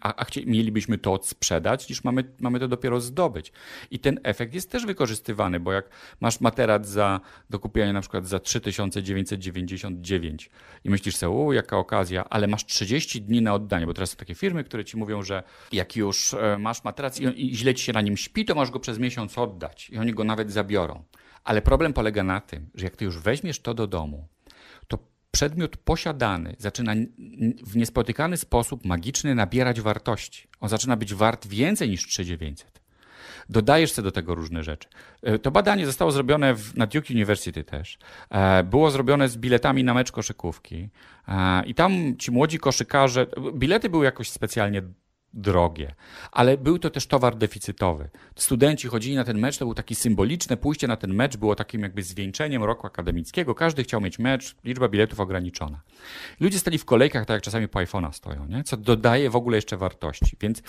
a, 0.00 0.14
a 0.14 0.24
chci, 0.24 0.46
mielibyśmy 0.46 0.98
to 0.98 1.12
odsprzedać, 1.12 1.88
niż 1.88 2.04
mamy, 2.04 2.24
mamy 2.40 2.60
to 2.60 2.68
dopiero 2.68 3.00
zdobyć. 3.00 3.52
I 3.90 3.98
ten 3.98 4.20
efekt 4.22 4.54
jest 4.54 4.70
też 4.70 4.86
wykorzystywany, 4.86 5.60
bo 5.60 5.72
jak 5.72 5.90
masz 6.20 6.40
materac 6.40 6.86
za, 6.86 7.20
do 7.50 7.58
kupienia 7.58 7.92
na 7.92 8.00
przykład 8.00 8.26
za 8.26 8.40
3999 8.40 10.50
i 10.84 10.90
myślisz 10.90 11.16
sobie, 11.16 11.30
u, 11.30 11.52
jaka 11.52 11.78
okazja, 11.78 12.24
ale 12.30 12.46
masz 12.46 12.66
30 12.66 13.22
dni 13.22 13.42
na 13.42 13.54
oddanie, 13.54 13.86
bo 13.86 13.94
teraz 13.94 14.10
są 14.10 14.16
takie 14.16 14.34
firmy, 14.34 14.64
które 14.64 14.84
ci 14.84 14.96
mówią, 14.96 15.22
że 15.22 15.42
jak 15.72 15.96
już 15.96 16.34
e, 16.34 16.58
masz 16.58 16.84
materac 16.84 17.20
i, 17.20 17.50
i 17.50 17.56
źle 17.56 17.74
ci 17.74 17.84
się 17.84 17.92
na 17.92 18.00
nim 18.00 18.16
śpi, 18.16 18.44
to 18.44 18.54
masz 18.54 18.70
go 18.70 18.80
przez 18.80 18.98
miesiąc 18.98 19.38
oddać 19.38 19.90
i 19.90 19.98
oni 19.98 20.12
go 20.12 20.24
nawet 20.24 20.52
zabiorą. 20.52 21.04
Ale 21.44 21.62
problem 21.62 21.92
polega 21.92 22.24
na 22.24 22.40
tym, 22.40 22.70
że 22.74 22.84
jak 22.84 22.96
ty 22.96 23.04
już 23.04 23.18
weźmiesz 23.18 23.60
to 23.60 23.74
do 23.74 23.86
domu, 23.86 24.28
przedmiot 25.30 25.76
posiadany 25.76 26.56
zaczyna 26.58 26.92
w 27.62 27.76
niespotykany 27.76 28.36
sposób 28.36 28.84
magiczny 28.84 29.34
nabierać 29.34 29.80
wartości. 29.80 30.48
On 30.60 30.68
zaczyna 30.68 30.96
być 30.96 31.14
wart 31.14 31.46
więcej 31.46 31.90
niż 31.90 32.06
3900. 32.06 32.80
Dodajesz 33.48 33.92
sobie 33.92 34.04
do 34.04 34.12
tego 34.12 34.34
różne 34.34 34.62
rzeczy. 34.62 34.88
E, 35.22 35.38
to 35.38 35.50
badanie 35.50 35.86
zostało 35.86 36.12
zrobione 36.12 36.54
w, 36.54 36.76
na 36.76 36.86
Duke 36.86 37.14
University 37.14 37.64
też. 37.64 37.98
E, 38.30 38.64
było 38.64 38.90
zrobione 38.90 39.28
z 39.28 39.36
biletami 39.36 39.84
na 39.84 39.94
mecz 39.94 40.12
koszykówki. 40.12 40.88
E, 41.28 41.64
I 41.66 41.74
tam 41.74 42.16
ci 42.16 42.30
młodzi 42.30 42.58
koszykarze, 42.58 43.26
bilety 43.54 43.90
były 43.90 44.04
jakoś 44.04 44.30
specjalnie 44.30 44.82
drogie, 45.34 45.94
ale 46.32 46.58
był 46.58 46.78
to 46.78 46.90
też 46.90 47.06
towar 47.06 47.36
deficytowy. 47.36 48.08
Studenci 48.36 48.88
chodzili 48.88 49.16
na 49.16 49.24
ten 49.24 49.38
mecz, 49.38 49.58
to 49.58 49.64
był 49.64 49.74
taki 49.74 49.94
symboliczne 49.94 50.56
pójście 50.56 50.88
na 50.88 50.96
ten 50.96 51.14
mecz, 51.14 51.36
było 51.36 51.56
takim 51.56 51.82
jakby 51.82 52.02
zwieńczeniem 52.02 52.64
roku 52.64 52.86
akademickiego. 52.86 53.54
Każdy 53.54 53.82
chciał 53.82 54.00
mieć 54.00 54.18
mecz, 54.18 54.56
liczba 54.64 54.88
biletów 54.88 55.20
ograniczona. 55.20 55.80
Ludzie 56.40 56.58
stali 56.58 56.78
w 56.78 56.84
kolejkach, 56.84 57.26
tak 57.26 57.34
jak 57.34 57.42
czasami 57.42 57.68
po 57.68 57.78
iPhone'a 57.78 58.12
stoją, 58.12 58.46
nie? 58.46 58.64
co 58.64 58.76
dodaje 58.76 59.30
w 59.30 59.36
ogóle 59.36 59.56
jeszcze 59.56 59.76
wartości. 59.76 60.36
Więc 60.40 60.62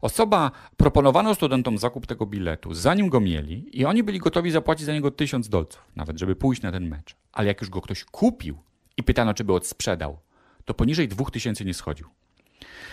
osoba 0.00 0.50
proponowano 0.76 1.34
studentom 1.34 1.78
zakup 1.78 2.06
tego 2.06 2.26
biletu, 2.26 2.74
zanim 2.74 3.08
go 3.08 3.20
mieli 3.20 3.78
i 3.80 3.84
oni 3.84 4.02
byli 4.02 4.18
gotowi 4.18 4.50
zapłacić 4.50 4.86
za 4.86 4.92
niego 4.92 5.10
tysiąc 5.10 5.48
dolców, 5.48 5.84
nawet 5.96 6.18
żeby 6.18 6.36
pójść 6.36 6.62
na 6.62 6.72
ten 6.72 6.88
mecz. 6.88 7.16
Ale 7.32 7.48
jak 7.48 7.60
już 7.60 7.70
go 7.70 7.80
ktoś 7.80 8.04
kupił 8.04 8.58
i 8.96 9.02
pytano, 9.02 9.34
czy 9.34 9.44
by 9.44 9.52
odsprzedał, 9.52 10.18
to 10.64 10.74
poniżej 10.74 11.08
dwóch 11.08 11.30
tysięcy 11.30 11.64
nie 11.64 11.74
schodził. 11.74 12.06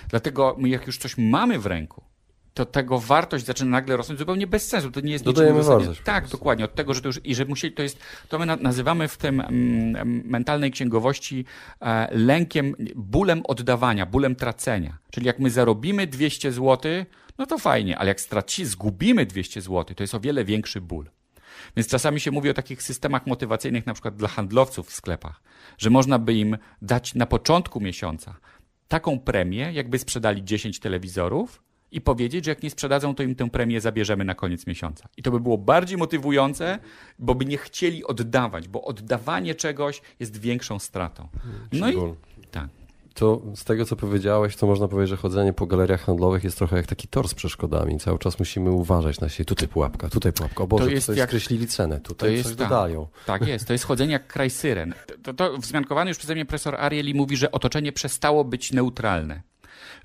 Dlatego 0.10 0.56
my 0.60 0.70
jak 0.70 0.88
już 0.88 0.98
coś 0.98 1.18
mamy 1.18 1.60
w 1.60 1.66
ręku, 1.66 2.04
to 2.56 2.66
tego 2.66 3.00
wartość 3.00 3.46
zaczyna 3.46 3.72
nagle 3.72 3.98
rosnąć 3.98 4.20
zupełnie 4.20 4.48
bez 4.48 4.68
sensu. 4.68 4.92
To 4.92 5.02
nie 5.02 5.12
jest 5.12 5.26
Dodajemy 5.26 5.64
wartość. 5.64 6.02
Tak, 6.04 6.28
dokładnie. 6.28 6.66
Od 6.66 6.76
tego, 6.76 6.94
że 6.94 7.02
to 7.02 7.08
już 7.08 7.20
i 7.24 7.36
że 7.36 7.46
musieli, 7.46 7.74
to 7.74 7.84
jest, 7.84 8.00
to 8.30 8.40
my 8.40 8.46
nazywamy 8.46 9.08
w 9.08 9.18
tym 9.18 9.42
mm, 9.42 10.22
mentalnej 10.26 10.72
księgowości 10.72 11.46
e, 11.82 12.08
lękiem, 12.12 12.76
bólem 12.96 13.42
oddawania, 13.46 14.06
bólem 14.06 14.36
tracenia. 14.36 14.98
Czyli 15.12 15.28
jak 15.28 15.40
my 15.40 15.50
zarobimy 15.50 16.08
200 16.08 16.52
zł, 16.52 16.92
no 17.38 17.46
to 17.46 17.58
fajnie, 17.58 17.98
ale 17.98 18.08
jak 18.08 18.22
straci, 18.22 18.66
zgubimy 18.66 19.26
200 19.26 19.62
zł, 19.62 19.96
to 19.96 20.04
jest 20.04 20.16
o 20.16 20.20
wiele 20.20 20.46
większy 20.46 20.82
ból. 20.82 21.10
Więc 21.76 21.88
czasami 21.88 22.20
się 22.20 22.32
mówi 22.32 22.50
o 22.50 22.54
takich 22.54 22.84
systemach 22.84 23.28
motywacyjnych, 23.28 23.86
na 23.86 23.94
przykład 23.94 24.16
dla 24.16 24.28
handlowców 24.28 24.90
w 24.90 24.94
sklepach, 24.94 25.42
że 25.78 25.90
można 25.90 26.20
by 26.20 26.34
im 26.34 26.58
dać 26.82 27.16
na 27.16 27.26
początku 27.26 27.82
miesiąca 27.82 28.36
taką 28.88 29.20
premię, 29.20 29.72
jakby 29.74 30.00
sprzedali 30.00 30.44
10 30.44 30.80
telewizorów 30.80 31.64
i 31.92 32.02
powiedzieć, 32.02 32.46
że 32.46 32.52
jak 32.52 32.64
nie 32.64 32.70
sprzedadzą, 32.70 33.16
to 33.16 33.24
im 33.24 33.36
tę 33.36 33.50
premię 33.50 33.82
zabierzemy 33.82 34.26
na 34.26 34.36
koniec 34.36 34.68
miesiąca. 34.68 35.08
I 35.18 35.24
to 35.24 35.32
by 35.32 35.40
było 35.40 35.58
bardziej 35.58 35.98
motywujące, 35.98 36.80
bo 37.20 37.36
by 37.36 37.46
nie 37.46 37.58
chcieli 37.58 38.04
oddawać, 38.04 38.68
bo 38.68 38.84
oddawanie 38.84 39.56
czegoś 39.56 40.02
jest 40.20 40.38
większą 40.38 40.80
stratą. 40.80 41.28
No 41.72 41.90
i 41.90 41.96
tak 42.52 42.70
to 43.16 43.42
z 43.56 43.64
tego, 43.64 43.86
co 43.86 43.96
powiedziałeś, 43.96 44.56
to 44.56 44.68
można 44.68 44.88
powiedzieć, 44.88 45.10
że 45.10 45.18
chodzenie 45.18 45.54
po 45.54 45.68
galeriach 45.68 46.02
handlowych 46.02 46.44
jest 46.44 46.58
trochę 46.58 46.78
jak 46.78 46.88
taki 46.88 47.08
tor 47.08 47.30
z 47.30 47.34
przeszkodami. 47.34 48.00
Cały 48.00 48.20
czas 48.20 48.40
musimy 48.40 48.72
uważać 48.72 49.20
na 49.20 49.30
siebie. 49.30 49.46
Tutaj 49.46 49.68
pułapka, 49.68 50.10
tutaj 50.10 50.34
pułapka. 50.34 50.64
O 50.64 50.68
Boże, 50.68 50.86
to 50.86 50.92
jest 50.92 51.10
jak... 51.10 51.30
skreślili 51.30 51.68
cenę, 51.68 52.00
tutaj 52.00 52.30
to 52.30 52.34
jest, 52.34 52.50
coś 52.50 52.58
tak, 52.58 52.70
dodają. 52.70 53.08
Tak 53.26 53.48
jest, 53.48 53.68
to 53.68 53.74
jest 53.74 53.86
chodzenie 53.86 54.14
jak 54.14 54.28
kraj 54.28 54.50
syren. 54.50 54.94
To, 55.24 55.34
to 55.34 55.58
wzmiankowany 55.58 56.12
już 56.12 56.18
przeze 56.18 56.36
mnie 56.36 56.46
profesor 56.46 56.76
Arieli 56.76 57.14
mówi, 57.14 57.38
że 57.38 57.52
otoczenie 57.52 57.92
przestało 57.92 58.44
być 58.44 58.72
neutralne. 58.72 59.42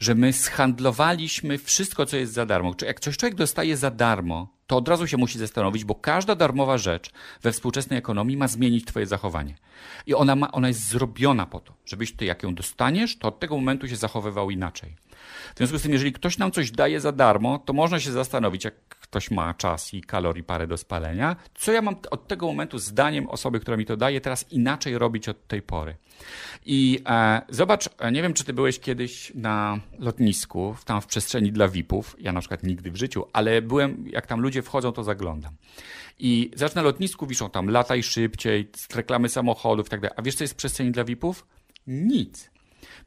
że 0.01 0.15
my 0.15 0.33
zhandlowaliśmy 0.33 1.59
wszystko, 1.59 2.07
co 2.07 2.17
jest 2.17 2.33
za 2.33 2.47
darmo. 2.47 2.75
Czy 2.75 2.87
jak 2.87 3.01
coś 3.01 3.17
człowiek 3.17 3.35
dostaje 3.35 3.77
za 3.77 3.91
darmo, 3.91 4.49
to 4.71 4.77
od 4.77 4.89
razu 4.89 5.07
się 5.07 5.17
musi 5.17 5.39
zastanowić, 5.39 5.85
bo 5.85 5.95
każda 5.95 6.35
darmowa 6.35 6.79
rzecz 6.79 7.11
we 7.43 7.53
współczesnej 7.53 7.99
ekonomii 7.99 8.37
ma 8.37 8.49
zmienić 8.49 8.85
twoje 8.85 9.07
zachowanie. 9.07 9.55
I 10.07 10.15
ona, 10.15 10.37
ma, 10.37 10.53
ona 10.53 10.69
jest 10.69 10.89
zrobiona 10.89 11.47
po 11.47 11.61
to, 11.61 11.73
żebyś 11.87 12.13
ty, 12.13 12.25
jak 12.25 12.43
ją 12.43 12.55
dostaniesz, 12.55 13.19
to 13.19 13.29
od 13.29 13.41
tego 13.41 13.57
momentu 13.57 13.89
się 13.89 13.97
zachowywał 13.97 14.51
inaczej. 14.51 14.97
W 15.55 15.59
związku 15.59 15.79
z 15.79 15.83
tym, 15.83 15.93
jeżeli 15.93 16.13
ktoś 16.13 16.39
nam 16.39 16.53
coś 16.53 16.71
daje 16.71 17.01
za 17.01 17.13
darmo, 17.13 17.59
to 17.59 17.73
można 17.73 18.01
się 18.01 18.13
zastanowić, 18.13 18.65
jak 18.65 18.75
ktoś 19.11 19.31
ma 19.31 19.55
czas 19.55 19.95
i 19.95 20.01
kalorii 20.01 20.45
parę 20.45 20.67
do 20.67 20.77
spalenia, 20.77 21.37
co 21.55 21.73
ja 21.73 21.83
mam 21.83 21.97
od 22.11 22.29
tego 22.29 22.47
momentu 22.47 22.79
zdaniem 22.79 23.29
osoby, 23.29 23.61
która 23.61 23.77
mi 23.77 23.87
to 23.87 23.97
daje, 23.97 24.21
teraz 24.21 24.53
inaczej 24.53 24.99
robić 24.99 25.29
od 25.29 25.47
tej 25.47 25.63
pory. 25.63 25.97
I 26.67 27.03
e, 27.07 27.43
zobacz, 27.49 27.89
e, 27.99 28.13
nie 28.13 28.23
wiem, 28.23 28.35
czy 28.35 28.45
ty 28.45 28.53
byłeś 28.53 28.81
kiedyś 28.81 29.33
na 29.35 29.81
lotnisku, 29.99 30.77
tam 30.85 31.01
w 31.01 31.07
przestrzeni 31.07 31.53
dla 31.53 31.69
VIP-ów. 31.69 32.17
Ja 32.19 32.33
na 32.33 32.41
przykład 32.41 32.63
nigdy 32.63 32.91
w 32.91 32.97
życiu, 32.97 33.25
ale 33.33 33.63
byłem, 33.63 34.05
jak 34.07 34.27
tam 34.27 34.41
ludzie 34.41 34.63
wchodzą, 34.63 34.93
to 34.93 35.05
zaglądam. 35.05 35.53
I 36.19 36.51
zaraz 36.55 36.75
na 36.75 36.83
lotnisku 36.83 37.27
wiszą 37.27 37.51
tam 37.51 37.71
lataj 37.71 38.03
szybciej, 38.03 38.71
reklamy 38.95 39.29
samochodów 39.29 39.87
i 39.87 39.91
tak 39.91 40.01
dalej. 40.01 40.15
A 40.19 40.23
wiesz, 40.23 40.35
co 40.35 40.45
jest 40.45 40.55
w 40.55 40.57
przestrzeni 40.57 40.91
dla 40.91 41.05
VIP-ów? 41.05 41.47
Nic. 41.87 42.51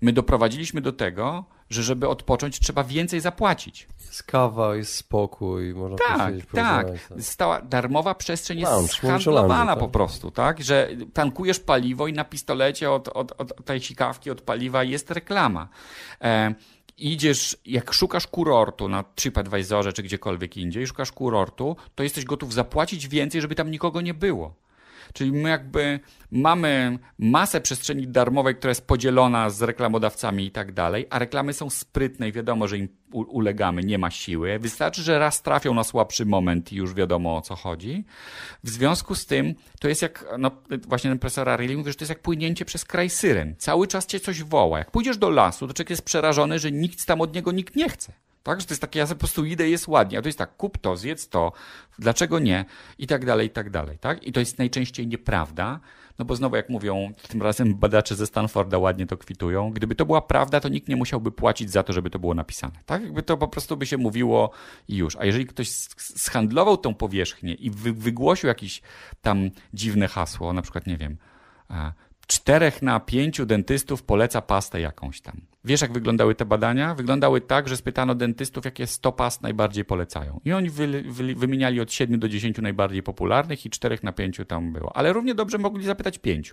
My 0.02 0.14
doprowadziliśmy 0.14 0.82
do 0.82 0.92
tego, 0.92 1.46
że 1.70 1.84
żeby 1.84 2.08
odpocząć, 2.08 2.60
trzeba 2.60 2.84
więcej 2.84 3.20
zapłacić. 3.20 3.88
Jest 4.06 4.24
kawa, 4.24 4.76
jest 4.76 4.96
spokój, 4.96 5.74
można 5.74 5.98
tak, 5.98 6.18
tak. 6.18 6.46
porozmawiać, 6.46 7.02
Stała 7.20 7.62
darmowa 7.62 8.16
przestrzeń 8.16 8.60
jest 8.60 8.72
Lounge, 8.72 8.94
handlowana 8.94 9.48
lounge, 9.48 9.72
tak. 9.72 9.80
po 9.80 9.90
prostu, 9.90 10.32
tak? 10.32 10.64
Że 10.64 10.90
tankujesz 11.14 11.60
paliwo 11.60 12.08
i 12.08 12.14
na 12.14 12.26
pistolecie 12.26 12.92
od, 12.92 13.08
od, 13.08 13.42
od 13.42 13.66
tej 13.66 13.82
sikawki, 13.82 14.32
od 14.32 14.42
paliwa 14.42 14.84
jest 14.84 15.12
reklama. 15.12 15.70
E, 16.22 16.56
idziesz, 16.98 17.58
jak 17.66 17.94
szukasz 17.94 18.28
kurortu 18.28 18.90
na 18.90 19.04
TripAdvisorze 19.04 19.94
czy 19.94 20.04
gdziekolwiek 20.04 20.58
indziej, 20.58 20.88
szukasz 20.88 21.12
kurortu, 21.12 21.76
to 21.96 22.04
jesteś 22.04 22.26
gotów 22.26 22.54
zapłacić 22.54 23.08
więcej, 23.08 23.42
żeby 23.42 23.56
tam 23.56 23.72
nikogo 23.72 24.02
nie 24.02 24.14
było. 24.14 24.63
Czyli 25.14 25.32
my 25.32 25.50
jakby 25.50 26.00
mamy 26.32 27.00
masę 27.20 27.62
przestrzeni 27.62 28.08
darmowej, 28.08 28.56
która 28.56 28.72
jest 28.72 28.88
podzielona 28.88 29.50
z 29.50 29.62
reklamodawcami 29.62 30.46
i 30.46 30.52
tak 30.52 30.72
dalej, 30.72 31.08
a 31.10 31.20
reklamy 31.20 31.54
są 31.54 31.70
sprytne 31.70 32.28
i 32.28 32.32
wiadomo, 32.32 32.68
że 32.68 32.78
im 32.78 32.90
ulegamy, 33.12 33.84
nie 33.84 33.98
ma 33.98 34.12
siły. 34.12 34.60
Wystarczy, 34.60 35.02
że 35.02 35.20
raz 35.20 35.42
trafią 35.42 35.74
na 35.74 35.84
słabszy 35.84 36.26
moment 36.26 36.74
i 36.74 36.76
już 36.76 36.94
wiadomo 36.94 37.38
o 37.38 37.42
co 37.42 37.56
chodzi. 37.56 38.06
W 38.64 38.70
związku 38.70 39.16
z 39.16 39.26
tym 39.26 39.56
to 39.80 39.88
jest 39.88 40.02
jak, 40.02 40.26
no 40.40 40.52
właśnie 40.88 41.10
ten 41.10 41.20
profesor 41.20 41.60
mówi, 41.78 41.92
że 41.92 41.96
to 41.96 42.04
jest 42.04 42.10
jak 42.10 42.20
płynięcie 42.20 42.66
przez 42.66 42.86
kraj 42.86 43.10
syren. 43.10 43.56
Cały 43.58 43.88
czas 43.88 44.06
cię 44.06 44.20
coś 44.20 44.44
woła. 44.44 44.78
Jak 44.78 44.92
pójdziesz 44.92 45.18
do 45.18 45.30
lasu, 45.30 45.68
to 45.68 45.74
człowiek 45.74 45.90
jest 45.90 46.06
przerażony, 46.06 46.60
że 46.60 46.72
nikt 46.72 47.06
tam 47.06 47.22
od 47.22 47.36
niego 47.36 47.52
nikt 47.52 47.76
nie 47.76 47.90
chce. 47.90 48.14
Tak, 48.44 48.62
że 48.62 48.68
to 48.68 48.74
jest 48.74 48.82
takie, 48.82 49.00
ja 49.00 49.08
po 49.08 49.16
prostu 49.16 49.46
idę 49.46 49.70
jest 49.70 49.88
ładnie, 49.88 50.18
a 50.18 50.22
to 50.22 50.28
jest 50.28 50.38
tak, 50.38 50.58
kup 50.58 50.78
to, 50.78 50.98
zjedz 50.98 51.30
to, 51.30 51.52
dlaczego 52.00 52.40
nie, 52.40 52.66
i 52.98 53.08
tak 53.08 53.26
dalej, 53.26 53.48
i 53.48 53.50
tak 53.50 53.70
dalej, 53.70 53.98
tak? 54.00 54.24
I 54.24 54.32
to 54.32 54.40
jest 54.40 54.58
najczęściej 54.58 55.08
nieprawda, 55.08 55.80
no 56.20 56.26
bo 56.26 56.36
znowu 56.36 56.56
jak 56.56 56.70
mówią, 56.70 57.14
tym 57.28 57.42
razem 57.42 57.76
badacze 57.76 58.16
ze 58.16 58.28
Stanforda 58.28 58.78
ładnie 58.78 59.06
to 59.08 59.18
kwitują, 59.18 59.72
gdyby 59.72 59.96
to 59.96 60.06
była 60.06 60.22
prawda, 60.22 60.60
to 60.60 60.70
nikt 60.70 60.88
nie 60.88 60.96
musiałby 60.96 61.32
płacić 61.32 61.72
za 61.72 61.84
to, 61.84 61.94
żeby 61.94 62.10
to 62.10 62.20
było 62.20 62.34
napisane, 62.34 62.74
tak? 62.86 63.02
Jakby 63.04 63.24
to 63.24 63.38
po 63.38 63.48
prostu 63.48 63.78
by 63.78 63.86
się 63.86 63.98
mówiło 63.98 64.52
i 64.88 64.96
już. 64.98 65.16
A 65.16 65.26
jeżeli 65.26 65.46
ktoś 65.46 65.68
s- 65.68 65.90
zhandlował 66.24 66.78
tą 66.78 66.94
powierzchnię 66.96 67.54
i 67.54 67.70
wy, 67.70 67.94
wygłosił 67.94 68.48
jakieś 68.48 68.82
tam 69.22 69.50
dziwne 69.74 70.08
hasło, 70.08 70.54
na 70.54 70.62
przykład, 70.62 70.88
nie 70.88 70.98
wiem, 70.98 71.18
e, 71.70 71.94
czterech 72.28 72.82
na 72.82 73.00
pięciu 73.00 73.46
dentystów 73.46 74.04
poleca 74.04 74.42
pastę 74.42 74.82
jakąś 74.82 75.22
tam. 75.22 75.42
Wiesz, 75.66 75.82
jak 75.82 75.94
wyglądały 75.94 76.36
te 76.36 76.46
badania? 76.46 76.96
Wyglądały 76.96 77.42
tak, 77.42 77.68
że 77.68 77.78
spytano 77.78 78.16
dentystów, 78.16 78.66
jakie 78.66 78.88
100 78.88 79.12
past 79.12 79.42
najbardziej 79.42 79.86
polecają. 79.86 80.40
I 80.46 80.54
oni 80.54 80.70
wy, 80.70 81.04
wy, 81.08 81.36
wymieniali 81.36 81.82
od 81.82 81.94
7 81.94 82.20
do 82.20 82.30
10 82.30 82.58
najbardziej 82.58 83.04
popularnych 83.04 83.66
i 83.66 83.70
4 83.70 83.98
na 84.04 84.14
5 84.14 84.42
tam 84.48 84.74
było. 84.74 84.98
Ale 84.98 85.14
równie 85.14 85.36
dobrze 85.36 85.58
mogli 85.58 85.86
zapytać 85.86 86.18
5. 86.20 86.52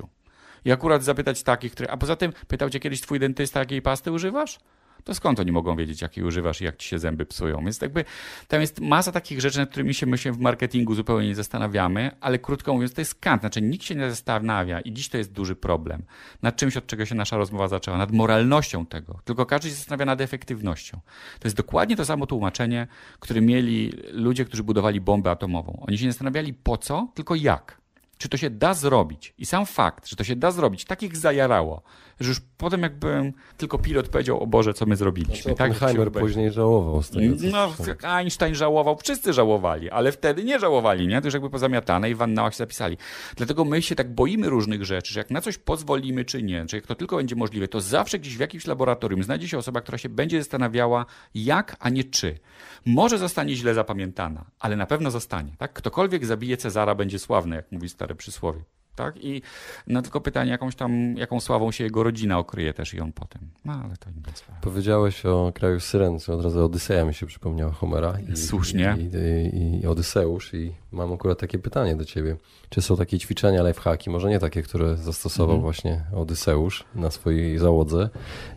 I 0.65 0.73
akurat 0.73 1.05
zapytać 1.05 1.43
takich, 1.43 1.73
które... 1.73 1.91
A 1.91 1.97
poza 1.97 2.17
tym, 2.17 2.33
pytał 2.49 2.71
cię 2.71 2.81
kiedyś 2.81 3.01
twój 3.01 3.19
dentysta, 3.19 3.61
jakiej 3.61 3.83
pasty 3.83 4.13
używasz? 4.13 4.59
To 5.05 5.15
skąd 5.15 5.41
oni 5.41 5.53
mogą 5.53 5.77
wiedzieć, 5.77 6.03
jakiej 6.03 6.25
używasz 6.25 6.61
i 6.61 6.65
jak 6.65 6.77
ci 6.77 6.89
się 6.89 6.99
zęby 6.99 7.27
psują? 7.27 7.61
Więc 7.65 7.81
jakby 7.81 8.05
tam 8.49 8.61
jest 8.61 8.81
masa 8.81 9.13
takich 9.13 9.41
rzeczy, 9.41 9.59
nad 9.59 9.71
którymi 9.71 9.95
się 9.95 10.07
my 10.07 10.19
się 10.19 10.33
w 10.33 10.39
marketingu 10.39 10.95
zupełnie 10.95 11.29
nie 11.29 11.35
zastanawiamy, 11.35 12.11
ale 12.21 12.39
krótko 12.39 12.75
mówiąc, 12.75 12.95
to 12.95 13.01
jest 13.01 13.15
kant. 13.15 13.43
Znaczy 13.43 13.63
nikt 13.63 13.85
się 13.85 13.95
nie 13.95 14.11
zastanawia 14.11 14.81
i 14.81 14.93
dziś 14.93 15.09
to 15.09 15.19
jest 15.19 15.33
duży 15.33 15.57
problem. 15.57 16.03
Nad 16.43 16.57
czymś, 16.57 16.77
od 16.77 16.87
czego 16.87 17.07
się 17.07 17.15
nasza 17.15 17.37
rozmowa 17.37 17.69
zaczęła, 17.69 17.99
nad 17.99 18.13
moralnością 18.13 18.87
tego. 18.87 19.21
Tylko 19.25 19.47
każdy 19.47 19.69
się 19.69 19.75
zastanawia 19.75 20.05
nad 20.05 20.21
efektywnością. 20.21 21.01
To 21.41 21.49
jest 21.49 21.57
dokładnie 21.57 21.97
to 21.97 22.05
samo 22.05 22.27
tłumaczenie, 22.27 22.87
które 23.21 23.41
mieli 23.41 23.93
ludzie, 24.13 24.45
którzy 24.45 24.63
budowali 24.63 25.01
bombę 25.01 25.31
atomową. 25.31 25.85
Oni 25.89 25.99
się 25.99 26.05
nie 26.05 26.13
zastanawiali 26.13 26.55
po 26.55 26.77
co, 26.77 27.09
tylko 27.15 27.35
jak. 27.35 27.80
Czy 28.21 28.29
to 28.29 28.37
się 28.37 28.51
da 28.51 28.75
zrobić? 28.75 29.35
I 29.39 29.47
sam 29.47 29.67
fakt, 29.67 30.07
że 30.09 30.17
to 30.17 30.25
się 30.25 30.37
da 30.37 30.51
zrobić, 30.51 30.85
tak 30.85 31.03
ich 31.03 31.17
zajarało, 31.17 31.83
że 32.21 32.29
już 32.29 32.41
potem 32.57 32.83
jakby 32.83 33.33
tylko 33.57 33.79
pilot 33.79 34.09
powiedział, 34.09 34.41
o 34.43 34.47
Boże, 34.47 34.75
co 34.75 34.87
my 34.87 34.97
zrobiliśmy. 34.97 35.55
tak 35.55 35.69
jak 35.69 35.79
się 35.79 35.85
Oppenheimer 35.85 36.09
obejrzał. 36.09 36.29
później 36.29 36.51
żałował 36.51 37.03
z 37.03 37.11
tego, 37.11 37.35
No. 37.53 37.73
Einstein 38.03 38.55
żałował, 38.55 38.97
wszyscy 39.03 39.33
żałowali, 39.33 39.91
ale 39.91 40.13
wtedy 40.13 40.45
nie 40.45 40.59
żałowali, 40.59 41.07
nie? 41.09 41.21
To 41.21 41.27
już 41.27 41.35
jakby 41.35 41.51
pozamiatane 41.51 42.11
i 42.11 42.15
w 42.15 42.23
annałach 42.23 42.53
się 42.53 42.59
zapisali. 42.59 42.97
Dlatego 43.37 43.65
my 43.65 43.83
się 43.83 43.95
tak 43.95 44.15
boimy 44.15 44.49
różnych 44.49 44.85
rzeczy, 44.85 45.13
że 45.15 45.21
jak 45.21 45.31
na 45.31 45.41
coś 45.41 45.59
pozwolimy 45.59 46.25
czy 46.25 46.43
nie, 46.43 46.67
czy 46.67 46.77
jak 46.77 46.87
to 46.87 46.95
tylko 46.95 47.17
będzie 47.17 47.37
możliwe, 47.37 47.69
to 47.69 47.81
zawsze 47.81 48.19
gdzieś 48.19 48.37
w 48.37 48.41
jakimś 48.41 48.67
laboratorium 48.67 49.23
znajdzie 49.23 49.49
się 49.49 49.59
osoba, 49.59 49.81
która 49.81 49.99
się 49.99 50.09
będzie 50.09 50.39
zastanawiała 50.39 51.07
jak, 51.35 51.77
a 51.81 51.89
nie 51.89 52.05
czy. 52.05 52.39
Może 52.87 53.19
zostanie 53.19 53.57
źle 53.57 53.75
zapamiętana, 53.75 54.45
ale 54.59 54.77
na 54.77 54.87
pewno 54.87 55.11
zostanie, 55.11 55.53
tak? 55.59 55.73
Ktokolwiek 55.73 56.27
zabije 56.27 56.57
Cezara 56.57 56.95
będzie 56.95 57.19
sławny, 57.19 57.57
jak 57.57 57.73
mówi 57.73 57.89
stare 58.11 58.15
przysłowie. 58.17 58.65
Tak? 58.95 59.25
I 59.25 59.43
no 59.87 60.03
tylko 60.03 60.21
pytanie, 60.21 60.51
jakąś 60.51 60.75
tam, 60.75 61.17
jaką 61.17 61.41
sławą 61.41 61.73
się 61.73 61.85
jego 61.85 62.03
rodzina 62.03 62.39
okryje 62.39 62.75
też 62.75 62.95
i 62.95 63.01
on 63.01 63.13
potem. 63.13 63.43
No 63.65 63.73
ale 63.85 63.97
to 63.97 64.11
inna 64.11 64.29
sprawa. 64.35 64.61
Powiedziałeś 64.61 65.27
o 65.27 65.53
kraju 65.55 65.81
Syren, 65.81 66.19
co 66.19 66.35
od 66.35 66.45
razu 66.45 66.65
Odyseja 66.65 67.05
mi 67.05 67.15
się 67.15 67.27
przypomniała 67.27 67.73
Homera. 67.73 68.19
I, 68.33 68.37
Słusznie. 68.37 68.97
I, 68.99 69.57
i, 69.57 69.81
I 69.83 69.87
Odyseusz 69.87 70.55
i 70.55 70.75
mam 70.93 71.13
akurat 71.13 71.39
takie 71.39 71.59
pytanie 71.59 71.97
do 71.97 72.05
ciebie. 72.05 72.37
Czy 72.69 72.83
są 72.83 72.97
takie 72.97 73.19
ćwiczenia, 73.19 73.63
lifehacki, 73.69 74.11
może 74.11 74.29
nie 74.29 74.39
takie, 74.39 74.63
które 74.63 74.97
zastosował 74.97 75.57
Mhm. 75.57 75.63
właśnie 75.63 76.05
Odyseusz 76.15 76.85
na 76.95 77.11
swojej 77.11 77.59
załodze, 77.59 78.09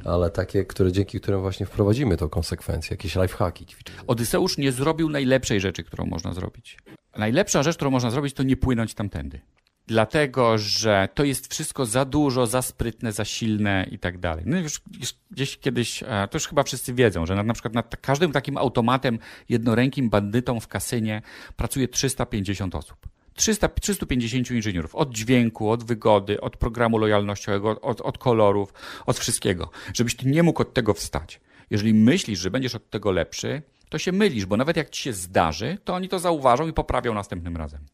ale 0.06 0.30
takie, 0.30 0.66
które 0.66 0.92
dzięki 0.92 1.20
którym 1.22 1.42
właśnie 1.42 1.66
wprowadzimy 1.66 2.18
tą 2.18 2.30
konsekwencję, 2.30 2.94
jakieś 2.94 3.16
lifehacki, 3.16 3.66
ćwiczenia. 3.66 4.00
Odyseusz 4.08 4.58
nie 4.58 4.72
zrobił 4.72 5.10
najlepszej 5.10 5.60
rzeczy, 5.60 5.84
którą 5.84 6.06
można 6.06 6.34
zrobić. 6.34 6.78
Najlepsza 7.18 7.64
rzecz, 7.64 7.76
którą 7.76 7.92
można 7.92 8.12
zrobić, 8.12 8.34
to 8.34 8.44
nie 8.44 8.58
płynąć 8.58 8.94
tamtędy. 8.94 9.40
Dlatego, 9.88 10.58
że 10.58 11.10
to 11.14 11.24
jest 11.24 11.54
wszystko 11.54 11.86
za 11.86 12.06
dużo, 12.06 12.48
za 12.48 12.62
sprytne, 12.62 13.12
za 13.12 13.26
silne 13.26 13.88
i 13.92 14.00
tak 14.00 14.18
dalej. 14.18 14.44
No 14.48 14.60
już, 14.60 14.82
już 15.00 15.14
gdzieś 15.32 15.58
kiedyś, 15.58 16.04
e, 16.04 16.28
to 16.32 16.36
już 16.38 16.48
chyba 16.48 16.64
wszyscy 16.64 16.94
wiedzą, 16.94 17.26
że 17.26 17.36
na, 17.36 17.44
na 17.44 17.54
przykład 17.54 17.74
nad 17.74 17.98
każdym 17.98 18.32
takim 18.32 18.58
automatem, 18.58 19.20
jednorękim 19.50 20.10
bandytą 20.10 20.60
w 20.60 20.68
kasynie 20.68 21.22
pracuje 21.56 21.88
350 21.88 22.76
osób. 22.76 22.98
300, 23.34 23.70
350 23.70 24.52
inżynierów. 24.52 24.96
Od 24.96 25.14
dźwięku, 25.14 25.70
od 25.70 25.84
wygody, 25.84 26.42
od 26.42 26.58
programu 26.58 26.98
lojalnościowego, 26.98 27.82
od, 27.82 28.02
od 28.02 28.18
kolorów, 28.18 28.74
od 29.06 29.20
wszystkiego. 29.20 29.70
Żebyś 29.94 30.16
ty 30.16 30.28
nie 30.28 30.44
mógł 30.44 30.62
od 30.62 30.74
tego 30.74 30.94
wstać. 30.94 31.42
Jeżeli 31.70 31.94
myślisz, 31.94 32.40
że 32.40 32.52
będziesz 32.52 32.76
od 32.76 32.90
tego 32.90 33.12
lepszy, 33.12 33.62
to 33.90 33.98
się 33.98 34.12
mylisz, 34.12 34.46
bo 34.46 34.58
nawet 34.58 34.78
jak 34.78 34.90
ci 34.90 35.04
się 35.04 35.14
zdarzy, 35.14 35.78
to 35.84 35.94
oni 35.94 36.10
to 36.10 36.20
zauważą 36.20 36.68
i 36.68 36.74
poprawią 36.74 37.14
następnym 37.14 37.58
razem. 37.58 37.86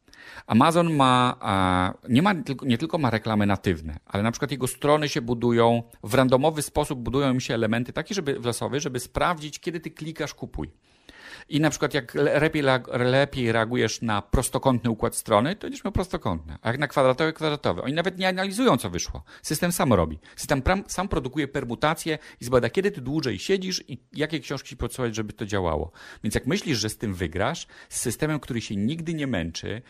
Amazon 0.47 0.95
ma, 0.95 1.35
nie, 2.09 2.21
ma 2.21 2.33
nie 2.63 2.77
tylko 2.77 2.97
ma 2.97 3.09
reklamy 3.09 3.45
natywne, 3.45 3.99
ale 4.05 4.23
na 4.23 4.31
przykład 4.31 4.51
jego 4.51 4.67
strony 4.67 5.09
się 5.09 5.21
budują, 5.21 5.83
w 6.03 6.13
randomowy 6.13 6.61
sposób 6.61 6.99
budują 6.99 7.33
im 7.33 7.39
się 7.39 7.53
elementy 7.53 7.93
takie, 7.93 8.15
żeby 8.15 8.39
losowe, 8.43 8.79
żeby 8.79 8.99
sprawdzić, 8.99 9.59
kiedy 9.59 9.79
ty 9.79 9.91
klikasz 9.91 10.33
kupuj. 10.33 10.71
I 11.49 11.59
na 11.59 11.69
przykład 11.69 11.93
jak 11.93 12.15
le- 12.15 12.39
lepiej, 12.39 12.63
lepiej 12.89 13.51
reagujesz 13.51 14.01
na 14.01 14.21
prostokątny 14.21 14.89
układ 14.89 15.15
strony, 15.15 15.55
to 15.55 15.61
będziesz 15.61 15.83
miał 15.83 15.91
prostokątne. 15.91 16.57
A 16.61 16.67
jak 16.67 16.79
na 16.79 16.87
kwadratowy, 16.87 17.33
kwadratowy. 17.33 17.81
Oni 17.81 17.93
nawet 17.93 18.17
nie 18.17 18.27
analizują, 18.27 18.77
co 18.77 18.89
wyszło. 18.89 19.23
System 19.41 19.71
sam 19.71 19.93
robi. 19.93 20.19
System 20.35 20.61
sam 20.87 21.07
produkuje 21.07 21.47
permutacje 21.47 22.17
i 22.41 22.45
zbada, 22.45 22.69
kiedy 22.69 22.91
ty 22.91 23.01
dłużej 23.01 23.39
siedzisz 23.39 23.83
i 23.87 23.97
jakie 24.13 24.39
książki 24.39 24.77
podsuwać, 24.77 25.15
żeby 25.15 25.33
to 25.33 25.45
działało. 25.45 25.91
Więc 26.23 26.35
jak 26.35 26.47
myślisz, 26.47 26.77
że 26.77 26.89
z 26.89 26.97
tym 26.97 27.13
wygrasz, 27.13 27.67
z 27.89 27.99
systemem, 27.99 28.39
który 28.39 28.61
się 28.61 28.75
nigdy 28.75 29.13
nie 29.13 29.27
męczy, 29.27 29.81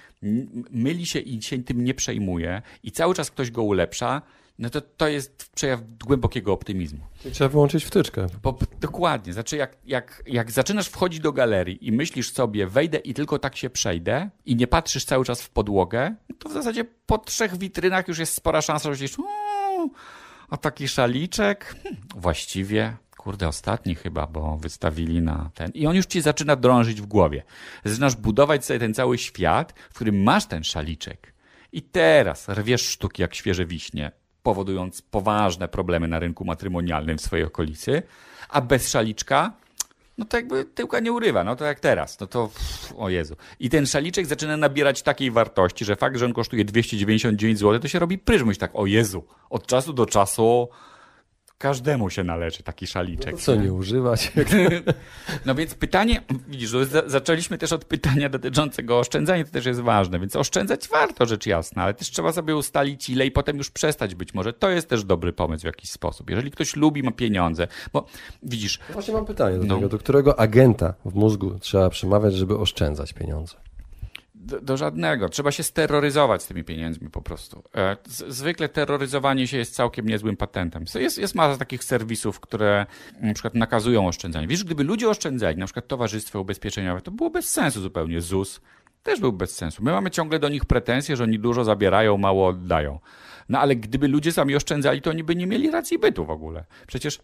myli 0.72 1.06
się 1.06 1.20
i 1.20 1.42
się 1.42 1.64
tym 1.64 1.84
nie 1.84 1.94
przejmuje 1.94 2.62
i 2.84 2.92
cały 2.92 3.16
czas 3.16 3.32
ktoś 3.32 3.52
go 3.52 3.64
ulepsza, 3.64 4.22
no 4.60 4.70
to 4.70 4.82
to 4.82 5.08
jest 5.08 5.50
przejaw 5.56 5.82
głębokiego 6.06 6.54
optymizmu. 6.54 7.00
Czyli 7.22 7.36
Trzeba 7.36 7.50
wyłączyć 7.50 7.84
wtyczkę. 7.86 8.28
Bo, 8.44 8.58
dokładnie. 8.82 9.34
Znaczy, 9.34 9.58
jak, 9.58 9.78
jak, 9.86 10.24
jak 10.28 10.52
zaczynasz 10.52 10.88
wchodzić 10.88 11.20
do 11.20 11.34
galerii 11.34 11.88
i 11.88 11.92
myślisz 11.92 12.32
sobie, 12.34 12.68
wejdę 12.68 12.98
i 12.98 13.14
tylko 13.14 13.40
tak 13.40 13.56
się 13.56 13.70
przejdę, 13.70 14.30
i 14.46 14.56
nie 14.56 14.68
patrzysz 14.68 15.06
cały 15.06 15.26
czas 15.26 15.42
w 15.42 15.50
podłogę, 15.50 16.16
to 16.40 16.50
w 16.50 16.54
zasadzie 16.54 16.86
po 17.06 17.18
trzech 17.18 17.58
witrynach 17.58 18.08
już 18.08 18.20
jest 18.20 18.34
spora 18.34 18.62
szansa, 18.62 18.84
że 18.84 18.90
myślisz, 18.90 19.20
"Uuu, 19.20 19.92
a 20.50 20.58
taki 20.58 20.88
szaliczek? 20.88 21.76
Hmm, 21.84 22.02
właściwie 22.16 22.98
kurde, 23.18 23.48
ostatni 23.48 23.96
chyba, 23.96 24.28
bo 24.28 24.58
wystawili 24.58 25.22
na 25.22 25.52
ten. 25.54 25.72
I 25.74 25.88
on 25.88 25.96
już 25.96 26.06
ci 26.06 26.22
zaczyna 26.22 26.56
drążyć 26.56 27.02
w 27.02 27.06
głowie. 27.06 27.44
Zaczynasz 27.86 28.16
budować 28.16 28.66
sobie 28.66 28.80
ten 28.80 28.94
cały 28.94 29.18
świat, 29.18 29.74
w 29.90 29.94
którym 29.96 30.24
masz 30.24 30.46
ten 30.46 30.64
szaliczek. 30.64 31.34
I 31.72 31.82
teraz 31.82 32.50
rwiesz 32.50 32.86
sztuki 32.88 33.22
jak 33.22 33.36
świeże 33.36 33.66
wiśnie, 33.66 34.12
powodując 34.44 35.02
poważne 35.02 35.68
problemy 35.68 36.08
na 36.08 36.20
rynku 36.20 36.46
matrymonialnym 36.46 37.18
w 37.18 37.22
swojej 37.22 37.46
okolicy, 37.46 38.04
a 38.50 38.62
bez 38.62 38.90
szaliczka 38.90 39.54
no 40.20 40.26
to 40.26 40.38
jakby 40.38 40.66
tyłka 40.66 41.00
nie 41.00 41.12
urywa, 41.12 41.44
no 41.44 41.56
to 41.56 41.66
jak 41.66 41.80
teraz, 41.80 42.20
no 42.20 42.28
to 42.28 42.48
pff, 42.48 42.94
o 42.98 43.10
Jezu. 43.10 43.36
I 43.60 43.70
ten 43.70 43.86
szaliczek 43.86 44.26
zaczyna 44.26 44.58
nabierać 44.58 45.02
takiej 45.02 45.32
wartości, 45.32 45.86
że 45.86 45.96
fakt, 45.96 46.18
że 46.18 46.26
on 46.26 46.34
kosztuje 46.34 46.66
299 46.66 47.60
zł, 47.60 47.80
to 47.80 47.88
się 47.88 48.00
robi 48.00 48.18
pryzmuś 48.18 48.58
tak, 48.58 48.72
o 48.74 48.86
Jezu, 48.86 49.24
od 49.50 49.68
czasu 49.68 49.94
do 49.94 50.06
czasu 50.06 50.68
każdemu 51.60 52.10
się 52.10 52.24
należy 52.24 52.64
taki 52.64 52.88
szaliczek. 52.88 53.38
Co 53.38 53.56
nie 53.56 53.74
używać? 53.74 54.32
No 55.46 55.56
więc 55.56 55.76
pytanie, 55.76 56.22
widzisz, 56.48 56.72
zaczęliśmy 57.08 57.58
też 57.58 57.74
od 57.74 57.86
pytania 57.86 58.30
dotyczącego 58.30 59.00
oszczędzania, 59.00 59.44
to 59.46 59.52
też 59.52 59.66
jest 59.66 59.80
ważne, 59.80 60.20
więc 60.20 60.36
oszczędzać 60.36 60.88
warto, 60.88 61.26
rzecz 61.26 61.46
jasna, 61.46 61.84
ale 61.84 61.94
też 61.94 62.12
trzeba 62.12 62.32
sobie 62.34 62.56
ustalić 62.56 63.10
ile 63.10 63.26
i 63.26 63.32
potem 63.32 63.58
już 63.58 63.72
przestać 63.72 64.16
być 64.16 64.34
może. 64.34 64.54
To 64.54 64.70
jest 64.70 64.90
też 64.90 65.04
dobry 65.04 65.34
pomysł 65.34 65.62
w 65.62 65.66
jakiś 65.66 65.90
sposób. 65.90 66.30
Jeżeli 66.30 66.52
ktoś 66.52 66.76
lubi, 66.76 67.04
ma 67.04 67.12
pieniądze, 67.12 67.68
bo 67.94 68.06
widzisz, 68.44 68.80
Właśnie 68.94 69.14
mam 69.14 69.26
pytanie 69.26 69.58
do 69.58 69.64
No. 69.64 69.76
tego, 69.76 69.90
do 69.90 69.98
którego 69.98 70.40
agenta 70.40 70.94
w 71.06 71.14
mózgu 71.16 71.60
trzeba 71.60 71.90
przemawiać, 71.90 72.34
żeby 72.36 72.58
oszczędzać 72.58 73.14
pieniądze? 73.14 73.56
Do, 74.42 74.62
do 74.62 74.78
żadnego. 74.78 75.30
Trzeba 75.30 75.52
się 75.52 75.64
steroryzować 75.64 76.44
z 76.44 76.48
tymi 76.48 76.64
pieniędzmi 76.64 77.10
po 77.10 77.22
prostu. 77.22 77.64
E, 77.76 77.98
z, 78.08 78.36
zwykle 78.36 78.70
terroryzowanie 78.70 79.48
się 79.48 79.58
jest 79.58 79.76
całkiem 79.76 80.08
niezłym 80.08 80.38
patentem. 80.38 80.86
Jest, 80.96 81.18
jest 81.18 81.36
masa 81.36 81.58
takich 81.58 81.84
serwisów, 81.84 82.40
które 82.40 82.86
na 83.22 83.34
przykład 83.34 83.56
nakazują 83.56 84.08
oszczędzanie. 84.08 84.48
Wiesz, 84.48 84.64
gdyby 84.64 84.84
ludzie 84.84 85.10
oszczędzali, 85.10 85.58
na 85.58 85.66
przykład 85.66 85.88
towarzystwo 85.88 86.42
ubezpieczeniowe, 86.42 87.02
to 87.02 87.12
było 87.12 87.30
bez 87.30 87.50
sensu 87.50 87.82
zupełnie. 87.82 88.22
ZUS 88.22 88.62
też 89.04 89.20
był 89.20 89.34
bez 89.34 89.56
sensu. 89.56 89.84
My 89.84 89.92
mamy 89.92 90.12
ciągle 90.12 90.40
do 90.40 90.50
nich 90.50 90.66
pretensje, 90.66 91.16
że 91.16 91.24
oni 91.24 91.40
dużo 91.40 91.64
zabierają, 91.64 92.18
mało 92.18 92.48
oddają. 92.48 93.00
No 93.50 93.60
ale 93.60 93.76
gdyby 93.76 94.08
ludzie 94.08 94.32
sami 94.32 94.56
oszczędzali, 94.56 95.02
to 95.02 95.10
oni 95.10 95.24
by 95.24 95.36
nie 95.36 95.48
mieli 95.48 95.72
racji 95.72 96.00
bytu 96.00 96.26
w 96.26 96.32
ogóle. 96.32 96.66
Przecież 96.88 97.20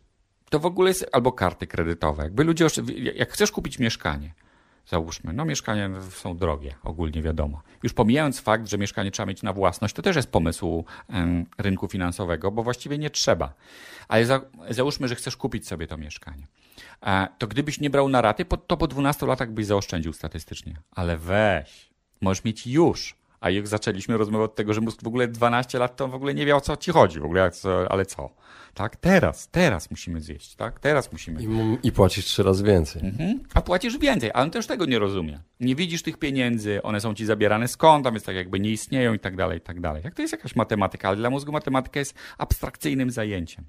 to 0.49 0.59
w 0.59 0.65
ogóle 0.65 0.89
jest 0.89 1.09
albo 1.11 1.31
karty 1.31 1.67
kredytowe. 1.67 2.23
Jakby 2.23 2.43
ludzie, 2.43 2.67
jak 3.15 3.31
chcesz 3.31 3.51
kupić 3.51 3.79
mieszkanie, 3.79 4.33
załóżmy, 4.87 5.33
no 5.33 5.45
mieszkania 5.45 5.89
są 6.09 6.37
drogie, 6.37 6.75
ogólnie 6.83 7.21
wiadomo. 7.21 7.61
Już 7.83 7.93
pomijając 7.93 8.39
fakt, 8.39 8.67
że 8.67 8.77
mieszkanie 8.77 9.11
trzeba 9.11 9.25
mieć 9.25 9.43
na 9.43 9.53
własność, 9.53 9.95
to 9.95 10.01
też 10.01 10.15
jest 10.15 10.31
pomysł 10.31 10.85
rynku 11.57 11.87
finansowego, 11.87 12.51
bo 12.51 12.63
właściwie 12.63 12.97
nie 12.97 13.09
trzeba. 13.09 13.53
Ale 14.07 14.25
za, 14.25 14.41
załóżmy, 14.69 15.07
że 15.07 15.15
chcesz 15.15 15.37
kupić 15.37 15.67
sobie 15.67 15.87
to 15.87 15.97
mieszkanie. 15.97 16.47
E, 17.05 17.27
to 17.37 17.47
gdybyś 17.47 17.79
nie 17.79 17.89
brał 17.89 18.09
na 18.09 18.21
raty, 18.21 18.45
to 18.67 18.77
po 18.77 18.87
12 18.87 19.25
latach 19.25 19.51
byś 19.51 19.65
zaoszczędził 19.65 20.13
statystycznie. 20.13 20.75
Ale 20.91 21.17
weź, 21.17 21.89
możesz 22.21 22.43
mieć 22.43 22.67
już. 22.67 23.15
A 23.39 23.49
jak 23.49 23.67
zaczęliśmy 23.67 24.17
rozmowę 24.17 24.43
od 24.43 24.55
tego, 24.55 24.73
że 24.73 24.81
mózg 24.81 25.03
w 25.03 25.07
ogóle 25.07 25.27
12 25.27 25.79
lat 25.79 25.95
to 25.95 26.07
w 26.07 26.15
ogóle 26.15 26.33
nie 26.33 26.45
wie 26.45 26.55
o 26.55 26.61
co 26.61 26.77
ci 26.77 26.91
chodzi, 26.91 27.19
w 27.19 27.25
ogóle 27.25 27.51
co, 27.51 27.91
ale 27.91 28.05
co? 28.05 28.29
Tak, 28.75 28.95
teraz, 28.95 29.47
teraz 29.47 29.91
musimy 29.91 30.21
zjeść, 30.21 30.55
tak? 30.55 30.79
Teraz 30.79 31.11
musimy. 31.11 31.43
I, 31.43 31.47
i 31.87 31.91
płacisz 31.91 32.25
trzy 32.25 32.43
razy 32.43 32.63
więcej. 32.63 33.01
Mhm. 33.05 33.39
A 33.53 33.61
płacisz 33.61 33.97
więcej, 33.97 34.31
a 34.33 34.41
on 34.41 34.51
też 34.51 34.67
tego 34.67 34.85
nie 34.85 34.99
rozumie. 34.99 35.39
Nie 35.59 35.75
widzisz 35.75 36.03
tych 36.03 36.17
pieniędzy, 36.17 36.83
one 36.83 37.01
są 37.01 37.13
ci 37.13 37.25
zabierane 37.25 37.67
z 37.67 37.77
konta, 37.77 38.11
więc 38.11 38.23
tak 38.23 38.35
jakby 38.35 38.59
nie 38.59 38.71
istnieją 38.71 39.13
i 39.13 39.19
tak 39.19 39.35
dalej, 39.35 39.57
i 39.57 39.61
tak 39.61 39.79
dalej. 39.79 40.01
Jak 40.03 40.15
to 40.15 40.21
jest 40.21 40.31
jakaś 40.31 40.55
matematyka, 40.55 41.07
ale 41.07 41.17
dla 41.17 41.29
mózgu 41.29 41.51
matematyka 41.51 41.99
jest 41.99 42.13
abstrakcyjnym 42.37 43.11
zajęciem. 43.11 43.65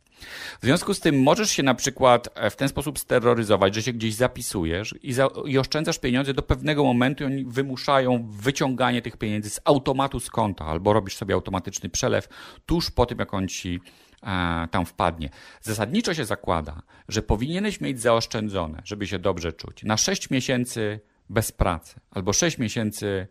W 0.60 0.64
związku 0.64 0.94
z 0.94 1.00
tym 1.00 1.22
możesz 1.22 1.50
się 1.50 1.62
na 1.62 1.74
przykład 1.74 2.28
e, 2.34 2.50
w 2.50 2.56
ten 2.56 2.68
sposób 2.68 2.98
steroryzować, 2.98 3.74
że 3.74 3.82
się 3.82 3.92
gdzieś 3.92 4.14
zapisujesz 4.14 4.94
i, 5.02 5.12
za, 5.12 5.28
i 5.44 5.58
oszczędzasz 5.58 5.98
pieniądze 5.98 6.34
do 6.34 6.42
pewnego 6.42 6.84
momentu 6.84 7.24
i 7.24 7.26
oni 7.26 7.44
wymuszają 7.44 8.26
wyciąganie 8.30 9.02
tych 9.02 9.16
pieniędzy 9.16 9.50
z 9.56 9.60
automatu 9.64 10.20
z 10.20 10.30
konta, 10.30 10.64
albo 10.64 10.92
robisz 10.92 11.16
sobie 11.16 11.34
automatyczny 11.34 11.88
przelew 11.88 12.28
tuż 12.66 12.90
po 12.90 13.06
tym, 13.06 13.18
jak 13.18 13.34
on 13.34 13.48
ci 13.48 13.80
e, 14.22 14.68
tam 14.70 14.86
wpadnie. 14.86 15.30
Zasadniczo 15.62 16.14
się 16.14 16.24
zakłada, 16.24 16.82
że 17.08 17.22
powinieneś 17.22 17.80
mieć 17.80 18.00
zaoszczędzone, 18.00 18.82
żeby 18.84 19.06
się 19.06 19.18
dobrze 19.18 19.52
czuć, 19.52 19.82
na 19.82 19.96
6 19.96 20.30
miesięcy 20.30 21.00
bez 21.30 21.52
pracy 21.52 22.00
albo 22.10 22.32
6 22.32 22.58
miesięcy 22.58 23.26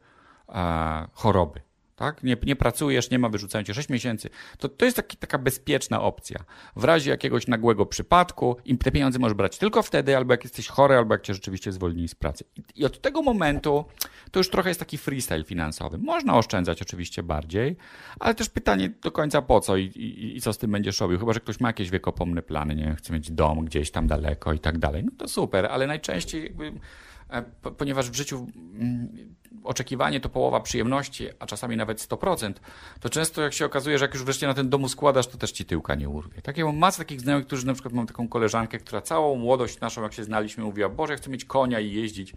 e, 0.49 1.07
choroby. 1.13 1.61
Tak? 1.95 2.23
Nie, 2.23 2.37
nie 2.43 2.55
pracujesz, 2.55 3.09
nie 3.09 3.19
ma 3.19 3.29
wyrzucania 3.29 3.63
cię 3.63 3.73
6 3.73 3.89
miesięcy. 3.89 4.29
To, 4.57 4.69
to 4.69 4.85
jest 4.85 4.97
taki, 4.97 5.17
taka 5.17 5.37
bezpieczna 5.37 6.01
opcja. 6.01 6.39
W 6.75 6.83
razie 6.83 7.11
jakiegoś 7.11 7.47
nagłego 7.47 7.85
przypadku, 7.85 8.57
i 8.65 8.77
te 8.77 8.91
pieniądze 8.91 9.19
możesz 9.19 9.37
brać 9.37 9.57
tylko 9.57 9.81
wtedy, 9.81 10.17
albo 10.17 10.33
jak 10.33 10.43
jesteś 10.43 10.67
chory, 10.67 10.95
albo 10.95 11.13
jak 11.13 11.21
cię 11.21 11.33
rzeczywiście 11.33 11.71
zwolnili 11.71 12.07
z 12.07 12.15
pracy. 12.15 12.43
I, 12.57 12.81
I 12.81 12.85
od 12.85 13.01
tego 13.01 13.21
momentu 13.21 13.85
to 14.31 14.39
już 14.39 14.49
trochę 14.49 14.69
jest 14.69 14.79
taki 14.79 14.97
freestyle 14.97 15.43
finansowy. 15.43 15.97
Można 15.97 16.37
oszczędzać 16.37 16.81
oczywiście 16.81 17.23
bardziej, 17.23 17.77
ale 18.19 18.35
też 18.35 18.49
pytanie 18.49 18.89
do 19.01 19.11
końca 19.11 19.41
po 19.41 19.59
co 19.59 19.77
i, 19.77 19.85
i, 19.85 20.37
i 20.37 20.41
co 20.41 20.53
z 20.53 20.57
tym 20.57 20.71
będziesz 20.71 20.99
robił. 20.99 21.19
Chyba, 21.19 21.33
że 21.33 21.39
ktoś 21.39 21.59
ma 21.59 21.69
jakieś 21.69 21.89
wiekopomne 21.89 22.41
plany, 22.41 22.75
nie 22.75 22.83
wiem, 22.83 22.95
chce 22.95 23.13
mieć 23.13 23.31
dom 23.31 23.65
gdzieś 23.65 23.91
tam 23.91 24.07
daleko 24.07 24.53
i 24.53 24.59
tak 24.59 24.77
dalej. 24.77 25.03
No 25.03 25.11
to 25.17 25.27
super, 25.27 25.65
ale 25.65 25.87
najczęściej 25.87 26.43
jakby 26.43 26.73
ponieważ 27.77 28.09
w 28.09 28.15
życiu 28.15 28.47
mm, 28.55 29.35
oczekiwanie 29.63 30.19
to 30.19 30.29
połowa 30.29 30.59
przyjemności, 30.59 31.29
a 31.39 31.45
czasami 31.45 31.77
nawet 31.77 32.09
100%, 32.09 32.53
to 32.99 33.09
często 33.09 33.41
jak 33.41 33.53
się 33.53 33.65
okazuje, 33.65 33.97
że 33.97 34.05
jak 34.05 34.13
już 34.13 34.23
wreszcie 34.23 34.47
na 34.47 34.53
ten 34.53 34.69
domu 34.69 34.89
składasz, 34.89 35.27
to 35.27 35.37
też 35.37 35.51
ci 35.51 35.65
tyłka 35.65 35.95
nie 35.95 36.09
urwie. 36.09 36.41
Tak, 36.41 36.57
ja 36.57 36.65
mam 36.65 36.77
masę 36.77 36.97
takich 36.97 37.21
znajomych, 37.21 37.47
którzy 37.47 37.67
na 37.67 37.73
przykład 37.73 37.93
mam 37.93 38.07
taką 38.07 38.27
koleżankę, 38.27 38.77
która 38.77 39.01
całą 39.01 39.35
młodość 39.35 39.79
naszą, 39.79 40.03
jak 40.03 40.13
się 40.13 40.23
znaliśmy, 40.23 40.63
mówiła, 40.63 40.89
Boże, 40.89 41.15
chcę 41.15 41.29
mieć 41.29 41.45
konia 41.45 41.79
i 41.79 41.91
jeździć 41.91 42.33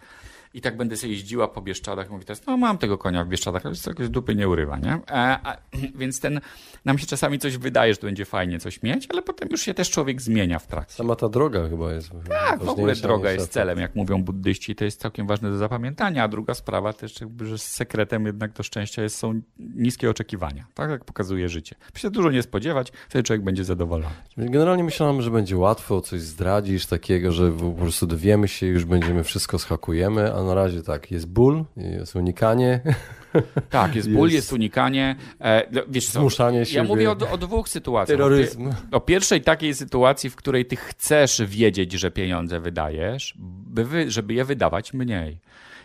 i 0.55 0.61
tak 0.61 0.77
będę 0.77 0.97
sobie 0.97 1.13
jeździła 1.13 1.49
po 1.49 1.63
Bieszczadach. 1.63 2.11
Mówi 2.11 2.25
teraz, 2.25 2.47
no 2.47 2.57
mam 2.57 2.79
tego 2.79 2.99
konia 2.99 3.25
w 3.25 3.29
Bieszczadach, 3.29 3.67
ale 3.67 3.75
to 3.75 3.91
jakoś 3.91 4.09
dupy 4.09 4.35
nie 4.35 4.49
urywa, 4.49 4.79
nie? 4.79 5.01
A, 5.07 5.51
a, 5.53 5.57
więc 6.01 6.21
ten, 6.21 6.41
nam 6.85 6.99
się 6.99 7.07
czasami 7.07 7.39
coś 7.39 7.57
wydaje, 7.57 7.95
że 7.95 8.01
to 8.01 8.07
będzie 8.07 8.25
fajnie 8.25 8.61
coś 8.61 8.83
mieć, 8.83 9.07
ale 9.11 9.23
potem 9.23 9.49
już 9.51 9.61
się 9.61 9.75
też 9.75 9.91
człowiek 9.91 10.23
zmienia 10.23 10.59
w 10.59 10.67
trakcie. 10.67 10.95
Sama 10.95 11.17
ta 11.17 11.29
droga 11.29 11.69
chyba 11.69 11.93
jest 11.93 12.11
Tak, 12.29 12.65
w 12.65 12.69
ogóle 12.69 12.95
droga 12.95 13.33
jest 13.33 13.53
celem, 13.53 13.79
jak 13.79 13.95
mówią 13.95 14.23
buddyści, 14.23 14.75
to 14.75 14.85
jest 14.85 15.01
całkiem 15.01 15.27
ważne 15.27 15.51
do 15.51 15.57
zapamiętania, 15.57 16.25
a 16.25 16.29
druga 16.29 16.55
sprawa 16.55 16.93
też 16.93 17.21
jakby, 17.21 17.47
że 17.47 17.59
sekretem 17.59 18.27
jednak 18.27 18.53
do 18.53 18.63
szczęścia 18.63 19.03
jest, 19.03 19.17
są 19.17 19.41
niskie 19.59 20.11
oczekiwania, 20.11 20.67
tak 20.75 20.91
jak 20.91 21.05
pokazuje 21.05 21.49
życie. 21.49 21.77
By 21.95 22.01
się 22.01 22.11
dużo 22.11 22.31
nie 22.31 22.43
spodziewać, 22.43 22.93
wtedy 23.09 23.23
człowiek 23.23 23.45
będzie 23.45 23.65
zadowolony. 23.65 24.15
Generalnie 24.37 24.85
myślałem, 24.85 25.23
że 25.23 25.31
będzie 25.31 25.57
łatwo, 25.57 26.01
coś 26.01 26.21
zdradzisz 26.21 26.87
takiego, 26.87 27.33
że 27.33 27.53
po 27.53 27.71
prostu 27.71 28.07
dowiemy 28.07 28.49
się, 28.49 28.67
już 28.67 28.85
będziemy 28.85 29.25
wszystko 29.25 29.59
schakujemy, 29.59 30.35
a 30.39 30.43
na 30.43 30.55
razie 30.55 30.83
tak, 30.83 31.11
jest 31.11 31.29
ból, 31.29 31.65
jest 31.77 32.17
unikanie, 32.17 32.81
Tak, 33.71 33.95
jest 33.97 34.11
ból, 34.11 34.25
Jest- 34.29 34.35
jest 34.35 34.53
unikanie, 34.53 35.17
e, 35.41 35.67
no, 35.73 35.81
wiesz 35.89 36.07
co, 36.07 36.21
zmuszanie 36.21 36.59
ja 36.59 36.65
siebie, 36.65 36.89
mówię 36.89 37.11
o, 37.11 37.17
o 37.31 37.39
dwóch 37.39 37.69
sytuacjach. 37.69 38.19
terroryzm. 38.19 38.71
O 38.93 39.01
pierwszej 39.01 39.41
takiej 39.43 39.75
sytuacji, 39.75 40.31
w 40.31 40.37
której 40.37 40.65
ty 40.67 40.77
chcesz 40.77 41.43
wiedzieć, 41.47 41.93
że 41.93 42.11
pieniądze 42.11 42.61
wydajesz, 42.61 43.35
by 43.67 44.11
żeby 44.11 44.35
je 44.35 44.45
wydawać 44.45 44.93
mniej. 44.93 45.39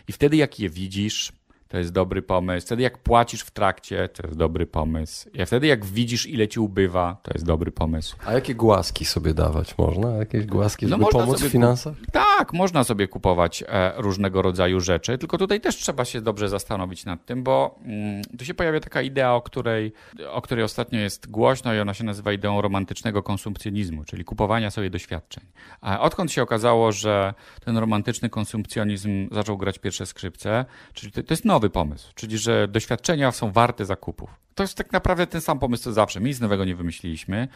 I 0.08 0.12
wtedy 0.12 0.36
jak 0.36 0.60
je 0.60 0.68
widzisz, 0.68 1.32
to 1.68 1.78
jest 1.78 1.92
dobry 1.92 2.22
pomysł. 2.22 2.66
Wtedy 2.66 2.82
jak 2.82 2.98
płacisz 2.98 3.40
w 3.40 3.50
trakcie, 3.50 4.08
to 4.08 4.26
jest 4.26 4.38
dobry 4.38 4.66
pomysł. 4.66 5.28
I 5.34 5.46
wtedy 5.46 5.66
jak 5.66 5.84
widzisz, 5.84 6.26
ile 6.26 6.48
ci 6.48 6.60
ubywa, 6.60 7.16
to 7.22 7.30
jest 7.34 7.46
dobry 7.46 7.72
pomysł. 7.72 8.16
A 8.26 8.32
jakie 8.32 8.54
głaski 8.54 9.04
sobie 9.04 9.34
dawać 9.34 9.78
można? 9.78 10.10
Jakieś 10.10 10.46
głaski, 10.46 10.86
No 10.86 10.90
żeby 10.90 11.02
można 11.02 11.20
pomóc 11.20 11.38
sobie 11.38 11.48
w 11.48 11.52
finansach? 11.52 11.94
Tak, 12.12 12.52
można 12.52 12.84
sobie 12.84 13.08
kupować 13.08 13.64
e, 13.68 13.92
różnego 13.96 14.42
rodzaju 14.42 14.80
rzeczy, 14.80 15.18
tylko 15.18 15.38
tutaj 15.38 15.60
też 15.60 15.76
trzeba 15.76 16.04
się 16.04 16.20
dobrze 16.20 16.48
zastanowić 16.48 17.04
nad 17.04 17.26
tym, 17.26 17.42
bo 17.42 17.78
mm, 17.84 18.22
tu 18.38 18.44
się 18.44 18.54
pojawia 18.54 18.80
taka 18.80 19.02
idea, 19.02 19.34
o 19.34 19.42
której, 19.42 19.92
o 20.30 20.42
której 20.42 20.64
ostatnio 20.64 21.00
jest 21.00 21.30
głośno 21.30 21.74
i 21.74 21.80
ona 21.80 21.94
się 21.94 22.04
nazywa 22.04 22.32
ideą 22.32 22.60
romantycznego 22.60 23.22
konsumpcjonizmu, 23.22 24.04
czyli 24.04 24.24
kupowania 24.24 24.70
sobie 24.70 24.90
doświadczeń. 24.90 25.44
A 25.80 26.00
odkąd 26.00 26.32
się 26.32 26.42
okazało, 26.42 26.92
że 26.92 27.34
ten 27.64 27.78
romantyczny 27.78 28.28
konsumpcjonizm 28.30 29.28
zaczął 29.32 29.58
grać 29.58 29.78
pierwsze 29.78 30.06
skrzypce, 30.06 30.64
czyli 30.92 31.12
to, 31.12 31.22
to 31.22 31.32
jest 31.32 31.44
nowy 31.64 31.70
pomysł, 31.70 32.12
czyli 32.14 32.38
że 32.38 32.68
doświadczenia 32.68 33.32
są 33.32 33.52
warte 33.52 33.84
zakupów. 33.84 34.30
To 34.54 34.62
jest 34.62 34.74
tak 34.74 34.92
naprawdę 34.92 35.26
ten 35.26 35.40
sam 35.40 35.58
pomysł 35.58 35.82
co 35.82 35.92
zawsze. 35.92 36.20
My 36.20 36.28
nic 36.28 36.40
nowego 36.40 36.64
nie 36.64 36.76
wymyśliliśmy. 36.76 37.48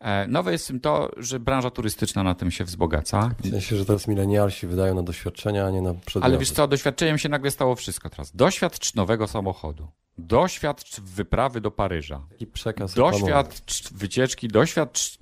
E, 0.00 0.26
Nowe 0.28 0.52
jest 0.52 0.66
tym 0.66 0.80
to, 0.80 1.10
że 1.16 1.40
branża 1.40 1.70
turystyczna 1.70 2.22
na 2.22 2.34
tym 2.34 2.50
się 2.50 2.64
wzbogaca. 2.64 3.30
W 3.44 3.50
sensie, 3.50 3.76
że 3.76 3.84
teraz 3.84 4.08
milenialsi 4.08 4.66
wydają 4.66 4.94
na 4.94 5.02
doświadczenia, 5.02 5.66
a 5.66 5.70
nie 5.70 5.82
na 5.82 5.94
przedmioty. 5.94 6.24
Ale 6.26 6.38
wiesz 6.38 6.50
co, 6.50 6.68
doświadczeniem 6.68 7.18
się 7.18 7.28
nagle 7.28 7.50
stało 7.50 7.74
wszystko 7.74 8.10
teraz. 8.10 8.36
Doświadcz 8.36 8.94
nowego 8.94 9.26
samochodu. 9.26 9.88
Doświadcz 10.18 11.00
wyprawy 11.00 11.60
do 11.60 11.70
Paryża. 11.70 12.22
Taki 12.30 12.46
przekaz. 12.46 12.94
Doświadcz 12.94 13.92
wycieczki, 13.92 14.48
doświadcz 14.48 15.18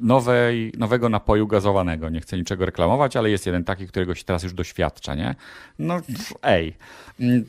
nowej, 0.00 0.72
nowego 0.78 1.08
napoju 1.08 1.46
gazowanego. 1.46 2.10
Nie 2.10 2.20
chcę 2.20 2.36
niczego 2.36 2.66
reklamować, 2.66 3.16
ale 3.16 3.30
jest 3.30 3.46
jeden 3.46 3.64
taki, 3.64 3.86
którego 3.86 4.14
się 4.14 4.24
teraz 4.24 4.42
już 4.42 4.54
doświadcza, 4.54 5.14
nie? 5.14 5.34
No, 5.78 6.00
ej. 6.42 6.76
Mm, 7.20 7.44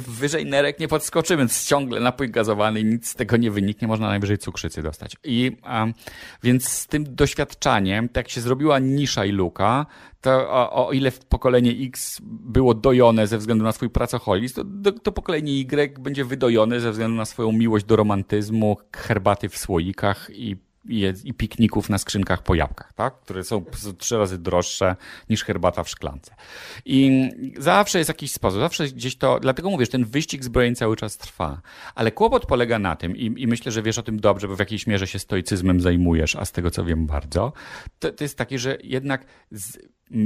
wyżej 0.00 0.46
nerek 0.46 0.80
nie 0.80 0.88
podskoczymy, 0.88 1.38
więc 1.38 1.66
ciągle 1.66 2.00
napój 2.00 2.30
gazowany, 2.30 2.84
nic 2.84 3.08
z 3.08 3.14
tego 3.14 3.36
nie 3.36 3.50
wyniknie, 3.50 3.88
można 3.88 4.08
najwyżej 4.08 4.38
cukrzycy 4.38 4.82
dostać. 4.82 5.16
I 5.24 5.56
więc 6.42 6.68
z 6.68 6.86
tym 6.86 7.14
doświadczaniem, 7.14 8.08
tak 8.08 8.16
jak 8.16 8.28
się 8.28 8.40
zrobiła 8.40 8.78
nisza 8.78 9.24
i 9.24 9.32
luka, 9.32 9.86
to 10.20 10.50
o, 10.50 10.86
o, 10.86 10.92
ile 10.92 11.12
pokolenie 11.28 11.70
X 11.86 12.18
było 12.24 12.74
dojone 12.74 13.26
ze 13.26 13.38
względu 13.38 13.64
na 13.64 13.72
swój 13.72 13.90
pracoholizm, 13.90 14.82
to, 14.84 14.92
to, 14.92 15.12
pokolenie 15.12 15.52
Y 15.52 15.98
będzie 15.98 16.24
wydojone 16.24 16.80
ze 16.80 16.90
względu 16.90 17.16
na 17.16 17.24
swoją 17.24 17.52
miłość 17.52 17.84
do 17.84 17.96
romantyzmu, 17.96 18.76
herbaty 18.96 19.48
w 19.48 19.58
słoikach 19.58 20.30
i 20.32 20.56
i, 20.88 21.34
pikników 21.34 21.90
na 21.90 21.98
skrzynkach 21.98 22.42
po 22.42 22.54
jabłkach, 22.54 22.92
tak? 22.92 23.20
które 23.20 23.44
są 23.44 23.64
trzy 23.98 24.18
razy 24.18 24.38
droższe 24.38 24.96
niż 25.30 25.44
herbata 25.44 25.84
w 25.84 25.88
szklance. 25.88 26.34
I 26.84 27.30
zawsze 27.58 27.98
jest 27.98 28.08
jakiś 28.08 28.32
sposób, 28.32 28.60
zawsze 28.60 28.88
gdzieś 28.88 29.16
to, 29.16 29.40
dlatego 29.40 29.70
mówisz, 29.70 29.88
ten 29.88 30.04
wyścig 30.04 30.44
zbrojeń 30.44 30.74
cały 30.74 30.96
czas 30.96 31.16
trwa. 31.16 31.60
Ale 31.94 32.12
kłopot 32.12 32.46
polega 32.46 32.78
na 32.78 32.96
tym, 32.96 33.16
i, 33.16 33.42
i 33.42 33.46
myślę, 33.46 33.72
że 33.72 33.82
wiesz 33.82 33.98
o 33.98 34.02
tym 34.02 34.20
dobrze, 34.20 34.48
bo 34.48 34.56
w 34.56 34.58
jakiejś 34.58 34.86
mierze 34.86 35.06
się 35.06 35.18
stoicyzmem 35.18 35.80
zajmujesz, 35.80 36.36
a 36.36 36.44
z 36.44 36.52
tego 36.52 36.70
co 36.70 36.84
wiem 36.84 37.06
bardzo, 37.06 37.52
to, 37.98 38.12
to 38.12 38.24
jest 38.24 38.38
takie, 38.38 38.58
że 38.58 38.78
jednak 38.82 39.24
z, 39.50 39.78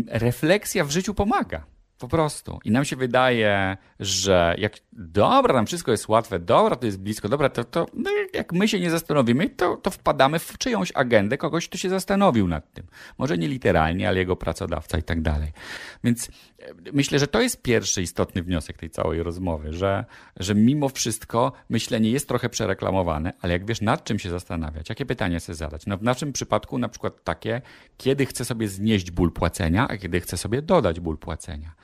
refleksja 0.09 0.85
w 0.85 0.91
życiu 0.91 1.15
pomaga. 1.15 1.74
Po 2.05 2.09
prostu. 2.09 2.59
I 2.65 2.71
nam 2.71 2.85
się 2.85 2.97
wydaje, 2.97 3.77
że 4.01 4.55
jak 4.59 4.73
dobra, 4.93 5.55
nam 5.55 5.67
wszystko 5.67 5.91
jest 5.91 6.09
łatwe, 6.09 6.39
dobra, 6.39 6.77
to 6.77 6.87
jest 6.87 7.01
blisko, 7.01 7.29
dobra, 7.29 7.49
to, 7.49 7.65
to 7.65 7.87
no 7.95 8.11
jak 8.35 8.53
my 8.53 8.69
się 8.69 8.81
nie 8.81 8.91
zastanowimy, 8.91 9.51
to, 9.51 9.77
to 9.77 9.91
wpadamy 9.91 10.39
w 10.39 10.59
czyjąś 10.59 10.93
agendę 10.95 11.39
kogoś, 11.39 11.69
kto 11.69 11.79
się 11.79 11.89
zastanowił 11.89 12.49
nad 12.49 12.73
tym. 12.73 12.87
Może 13.19 13.39
nie 13.39 13.49
literalnie, 13.49 14.09
ale 14.09 14.19
jego 14.19 14.37
pracodawca 14.37 14.99
i 14.99 15.03
tak 15.03 15.23
dalej. 15.23 15.53
Więc 16.05 16.29
myślę, 16.93 17.19
że 17.19 17.27
to 17.27 17.41
jest 17.41 17.63
pierwszy 17.63 18.03
istotny 18.03 18.43
wniosek 18.43 18.79
tej 18.79 18.91
całej 18.91 19.23
rozmowy, 19.23 19.73
że, 19.73 20.05
że 20.37 20.55
mimo 20.55 20.89
wszystko 20.89 21.53
myślenie 21.69 22.11
jest 22.11 22.29
trochę 22.29 22.49
przereklamowane, 22.49 23.33
ale 23.41 23.53
jak 23.53 23.67
wiesz, 23.67 23.81
nad 23.81 24.05
czym 24.05 24.19
się 24.19 24.31
zastanawiać, 24.31 24.89
jakie 24.89 25.07
pytania 25.07 25.41
sobie 25.41 25.57
zadać. 25.57 25.87
No 25.87 25.97
w 25.97 26.03
naszym 26.03 26.33
przypadku 26.33 26.79
na 26.79 26.89
przykład 26.89 27.25
takie, 27.25 27.63
kiedy 27.97 28.27
chcę 28.27 28.45
sobie 28.45 28.69
znieść 28.69 29.11
ból 29.11 29.33
płacenia, 29.33 29.89
a 29.89 29.97
kiedy 29.97 30.21
chcę 30.21 30.37
sobie 30.37 30.63
dodać 30.63 31.01
ból 31.01 31.19
płacenia. 31.19 31.75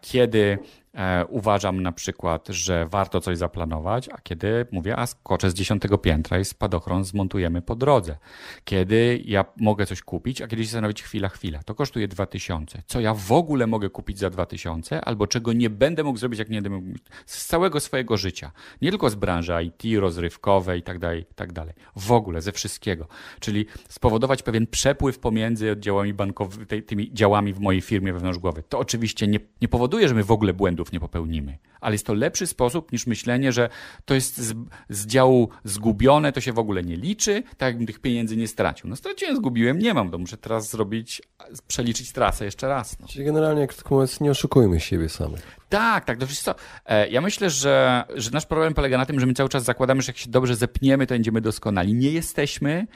Kiedy 0.00 0.58
E, 0.98 1.26
uważam 1.26 1.82
na 1.82 1.92
przykład, 1.92 2.48
że 2.48 2.86
warto 2.86 3.20
coś 3.20 3.38
zaplanować, 3.38 4.08
a 4.08 4.18
kiedy 4.20 4.66
mówię, 4.72 4.96
a 4.96 5.06
skoczę 5.06 5.50
z 5.50 5.54
dziesiątego 5.54 5.98
piętra 5.98 6.38
i 6.38 6.44
spadochron 6.44 7.04
zmontujemy 7.04 7.62
po 7.62 7.76
drodze. 7.76 8.18
Kiedy 8.64 9.22
ja 9.24 9.44
mogę 9.56 9.86
coś 9.86 10.02
kupić, 10.02 10.42
a 10.42 10.48
kiedy 10.48 10.62
się 10.62 10.68
zastanowić 10.68 11.02
chwila, 11.02 11.28
chwila, 11.28 11.62
to 11.62 11.74
kosztuje 11.74 12.08
2000. 12.08 12.82
Co 12.86 13.00
ja 13.00 13.14
w 13.14 13.32
ogóle 13.32 13.66
mogę 13.66 13.90
kupić 13.90 14.18
za 14.18 14.30
2000, 14.30 15.04
albo 15.04 15.26
czego 15.26 15.52
nie 15.52 15.70
będę 15.70 16.04
mógł 16.04 16.18
zrobić, 16.18 16.38
jak 16.38 16.48
nie 16.48 16.62
będę 16.62 16.70
mógł, 16.70 16.98
z 17.26 17.46
całego 17.46 17.80
swojego 17.80 18.16
życia. 18.16 18.52
Nie 18.82 18.90
tylko 18.90 19.10
z 19.10 19.14
branży 19.14 19.52
IT, 19.64 19.98
rozrywkowej 20.00 20.80
i 20.80 20.82
tak 20.82 20.98
dalej, 20.98 21.26
i 21.30 21.34
tak 21.34 21.52
dalej. 21.52 21.74
W 21.96 22.12
ogóle, 22.12 22.42
ze 22.42 22.52
wszystkiego. 22.52 23.08
Czyli 23.40 23.66
spowodować 23.88 24.42
pewien 24.42 24.66
przepływ 24.66 25.18
pomiędzy 25.18 25.76
działami 25.78 26.14
bankowymi, 26.14 26.82
tymi 26.82 27.12
działami 27.12 27.52
w 27.52 27.60
mojej 27.60 27.80
firmie 27.80 28.12
wewnątrz 28.12 28.38
głowy. 28.38 28.62
To 28.68 28.78
oczywiście 28.78 29.26
nie, 29.26 29.40
nie 29.62 29.68
powoduje, 29.68 30.08
że 30.08 30.14
my 30.14 30.24
w 30.24 30.30
ogóle 30.30 30.52
błędów 30.52 30.92
nie 30.92 31.00
popełnimy. 31.00 31.58
Ale 31.80 31.94
jest 31.94 32.06
to 32.06 32.14
lepszy 32.14 32.46
sposób 32.46 32.92
niż 32.92 33.06
myślenie, 33.06 33.52
że 33.52 33.68
to 34.04 34.14
jest 34.14 34.38
z, 34.38 34.54
z 34.88 35.06
działu 35.06 35.48
zgubione, 35.64 36.32
to 36.32 36.40
się 36.40 36.52
w 36.52 36.58
ogóle 36.58 36.82
nie 36.82 36.96
liczy, 36.96 37.42
tak 37.42 37.66
jakbym 37.68 37.86
tych 37.86 37.98
pieniędzy 37.98 38.36
nie 38.36 38.48
stracił. 38.48 38.90
No 38.90 38.96
straciłem, 38.96 39.36
zgubiłem, 39.36 39.78
nie 39.78 39.94
mam, 39.94 40.10
to 40.10 40.18
muszę 40.18 40.36
teraz 40.36 40.70
zrobić, 40.70 41.22
przeliczyć 41.66 42.12
trasę 42.12 42.44
jeszcze 42.44 42.68
raz. 42.68 42.98
No. 43.00 43.06
Czyli 43.06 43.24
generalnie, 43.24 43.60
jak 43.60 43.90
mówiąc, 43.90 44.20
nie 44.20 44.30
oszukujmy 44.30 44.80
siebie 44.80 45.08
samych. 45.08 45.57
Tak, 45.68 46.04
tak. 46.04 46.18
To 46.18 46.26
co, 46.26 46.54
e, 46.86 47.08
ja 47.08 47.20
myślę, 47.20 47.50
że, 47.50 48.04
że 48.14 48.30
nasz 48.30 48.46
problem 48.46 48.74
polega 48.74 48.98
na 48.98 49.06
tym, 49.06 49.20
że 49.20 49.26
my 49.26 49.34
cały 49.34 49.48
czas 49.48 49.64
zakładamy, 49.64 50.02
że 50.02 50.10
jak 50.10 50.16
się 50.16 50.30
dobrze 50.30 50.56
zepniemy, 50.56 51.06
to 51.06 51.14
będziemy 51.14 51.40
doskonali. 51.40 51.94
Nie 51.94 52.10
jesteśmy. 52.10 52.86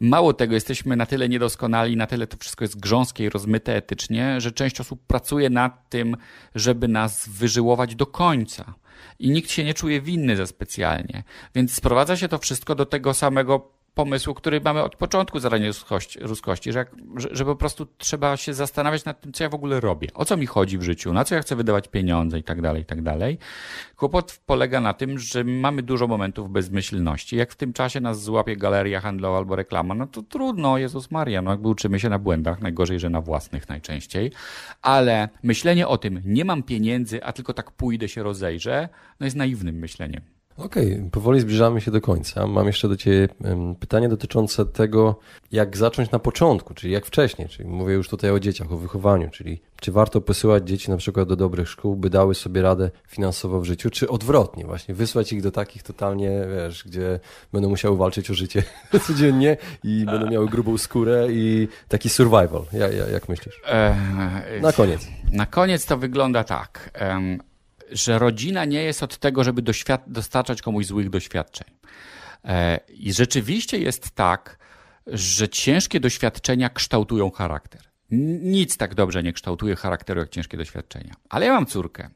Mało 0.00 0.32
tego, 0.32 0.54
jesteśmy 0.54 0.96
na 0.96 1.06
tyle 1.06 1.28
niedoskonali, 1.28 1.96
na 1.96 2.06
tyle 2.06 2.26
to 2.26 2.36
wszystko 2.36 2.64
jest 2.64 2.80
grząskie 2.80 3.24
i 3.24 3.28
rozmyte 3.28 3.76
etycznie, 3.76 4.40
że 4.40 4.52
część 4.52 4.80
osób 4.80 5.06
pracuje 5.06 5.50
nad 5.50 5.88
tym, 5.88 6.16
żeby 6.54 6.88
nas 6.88 7.28
wyżyłować 7.28 7.94
do 7.94 8.06
końca. 8.06 8.74
I 9.18 9.30
nikt 9.30 9.50
się 9.50 9.64
nie 9.64 9.74
czuje 9.74 10.00
winny 10.00 10.36
za 10.36 10.46
specjalnie. 10.46 11.22
Więc 11.54 11.74
sprowadza 11.74 12.16
się 12.16 12.28
to 12.28 12.38
wszystko 12.38 12.74
do 12.74 12.86
tego 12.86 13.14
samego 13.14 13.79
pomysłu, 13.94 14.34
który 14.34 14.60
mamy 14.60 14.82
od 14.82 14.96
początku 14.96 15.38
zarania 15.38 15.66
ruskości, 15.66 16.20
ruskości 16.20 16.72
że, 16.72 16.78
jak, 16.78 16.90
że, 17.16 17.28
że, 17.32 17.44
po 17.44 17.56
prostu 17.56 17.86
trzeba 17.98 18.36
się 18.36 18.54
zastanawiać 18.54 19.04
nad 19.04 19.20
tym, 19.20 19.32
co 19.32 19.44
ja 19.44 19.50
w 19.50 19.54
ogóle 19.54 19.80
robię, 19.80 20.08
o 20.14 20.24
co 20.24 20.36
mi 20.36 20.46
chodzi 20.46 20.78
w 20.78 20.82
życiu, 20.82 21.12
na 21.12 21.24
co 21.24 21.34
ja 21.34 21.40
chcę 21.40 21.56
wydawać 21.56 21.88
pieniądze 21.88 22.38
i 22.38 22.42
tak 22.42 22.62
dalej, 22.62 22.82
i 22.82 22.84
tak 22.84 23.02
dalej. 23.02 23.38
Kłopot 23.96 24.40
polega 24.46 24.80
na 24.80 24.94
tym, 24.94 25.18
że 25.18 25.44
mamy 25.44 25.82
dużo 25.82 26.06
momentów 26.06 26.50
bezmyślności. 26.50 27.36
Jak 27.36 27.52
w 27.52 27.56
tym 27.56 27.72
czasie 27.72 28.00
nas 28.00 28.22
złapie 28.22 28.56
galeria 28.56 29.00
handlowa 29.00 29.38
albo 29.38 29.56
reklama, 29.56 29.94
no 29.94 30.06
to 30.06 30.22
trudno, 30.22 30.78
Jezus 30.78 31.10
Maria, 31.10 31.42
no 31.42 31.50
jakby 31.50 31.68
uczymy 31.68 32.00
się 32.00 32.08
na 32.08 32.18
błędach, 32.18 32.60
najgorzej, 32.60 33.00
że 33.00 33.10
na 33.10 33.20
własnych 33.20 33.68
najczęściej, 33.68 34.32
ale 34.82 35.28
myślenie 35.42 35.88
o 35.88 35.98
tym, 35.98 36.22
nie 36.24 36.44
mam 36.44 36.62
pieniędzy, 36.62 37.24
a 37.24 37.32
tylko 37.32 37.54
tak 37.54 37.70
pójdę 37.70 38.08
się 38.08 38.22
rozejrzę, 38.22 38.88
no 39.20 39.26
jest 39.26 39.36
naiwnym 39.36 39.74
myśleniem. 39.74 40.39
Okej, 40.64 40.94
okay, 40.94 41.10
powoli 41.10 41.40
zbliżamy 41.40 41.80
się 41.80 41.90
do 41.90 42.00
końca. 42.00 42.46
Mam 42.46 42.66
jeszcze 42.66 42.88
do 42.88 42.96
Ciebie 42.96 43.28
pytanie 43.80 44.08
dotyczące 44.08 44.66
tego, 44.66 45.18
jak 45.52 45.76
zacząć 45.76 46.10
na 46.10 46.18
początku, 46.18 46.74
czyli 46.74 46.92
jak 46.92 47.06
wcześniej. 47.06 47.48
Czyli 47.48 47.68
mówię 47.68 47.94
już 47.94 48.08
tutaj 48.08 48.30
o 48.30 48.40
dzieciach, 48.40 48.72
o 48.72 48.76
wychowaniu, 48.76 49.30
czyli 49.30 49.60
czy 49.80 49.92
warto 49.92 50.20
posyłać 50.20 50.68
dzieci 50.68 50.90
na 50.90 50.96
przykład 50.96 51.28
do 51.28 51.36
dobrych 51.36 51.68
szkół, 51.68 51.96
by 51.96 52.10
dały 52.10 52.34
sobie 52.34 52.62
radę 52.62 52.90
finansowo 53.08 53.60
w 53.60 53.64
życiu, 53.64 53.90
czy 53.90 54.08
odwrotnie, 54.08 54.64
właśnie 54.64 54.94
wysłać 54.94 55.32
ich 55.32 55.42
do 55.42 55.50
takich 55.50 55.82
totalnie, 55.82 56.30
wiesz, 56.56 56.84
gdzie 56.84 57.20
będą 57.52 57.68
musiały 57.68 57.96
walczyć 57.96 58.30
o 58.30 58.34
życie 58.34 58.62
codziennie 59.06 59.56
i 59.84 60.04
będą 60.04 60.30
miały 60.30 60.48
grubą 60.48 60.78
skórę 60.78 61.26
i 61.30 61.68
taki 61.88 62.08
survival. 62.08 62.64
Ja, 62.72 62.88
ja, 62.88 63.08
jak 63.08 63.28
myślisz? 63.28 63.62
Na 64.60 64.72
koniec. 64.72 65.08
Na 65.32 65.46
koniec 65.46 65.86
to 65.86 65.98
wygląda 65.98 66.44
tak 66.44 66.90
że 67.92 68.18
rodzina 68.18 68.64
nie 68.64 68.82
jest 68.82 69.02
od 69.02 69.18
tego, 69.18 69.44
żeby 69.44 69.62
dostarczać 70.06 70.62
komuś 70.62 70.86
złych 70.86 71.10
doświadczeń. 71.10 71.68
E, 72.44 72.80
I 72.88 73.12
rzeczywiście 73.12 73.78
jest 73.78 74.10
tak, 74.10 74.58
że 75.06 75.48
ciężkie 75.48 76.00
doświadczenia 76.00 76.68
kształtują 76.70 77.30
charakter. 77.30 77.80
Nic 78.42 78.76
tak 78.76 78.94
dobrze 78.94 79.22
nie 79.22 79.32
kształtuje 79.32 79.76
charakteru 79.76 80.20
jak 80.20 80.28
ciężkie 80.28 80.56
doświadczenia. 80.56 81.14
Ale 81.28 81.46
ja 81.46 81.52
mam 81.52 81.66
córkę 81.66 82.10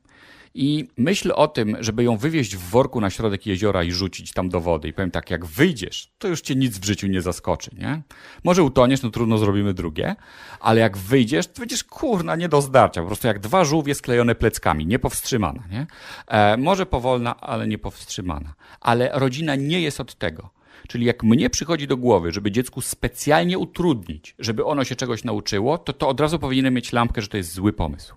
i 0.55 0.89
myśl 0.97 1.33
o 1.35 1.49
tym, 1.49 1.77
żeby 1.81 2.05
ją 2.05 2.17
wywieźć 2.17 2.57
w 2.57 2.71
worku 2.71 3.01
na 3.01 3.11
środek 3.11 3.47
jeziora 3.47 3.85
i 3.85 3.93
rzucić 3.93 4.33
tam 4.33 4.49
do 4.49 4.61
wody. 4.61 4.89
I 4.89 4.93
powiem 4.93 5.11
tak, 5.11 5.31
jak 5.31 5.47
wyjdziesz, 5.47 6.13
to 6.19 6.29
już 6.29 6.41
cię 6.41 6.55
nic 6.55 6.79
w 6.79 6.85
życiu 6.85 7.07
nie 7.07 7.23
zaskoczy, 7.23 7.71
nie? 7.79 8.03
Może 8.45 8.63
utoniesz, 8.63 9.03
no 9.03 9.11
trudno 9.11 9.39
zrobimy 9.39 9.75
drugie, 9.75 10.17
ale 10.61 10.81
jak 10.81 10.99
wyjdziesz, 10.99 11.47
to 11.47 11.61
będziesz 11.61 11.85
kurna 11.85 12.37
nie 12.37 12.49
do 12.49 12.63
zdarcia. 12.63 13.01
Po 13.01 13.07
prostu 13.07 13.27
jak 13.27 13.39
dwa 13.39 13.65
żółwie 13.65 13.95
sklejone 13.95 14.35
pleckami, 14.35 14.87
niepowstrzymana, 14.87 15.63
nie? 15.71 15.87
E, 16.29 16.57
może 16.57 16.87
powolna, 16.87 17.41
ale 17.41 17.69
niepowstrzymana. 17.69 18.55
Ale 18.81 19.11
rodzina 19.13 19.55
nie 19.55 19.81
jest 19.81 20.01
od 20.01 20.15
tego. 20.15 20.51
Czyli 20.89 21.07
jak 21.07 21.23
mnie 21.23 21.51
przychodzi 21.51 21.87
do 21.87 21.97
głowy, 21.97 22.33
żeby 22.33 22.51
dziecku 22.51 22.81
specjalnie 22.81 23.59
utrudnić, 23.59 24.35
żeby 24.39 24.65
ono 24.65 24.85
się 24.85 24.97
czegoś 24.97 25.25
nauczyło, 25.25 25.79
to 25.79 25.93
to 25.93 26.09
od 26.09 26.21
razu 26.21 26.39
powinienem 26.39 26.75
mieć 26.75 26.93
lampkę, 26.93 27.23
że 27.23 27.29
to 27.29 27.37
jest 27.37 27.53
zły 27.53 27.73
pomysł. 27.73 28.15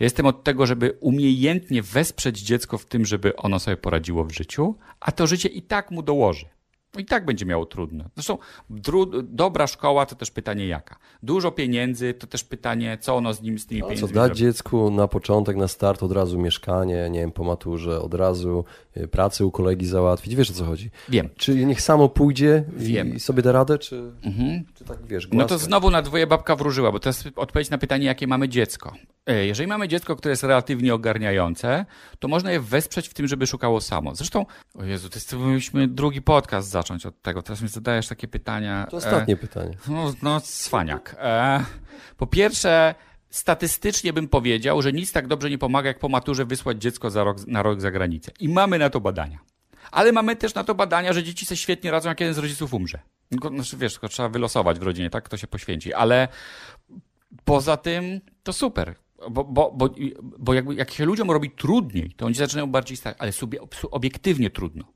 Ja 0.00 0.04
jestem 0.04 0.26
od 0.26 0.44
tego, 0.44 0.66
żeby 0.66 0.96
umiejętnie 1.00 1.82
wesprzeć 1.82 2.40
dziecko 2.40 2.78
w 2.78 2.86
tym, 2.86 3.04
żeby 3.04 3.36
ono 3.36 3.58
sobie 3.58 3.76
poradziło 3.76 4.24
w 4.24 4.32
życiu, 4.32 4.74
a 5.00 5.12
to 5.12 5.26
życie 5.26 5.48
i 5.48 5.62
tak 5.62 5.90
mu 5.90 6.02
dołoży. 6.02 6.55
I 6.98 7.04
tak 7.04 7.24
będzie 7.24 7.46
miało 7.46 7.66
trudno. 7.66 8.04
Zresztą 8.14 8.38
dobra 9.22 9.66
szkoła 9.66 10.06
to 10.06 10.14
też 10.14 10.30
pytanie 10.30 10.66
jaka. 10.66 10.96
Dużo 11.22 11.52
pieniędzy 11.52 12.14
to 12.14 12.26
też 12.26 12.44
pytanie, 12.44 12.98
co 13.00 13.16
ono 13.16 13.34
z 13.34 13.42
nim 13.42 13.58
z 13.58 13.66
tymi 13.66 13.80
no, 13.80 13.86
pieniędzmi 13.86 14.08
co 14.08 14.14
dać 14.14 14.38
dziecku 14.38 14.90
na 14.90 15.08
początek, 15.08 15.56
na 15.56 15.68
start 15.68 16.02
od 16.02 16.12
razu 16.12 16.38
mieszkanie, 16.38 17.10
nie 17.10 17.20
wiem, 17.20 17.32
po 17.32 17.44
maturze, 17.44 18.00
od 18.00 18.14
razu 18.14 18.64
y, 18.96 19.08
pracę 19.08 19.46
u 19.46 19.50
kolegi 19.50 19.86
załatwić. 19.86 20.34
Wiesz 20.34 20.50
o 20.50 20.54
co 20.54 20.64
chodzi? 20.64 20.90
Wiem. 21.08 21.28
Czy 21.36 21.66
niech 21.66 21.80
samo 21.80 22.08
pójdzie 22.08 22.64
Wiem. 22.76 23.14
i 23.14 23.20
sobie 23.20 23.42
da 23.42 23.52
radę, 23.52 23.78
czy, 23.78 24.12
mhm. 24.22 24.64
czy 24.74 24.84
tak 24.84 25.06
wiesz? 25.06 25.28
No 25.32 25.46
to 25.46 25.58
znowu 25.58 25.90
na 25.90 26.02
dwoje 26.02 26.26
babka 26.26 26.56
wróżyła, 26.56 26.92
bo 26.92 27.00
to 27.00 27.08
jest 27.08 27.28
odpowiedź 27.36 27.70
na 27.70 27.78
pytanie, 27.78 28.06
jakie 28.06 28.26
mamy 28.26 28.48
dziecko. 28.48 28.92
E, 29.26 29.46
jeżeli 29.46 29.66
mamy 29.66 29.88
dziecko, 29.88 30.16
które 30.16 30.32
jest 30.32 30.42
relatywnie 30.42 30.94
ogarniające, 30.94 31.86
to 32.18 32.28
można 32.28 32.52
je 32.52 32.60
wesprzeć 32.60 33.08
w 33.08 33.14
tym, 33.14 33.28
żeby 33.28 33.46
szukało 33.46 33.80
samo. 33.80 34.14
Zresztą, 34.14 34.46
o 34.74 34.84
Jezu, 34.84 35.08
to 35.08 35.16
jest, 35.16 35.32
myśmy 35.32 35.88
drugi 35.88 36.22
podcast 36.22 36.68
zacząć 36.86 37.06
od 37.06 37.22
tego. 37.22 37.42
Teraz 37.42 37.62
mi 37.62 37.68
zadajesz 37.68 38.08
takie 38.08 38.28
pytania. 38.28 38.86
To 38.90 38.96
ostatnie 38.96 39.34
e, 39.34 39.36
pytanie. 39.36 39.76
No, 39.88 40.12
no 40.22 40.40
cwaniak. 40.40 41.16
E, 41.18 41.64
po 42.16 42.26
pierwsze, 42.26 42.94
statystycznie 43.30 44.12
bym 44.12 44.28
powiedział, 44.28 44.82
że 44.82 44.92
nic 44.92 45.12
tak 45.12 45.26
dobrze 45.26 45.50
nie 45.50 45.58
pomaga, 45.58 45.88
jak 45.88 45.98
po 45.98 46.08
maturze 46.08 46.44
wysłać 46.44 46.82
dziecko 46.82 47.10
za 47.10 47.24
rok, 47.24 47.46
na 47.46 47.62
rok 47.62 47.80
za 47.80 47.90
granicę. 47.90 48.32
I 48.40 48.48
mamy 48.48 48.78
na 48.78 48.90
to 48.90 49.00
badania. 49.00 49.38
Ale 49.90 50.12
mamy 50.12 50.36
też 50.36 50.54
na 50.54 50.64
to 50.64 50.74
badania, 50.74 51.12
że 51.12 51.22
dzieci 51.22 51.46
sobie 51.46 51.56
świetnie 51.56 51.90
radzą, 51.90 52.08
jak 52.08 52.20
jeden 52.20 52.34
z 52.34 52.38
rodziców 52.38 52.74
umrze. 52.74 52.98
Znaczy, 53.54 53.76
wiesz, 53.76 53.92
tylko 53.92 54.08
trzeba 54.08 54.28
wylosować 54.28 54.78
w 54.78 54.82
rodzinie, 54.82 55.10
tak? 55.10 55.24
Kto 55.24 55.36
się 55.36 55.46
poświęci. 55.46 55.94
Ale 55.94 56.28
poza 57.44 57.76
tym 57.76 58.20
to 58.42 58.52
super. 58.52 58.94
Bo, 59.30 59.44
bo, 59.44 59.72
bo, 59.72 59.94
bo 60.38 60.54
jakby, 60.54 60.74
jak 60.74 60.90
się 60.90 61.04
ludziom 61.04 61.30
robi 61.30 61.50
trudniej, 61.50 62.12
to 62.16 62.26
oni 62.26 62.34
zaczynają 62.34 62.66
bardziej 62.66 62.96
stać, 62.96 63.16
ale 63.18 63.32
sobie 63.32 63.58
obiektywnie 63.90 64.50
trudno. 64.50 64.95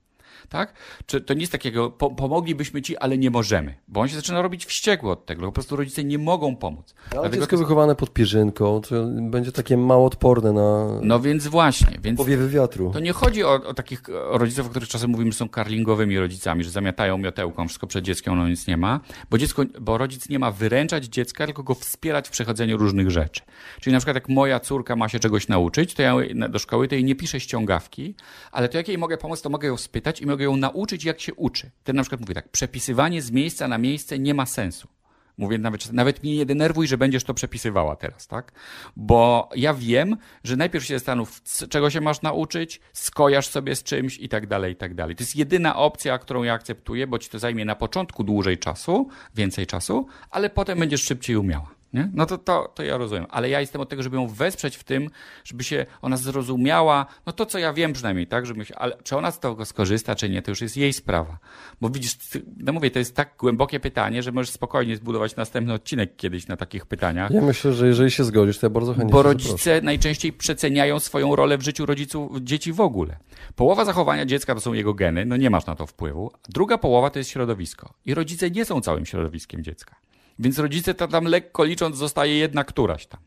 Tak? 0.51 0.73
Czy 1.05 1.21
to 1.21 1.33
nie 1.33 1.39
jest 1.41 1.51
takiego, 1.51 1.89
po, 1.89 2.09
pomoglibyśmy 2.09 2.81
ci, 2.81 2.97
ale 2.97 3.17
nie 3.17 3.31
możemy, 3.31 3.75
bo 3.87 4.01
on 4.01 4.07
się 4.07 4.15
zaczyna 4.15 4.41
robić 4.41 4.65
wściekły 4.65 5.11
od 5.11 5.25
tego, 5.25 5.45
po 5.45 5.51
prostu 5.51 5.75
rodzice 5.75 6.03
nie 6.03 6.17
mogą 6.17 6.55
pomóc. 6.55 6.93
Ale 7.11 7.11
Dlatego 7.21 7.35
dziecko 7.41 7.55
jest- 7.55 7.63
wychowane 7.63 7.95
pod 7.95 8.13
pierzynką 8.13 8.81
to 8.81 8.95
będzie 9.21 9.51
takie 9.51 9.77
mało 9.77 10.05
odporne 10.05 10.53
na 10.53 10.87
No 11.01 11.19
więc 11.19 11.47
właśnie, 11.47 11.97
więc 12.01 12.17
powiewy 12.17 12.49
wiatru. 12.49 12.91
to 12.93 12.99
nie 12.99 13.11
chodzi 13.13 13.43
o, 13.43 13.53
o 13.53 13.73
takich 13.73 14.01
rodziców, 14.31 14.67
o 14.67 14.69
których 14.69 14.89
czasem 14.89 15.09
mówimy, 15.09 15.31
że 15.31 15.37
są 15.37 15.49
karlingowymi 15.49 16.19
rodzicami, 16.19 16.63
że 16.63 16.69
zamiatają 16.69 17.17
miotełką 17.17 17.67
wszystko 17.67 17.87
przed 17.87 18.05
dzieckiem, 18.05 18.33
ono 18.33 18.47
nic 18.49 18.67
nie 18.67 18.77
ma, 18.77 18.99
bo, 19.29 19.37
dziecko, 19.37 19.63
bo 19.81 19.97
rodzic 19.97 20.29
nie 20.29 20.39
ma 20.39 20.51
wyręczać 20.51 21.05
dziecka, 21.05 21.45
tylko 21.45 21.63
go 21.63 21.73
wspierać 21.75 22.27
w 22.27 22.31
przechodzeniu 22.31 22.77
różnych 22.77 23.11
rzeczy. 23.11 23.41
Czyli 23.81 23.93
na 23.93 23.99
przykład 23.99 24.15
jak 24.15 24.29
moja 24.29 24.59
córka 24.59 24.95
ma 24.95 25.09
się 25.09 25.19
czegoś 25.19 25.47
nauczyć, 25.47 25.93
to 25.93 26.01
ja 26.01 26.15
do 26.49 26.59
szkoły 26.59 26.87
to 26.87 26.95
jej 26.95 27.03
nie 27.03 27.15
piszę 27.15 27.39
ściągawki, 27.39 28.15
ale 28.51 28.69
to 28.69 28.77
jak 28.77 28.87
jej 28.87 28.97
mogę 28.97 29.17
pomóc, 29.17 29.41
to 29.41 29.49
mogę 29.49 29.67
ją 29.67 29.77
spytać 29.77 30.21
i 30.21 30.25
mogę 30.25 30.40
ją 30.43 30.57
nauczyć, 30.57 31.03
jak 31.03 31.19
się 31.19 31.33
uczy. 31.33 31.71
Ten 31.83 31.95
na 31.95 32.01
przykład 32.01 32.21
mówi 32.21 32.33
tak, 32.33 32.49
przepisywanie 32.49 33.21
z 33.21 33.31
miejsca 33.31 33.67
na 33.67 33.77
miejsce 33.77 34.19
nie 34.19 34.33
ma 34.33 34.45
sensu. 34.45 34.87
Mówię 35.37 35.57
nawet, 35.57 35.93
nawet 35.93 36.23
mnie 36.23 36.35
nie 36.35 36.45
denerwuj, 36.45 36.87
że 36.87 36.97
będziesz 36.97 37.23
to 37.23 37.33
przepisywała 37.33 37.95
teraz, 37.95 38.27
tak? 38.27 38.51
Bo 38.95 39.49
ja 39.55 39.73
wiem, 39.73 40.17
że 40.43 40.55
najpierw 40.55 40.85
się 40.85 40.93
zastanów, 40.93 41.41
czego 41.69 41.89
się 41.89 42.01
masz 42.01 42.21
nauczyć, 42.21 42.81
skojarz 42.93 43.47
sobie 43.47 43.75
z 43.75 43.83
czymś 43.83 44.17
i 44.17 44.29
tak 44.29 44.47
dalej, 44.47 44.73
i 44.73 44.75
tak 44.75 44.95
dalej. 44.95 45.15
To 45.15 45.23
jest 45.23 45.35
jedyna 45.35 45.75
opcja, 45.75 46.17
którą 46.17 46.43
ja 46.43 46.53
akceptuję, 46.53 47.07
bo 47.07 47.19
ci 47.19 47.29
to 47.29 47.39
zajmie 47.39 47.65
na 47.65 47.75
początku 47.75 48.23
dłużej 48.23 48.57
czasu, 48.57 49.09
więcej 49.35 49.67
czasu, 49.67 50.07
ale 50.29 50.49
potem 50.49 50.79
będziesz 50.79 51.03
szybciej 51.03 51.35
umiała. 51.35 51.80
Nie? 51.93 52.09
No 52.13 52.25
to, 52.25 52.37
to, 52.37 52.71
to 52.75 52.83
ja 52.83 52.97
rozumiem, 52.97 53.25
ale 53.29 53.49
ja 53.49 53.59
jestem 53.59 53.81
od 53.81 53.89
tego, 53.89 54.03
żeby 54.03 54.15
ją 54.15 54.27
wesprzeć 54.27 54.75
w 54.77 54.83
tym, 54.83 55.09
żeby 55.43 55.63
się 55.63 55.85
ona 56.01 56.17
zrozumiała, 56.17 57.05
no 57.25 57.33
to 57.33 57.45
co 57.45 57.59
ja 57.59 57.73
wiem 57.73 57.93
przynajmniej, 57.93 58.27
tak, 58.27 58.45
żeby 58.45 58.65
się, 58.65 58.75
ale 58.75 58.97
czy 59.03 59.17
ona 59.17 59.31
z 59.31 59.39
tego 59.39 59.65
skorzysta, 59.65 60.15
czy 60.15 60.29
nie, 60.29 60.41
to 60.41 60.51
już 60.51 60.61
jest 60.61 60.77
jej 60.77 60.93
sprawa. 60.93 61.37
Bo 61.81 61.89
widzisz, 61.89 62.17
no 62.57 62.73
mówię, 62.73 62.91
to 62.91 62.99
jest 62.99 63.15
tak 63.15 63.35
głębokie 63.39 63.79
pytanie, 63.79 64.23
że 64.23 64.31
możesz 64.31 64.49
spokojnie 64.49 64.95
zbudować 64.95 65.35
następny 65.35 65.73
odcinek 65.73 66.15
kiedyś 66.15 66.47
na 66.47 66.57
takich 66.57 66.85
pytaniach. 66.85 67.31
Ja 67.31 67.41
myślę, 67.41 67.73
że 67.73 67.87
jeżeli 67.87 68.11
się 68.11 68.23
zgodzisz, 68.23 68.59
to 68.59 68.65
ja 68.65 68.69
bardzo 68.69 68.93
chętnie 68.93 69.11
Bo 69.11 69.23
rodzice 69.23 69.81
najczęściej 69.81 70.33
przeceniają 70.33 70.99
swoją 70.99 71.35
rolę 71.35 71.57
w 71.57 71.61
życiu 71.61 71.85
rodziców, 71.85 72.31
dzieci 72.41 72.73
w 72.73 72.81
ogóle. 72.81 73.17
Połowa 73.55 73.85
zachowania 73.85 74.25
dziecka 74.25 74.55
to 74.55 74.61
są 74.61 74.73
jego 74.73 74.93
geny, 74.93 75.25
no 75.25 75.37
nie 75.37 75.49
masz 75.49 75.65
na 75.65 75.75
to 75.75 75.87
wpływu. 75.87 76.31
Druga 76.49 76.77
połowa 76.77 77.09
to 77.09 77.19
jest 77.19 77.29
środowisko. 77.29 77.93
I 78.05 78.13
rodzice 78.13 78.51
nie 78.51 78.65
są 78.65 78.81
całym 78.81 79.05
środowiskiem 79.05 79.63
dziecka. 79.63 79.95
Więc 80.39 80.59
rodzice 80.59 80.93
to 80.93 81.07
tam 81.07 81.25
lekko 81.25 81.63
licząc 81.63 81.97
zostaje 81.97 82.37
jedna 82.37 82.63
któraś 82.63 83.05
tam. 83.05 83.19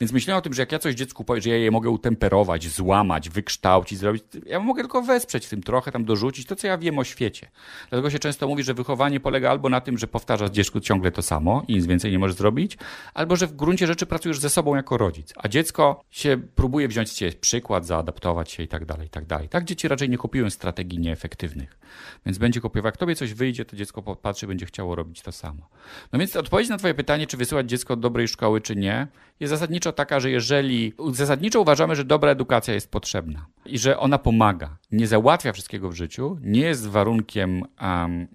Więc 0.00 0.12
myślę 0.12 0.36
o 0.36 0.40
tym, 0.40 0.54
że 0.54 0.62
jak 0.62 0.72
ja 0.72 0.78
coś 0.78 0.94
dziecku 0.94 1.24
powiem, 1.24 1.42
że 1.42 1.50
ja 1.50 1.56
je 1.56 1.70
mogę 1.70 1.90
utemperować, 1.90 2.68
złamać, 2.68 3.30
wykształcić, 3.30 3.98
zrobić, 3.98 4.24
ja 4.46 4.60
mogę 4.60 4.82
tylko 4.82 5.02
wesprzeć 5.02 5.46
w 5.46 5.50
tym 5.50 5.62
trochę, 5.62 5.92
tam 5.92 6.04
dorzucić 6.04 6.46
to, 6.46 6.56
co 6.56 6.66
ja 6.66 6.78
wiem 6.78 6.98
o 6.98 7.04
świecie. 7.04 7.50
Dlatego 7.90 8.10
się 8.10 8.18
często 8.18 8.48
mówi, 8.48 8.62
że 8.62 8.74
wychowanie 8.74 9.20
polega 9.20 9.50
albo 9.50 9.68
na 9.68 9.80
tym, 9.80 9.98
że 9.98 10.06
powtarzasz 10.06 10.50
dziecku 10.50 10.80
ciągle 10.80 11.10
to 11.10 11.22
samo 11.22 11.62
i 11.68 11.74
nic 11.74 11.86
więcej 11.86 12.12
nie 12.12 12.18
możesz 12.18 12.36
zrobić, 12.36 12.78
albo 13.14 13.36
że 13.36 13.46
w 13.46 13.56
gruncie 13.56 13.86
rzeczy 13.86 14.06
pracujesz 14.06 14.38
ze 14.38 14.50
sobą 14.50 14.76
jako 14.76 14.96
rodzic, 14.96 15.32
a 15.36 15.48
dziecko 15.48 16.04
się 16.10 16.38
próbuje 16.54 16.88
wziąć 16.88 17.12
ciebie 17.12 17.32
przykład, 17.32 17.86
zaadaptować 17.86 18.50
się 18.50 18.62
i 18.62 18.68
tak 18.68 18.84
dalej, 18.84 19.06
i 19.06 19.10
tak 19.10 19.26
dalej. 19.26 19.48
Tak 19.48 19.64
dzieci 19.64 19.88
raczej 19.88 20.08
nie 20.08 20.18
kopiują 20.18 20.50
strategii 20.50 20.98
nieefektywnych. 20.98 21.78
Więc 22.26 22.38
będzie 22.38 22.60
kopiował. 22.60 22.88
Jak 22.88 22.96
tobie 22.96 23.14
coś 23.14 23.34
wyjdzie, 23.34 23.64
to 23.64 23.76
dziecko 23.76 24.02
popatrzy, 24.02 24.46
będzie 24.46 24.66
chciało 24.66 24.94
robić 24.94 25.22
to 25.22 25.32
samo. 25.32 25.68
No 26.12 26.18
więc 26.18 26.36
odpowiedź 26.36 26.68
na 26.68 26.76
twoje 26.76 26.94
pytanie, 26.94 27.26
czy 27.26 27.36
wysyłać 27.36 27.68
dziecko 27.68 27.96
do 27.96 28.10
dobrej 28.10 28.28
szkoły, 28.28 28.60
czy 28.60 28.76
nie, 28.76 29.06
jest 29.40 29.50
zasadniczo 29.50 29.92
taka, 29.92 30.20
że 30.20 30.30
jeżeli 30.30 30.92
zasadniczo 31.12 31.60
uważamy, 31.60 31.96
że 31.96 32.04
dobra 32.04 32.30
edukacja 32.30 32.74
jest 32.74 32.90
potrzebna 32.90 33.46
i 33.66 33.78
że 33.78 33.98
ona 33.98 34.18
pomaga, 34.18 34.78
nie 34.92 35.06
załatwia 35.06 35.52
wszystkiego 35.52 35.90
w 35.90 35.94
życiu, 35.94 36.38
nie 36.42 36.60
jest 36.60 36.86
warunkiem 36.86 37.62
um, 37.82 38.28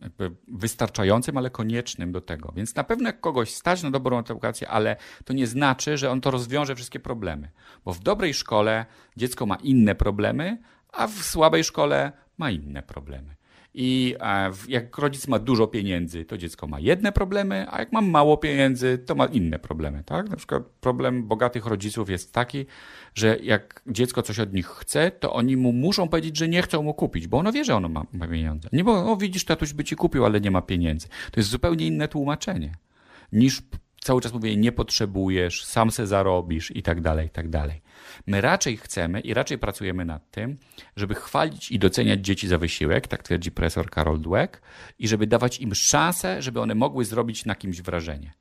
wystarczającym, 0.48 1.38
ale 1.38 1.50
koniecznym 1.50 2.12
do 2.12 2.22
tego. 2.22 2.54
Więc 2.56 2.76
na 2.76 2.84
pewno 2.84 3.10
jak 3.10 3.20
kogoś 3.20 3.54
stać 3.54 3.84
na 3.84 3.92
dobrą 3.92 4.20
edukację, 4.20 4.70
ale 4.70 4.96
to 5.26 5.34
nie 5.34 5.48
znaczy, 5.48 5.98
że 5.98 6.12
on 6.12 6.22
to 6.22 6.32
rozwiąże 6.32 6.76
wszystkie 6.76 7.00
problemy. 7.00 7.52
Bo 7.86 7.94
w 7.94 8.00
dobrej 8.00 8.34
szkole 8.34 8.86
dziecko 9.18 9.46
ma 9.46 9.56
inne 9.56 9.96
problemy, 9.96 10.58
a 10.92 11.08
w 11.08 11.14
słabej 11.14 11.64
szkole 11.64 12.12
ma 12.38 12.52
inne 12.52 12.84
problemy. 12.84 13.35
I 13.78 14.16
e, 14.20 14.52
jak 14.68 14.98
rodzic 14.98 15.28
ma 15.28 15.40
dużo 15.40 15.68
pieniędzy, 15.68 16.26
to 16.26 16.38
dziecko 16.38 16.68
ma 16.68 16.80
jedne 16.80 17.12
problemy, 17.12 17.66
a 17.70 17.80
jak 17.80 17.92
ma 17.92 18.02
mało 18.02 18.38
pieniędzy, 18.38 18.98
to 18.98 19.16
ma 19.16 19.26
inne 19.26 19.60
problemy. 19.60 20.04
Tak? 20.04 20.30
Na 20.30 20.36
przykład 20.36 20.64
problem 20.64 21.28
bogatych 21.28 21.66
rodziców 21.66 22.10
jest 22.10 22.34
taki, 22.34 22.66
że 23.16 23.38
jak 23.44 23.82
dziecko 23.88 24.22
coś 24.22 24.40
od 24.40 24.54
nich 24.54 24.68
chce, 24.68 25.12
to 25.12 25.34
oni 25.34 25.58
mu 25.58 25.72
muszą 25.72 26.08
powiedzieć, 26.08 26.38
że 26.38 26.48
nie 26.48 26.62
chcą 26.62 26.84
mu 26.84 26.94
kupić, 26.94 27.28
bo 27.28 27.38
ono 27.38 27.52
wie, 27.52 27.66
że 27.66 27.76
ono 27.76 27.90
ma, 27.90 28.06
ma 28.14 28.28
pieniądze. 28.28 28.70
Nie, 28.74 28.84
bo 28.84 29.12
o, 29.12 29.18
widzisz, 29.18 29.46
tatuś 29.46 29.74
by 29.74 29.84
ci 29.84 29.96
kupił, 29.96 30.26
ale 30.26 30.42
nie 30.42 30.52
ma 30.52 30.62
pieniędzy. 30.62 31.08
To 31.08 31.40
jest 31.40 31.50
zupełnie 31.50 31.88
inne 31.88 32.08
tłumaczenie 32.08 32.72
niż 33.32 33.62
cały 34.02 34.22
czas 34.22 34.34
mówię, 34.34 34.58
nie 34.58 34.72
potrzebujesz, 34.72 35.66
sam 35.66 35.92
se 35.92 36.08
zarobisz 36.08 36.76
i 36.76 36.84
tak 36.84 37.02
dalej, 37.02 37.28
i 37.28 37.30
tak 37.30 37.50
dalej. 37.50 37.82
My 38.28 38.42
raczej 38.42 38.78
chcemy 38.78 39.20
i 39.20 39.34
raczej 39.34 39.58
pracujemy 39.58 40.06
nad 40.06 40.32
tym, 40.32 40.58
żeby 40.96 41.16
chwalić 41.16 41.72
i 41.72 41.80
doceniać 41.80 42.20
dzieci 42.20 42.48
za 42.48 42.58
wysiłek, 42.58 43.08
tak 43.08 43.24
twierdzi 43.24 43.52
profesor 43.52 43.90
Karol 43.90 44.22
Dweck, 44.22 44.62
i 45.00 45.08
żeby 45.08 45.28
dawać 45.28 45.60
im 45.60 45.76
szansę, 45.76 46.42
żeby 46.42 46.62
one 46.62 46.76
mogły 46.76 47.06
zrobić 47.06 47.46
na 47.46 47.56
kimś 47.56 47.82
wrażenie. 47.82 48.34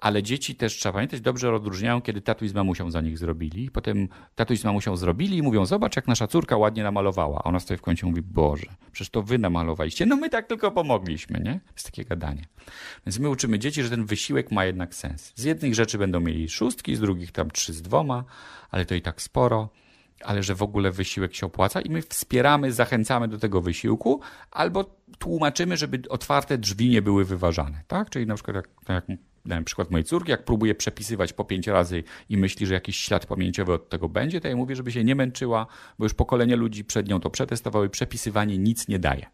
Ale 0.00 0.22
dzieci 0.22 0.54
też 0.54 0.76
trzeba 0.76 0.92
pamiętać, 0.92 1.20
dobrze 1.20 1.50
rozróżniają, 1.50 2.02
kiedy 2.02 2.20
tatuś 2.20 2.50
z 2.50 2.54
mamusią 2.54 2.90
za 2.90 3.00
nich 3.00 3.18
zrobili. 3.18 3.70
Potem 3.70 4.08
tatuś 4.34 4.60
z 4.60 4.64
mamusią 4.64 4.96
zrobili 4.96 5.36
i 5.36 5.42
mówią, 5.42 5.66
zobacz 5.66 5.96
jak 5.96 6.08
nasza 6.08 6.26
córka 6.26 6.56
ładnie 6.56 6.82
namalowała. 6.82 7.38
A 7.38 7.42
ona 7.42 7.60
stoi 7.60 7.76
w 7.76 7.82
kącie 7.82 8.06
i 8.06 8.10
mówi, 8.10 8.22
Boże, 8.22 8.66
przecież 8.92 9.10
to 9.10 9.22
wy 9.22 9.38
namalowaliście. 9.38 10.06
No 10.06 10.16
my 10.16 10.30
tak 10.30 10.46
tylko 10.46 10.70
pomogliśmy, 10.70 11.40
nie? 11.40 11.60
Jest 11.72 11.86
takie 11.86 12.04
gadanie. 12.04 12.44
Więc 13.06 13.18
my 13.18 13.28
uczymy 13.28 13.58
dzieci, 13.58 13.82
że 13.82 13.90
ten 13.90 14.04
wysiłek 14.04 14.50
ma 14.50 14.64
jednak 14.64 14.94
sens. 14.94 15.32
Z 15.36 15.44
jednych 15.44 15.74
rzeczy 15.74 15.98
będą 15.98 16.20
mieli 16.20 16.48
szóstki, 16.48 16.96
z 16.96 17.00
drugich 17.00 17.32
tam 17.32 17.50
trzy 17.50 17.72
z 17.72 17.82
dwoma, 17.82 18.24
ale 18.70 18.86
to 18.86 18.94
i 18.94 19.02
tak 19.02 19.22
sporo. 19.22 19.68
Ale 20.24 20.42
że 20.42 20.54
w 20.54 20.62
ogóle 20.62 20.90
wysiłek 20.90 21.34
się 21.34 21.46
opłaca 21.46 21.80
i 21.80 21.90
my 21.90 22.02
wspieramy, 22.02 22.72
zachęcamy 22.72 23.28
do 23.28 23.38
tego 23.38 23.60
wysiłku, 23.60 24.20
albo 24.50 24.96
tłumaczymy, 25.18 25.76
żeby 25.76 26.02
otwarte 26.08 26.58
drzwi 26.58 26.88
nie 26.88 27.02
były 27.02 27.24
wyważane. 27.24 27.82
Tak? 27.86 28.10
Czyli 28.10 28.26
na 28.26 28.34
przykład, 28.34 28.56
jak, 28.56 28.68
tak 28.84 29.08
jak 29.08 29.18
dałem 29.46 29.64
przykład 29.64 29.90
mojej 29.90 30.04
córki, 30.04 30.30
jak 30.30 30.44
próbuje 30.44 30.74
przepisywać 30.74 31.32
po 31.32 31.44
pięć 31.44 31.66
razy 31.66 32.02
i 32.28 32.36
myśli, 32.36 32.66
że 32.66 32.74
jakiś 32.74 32.96
ślad 32.96 33.26
pamięciowy 33.26 33.72
od 33.72 33.88
tego 33.88 34.08
będzie, 34.08 34.40
to 34.40 34.48
ja 34.48 34.56
mówię, 34.56 34.76
żeby 34.76 34.92
się 34.92 35.04
nie 35.04 35.14
męczyła, 35.14 35.66
bo 35.98 36.04
już 36.04 36.14
pokolenie 36.14 36.56
ludzi 36.56 36.84
przed 36.84 37.08
nią 37.08 37.20
to 37.20 37.30
przetestowały, 37.30 37.88
przepisywanie 37.88 38.58
nic 38.58 38.88
nie 38.88 38.98
daje 38.98 39.26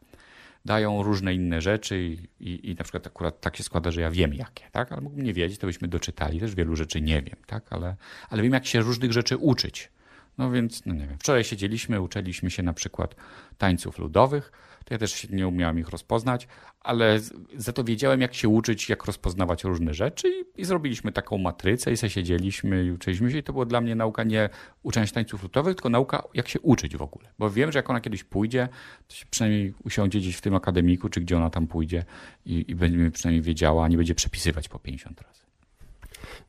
dają 0.67 1.03
różne 1.03 1.35
inne 1.35 1.61
rzeczy 1.61 1.99
i, 2.01 2.19
i, 2.41 2.71
i 2.71 2.75
na 2.75 2.85
przykład 2.85 3.07
akurat 3.07 3.41
tak 3.41 3.57
się 3.57 3.63
składa, 3.63 3.91
że 3.91 4.01
ja 4.01 4.11
wiem 4.11 4.35
jakie, 4.35 4.65
tak? 4.73 4.93
Ale 4.93 5.01
mógłbym 5.01 5.25
nie 5.25 5.33
wiedzieć, 5.33 5.59
to 5.59 5.67
byśmy 5.67 5.89
doczytali. 5.89 6.41
Też 6.41 6.55
wielu 6.55 6.77
rzeczy 6.77 7.01
nie 7.01 7.23
wiem, 7.23 7.37
tak? 7.47 7.65
Ale, 7.71 7.97
ale 8.29 8.43
wiem, 8.43 8.53
jak 8.53 8.67
się 8.67 8.81
różnych 8.81 9.13
rzeczy 9.13 9.37
uczyć. 9.37 9.91
No 10.39 10.51
więc, 10.51 10.87
no 10.87 10.95
nie 10.95 11.07
wiem, 11.07 11.19
wczoraj 11.19 11.45
siedzieliśmy, 11.45 12.01
uczyliśmy 12.01 12.51
się 12.51 12.63
na 12.63 12.73
przykład 12.73 13.15
tańców 13.59 13.99
ludowych, 13.99 14.53
to 14.85 14.95
ja 14.95 14.99
też 14.99 15.31
nie 15.31 15.49
umiałem 15.49 15.79
ich 15.79 15.89
rozpoznać, 15.89 16.49
ale 16.81 17.21
za 17.57 17.73
to 17.73 17.85
wiedziałem, 17.85 18.21
jak 18.21 18.35
się 18.35 18.49
uczyć, 18.49 18.89
jak 18.89 19.05
rozpoznawać 19.05 19.65
różne 19.65 19.95
rzeczy 19.95 20.29
i, 20.29 20.61
i 20.61 20.65
zrobiliśmy 20.65 21.13
taką 21.13 21.39
matrycę 21.39 21.93
i 21.93 21.97
se 21.97 22.11
siedzieliśmy 22.11 22.85
i 22.85 22.91
uczyliśmy 22.91 23.31
się 23.31 23.39
i 23.39 23.43
to 23.43 23.53
była 23.53 23.65
dla 23.65 23.81
mnie 23.81 23.95
nauka 23.95 24.25
nie 24.25 24.49
uczenia 24.83 25.07
się 25.07 25.13
tańców 25.13 25.43
ludowych, 25.43 25.77
tylko 25.77 25.89
nauka, 25.89 26.23
jak 26.35 26.49
się 26.49 26.61
uczyć 26.61 26.97
w 26.97 27.03
ogóle. 27.03 27.29
Bo 27.39 27.51
wiem, 27.51 27.73
że 27.73 27.79
jak 27.79 27.91
ona 27.91 28.01
kiedyś 28.01 28.25
pójdzie, 28.25 28.69
to 29.09 29.15
się 29.15 29.27
przynajmniej 29.31 29.75
usiądzie 29.85 30.19
gdzieś 30.19 30.37
w 30.37 30.41
tym 30.41 30.55
akademiku, 30.55 31.09
czy 31.09 31.21
gdzie 31.21 31.37
ona 31.37 31.51
tam 31.51 31.67
pójdzie 31.67 32.05
i, 32.45 32.65
i 32.69 32.75
będzie 32.75 33.11
przynajmniej 33.11 33.43
wiedziała, 33.43 33.85
a 33.85 33.89
nie 33.89 33.97
będzie 33.97 34.15
przepisywać 34.15 34.69
po 34.69 34.79
50 34.79 35.21
razy. 35.21 35.46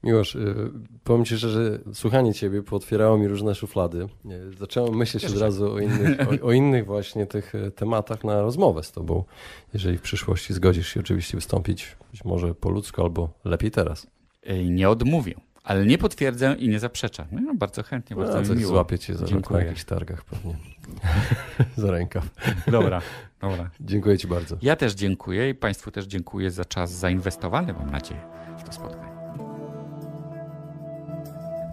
Miłosz, 0.03 0.35
y, 0.35 0.55
powiem 1.03 1.25
Ci 1.25 1.37
szczerze, 1.37 1.79
słuchanie 1.93 2.33
Ciebie 2.33 2.63
pootwierało 2.63 3.17
mi 3.17 3.27
różne 3.27 3.55
szuflady. 3.55 4.07
Y, 4.25 4.57
Zacząłem 4.57 4.95
myśleć 4.95 5.25
od 5.25 5.37
razu 5.37 5.71
o 5.73 5.79
innych, 5.79 6.17
o, 6.41 6.45
o 6.47 6.51
innych 6.51 6.85
właśnie 6.85 7.25
tych 7.25 7.55
y, 7.55 7.71
tematach 7.71 8.23
na 8.23 8.41
rozmowę 8.41 8.83
z 8.83 8.91
Tobą. 8.91 9.23
Jeżeli 9.73 9.97
w 9.97 10.01
przyszłości 10.01 10.53
zgodzisz 10.53 10.87
się 10.87 10.99
oczywiście 10.99 11.37
wystąpić, 11.37 11.95
być 12.11 12.25
może 12.25 12.55
po 12.55 12.69
ludzku 12.69 13.01
albo 13.01 13.29
lepiej 13.45 13.71
teraz. 13.71 14.07
Nie 14.65 14.89
odmówię, 14.89 15.33
ale 15.63 15.85
nie 15.85 15.97
potwierdzę 15.97 16.55
i 16.59 16.69
nie 16.69 16.79
zaprzeczę. 16.79 17.25
No, 17.31 17.53
bardzo 17.55 17.83
chętnie, 17.83 18.15
bardzo 18.15 18.41
No, 18.41 18.49
mi 18.49 18.55
miło. 18.59 18.69
złapię 18.71 18.99
Cię 18.99 19.13
za 19.13 19.19
rok 19.19 19.29
na 19.29 19.35
Dziękuję. 19.35 19.63
jakichś 19.65 19.83
targach 19.85 20.23
pewnie. 20.25 20.55
za 21.77 21.91
rękaw. 21.91 22.29
Dobra, 22.71 23.01
dobra. 23.41 23.69
Dziękuję 23.79 24.17
Ci 24.17 24.27
bardzo. 24.27 24.57
Ja 24.61 24.75
też 24.75 24.93
dziękuję 24.93 25.49
i 25.49 25.55
Państwu 25.55 25.91
też 25.91 26.05
dziękuję 26.05 26.51
za 26.51 26.65
czas 26.65 26.91
zainwestowany, 26.91 27.73
mam 27.73 27.91
nadzieję, 27.91 28.21
w 28.59 28.63
to 28.63 28.71
spotkanie. 28.71 29.06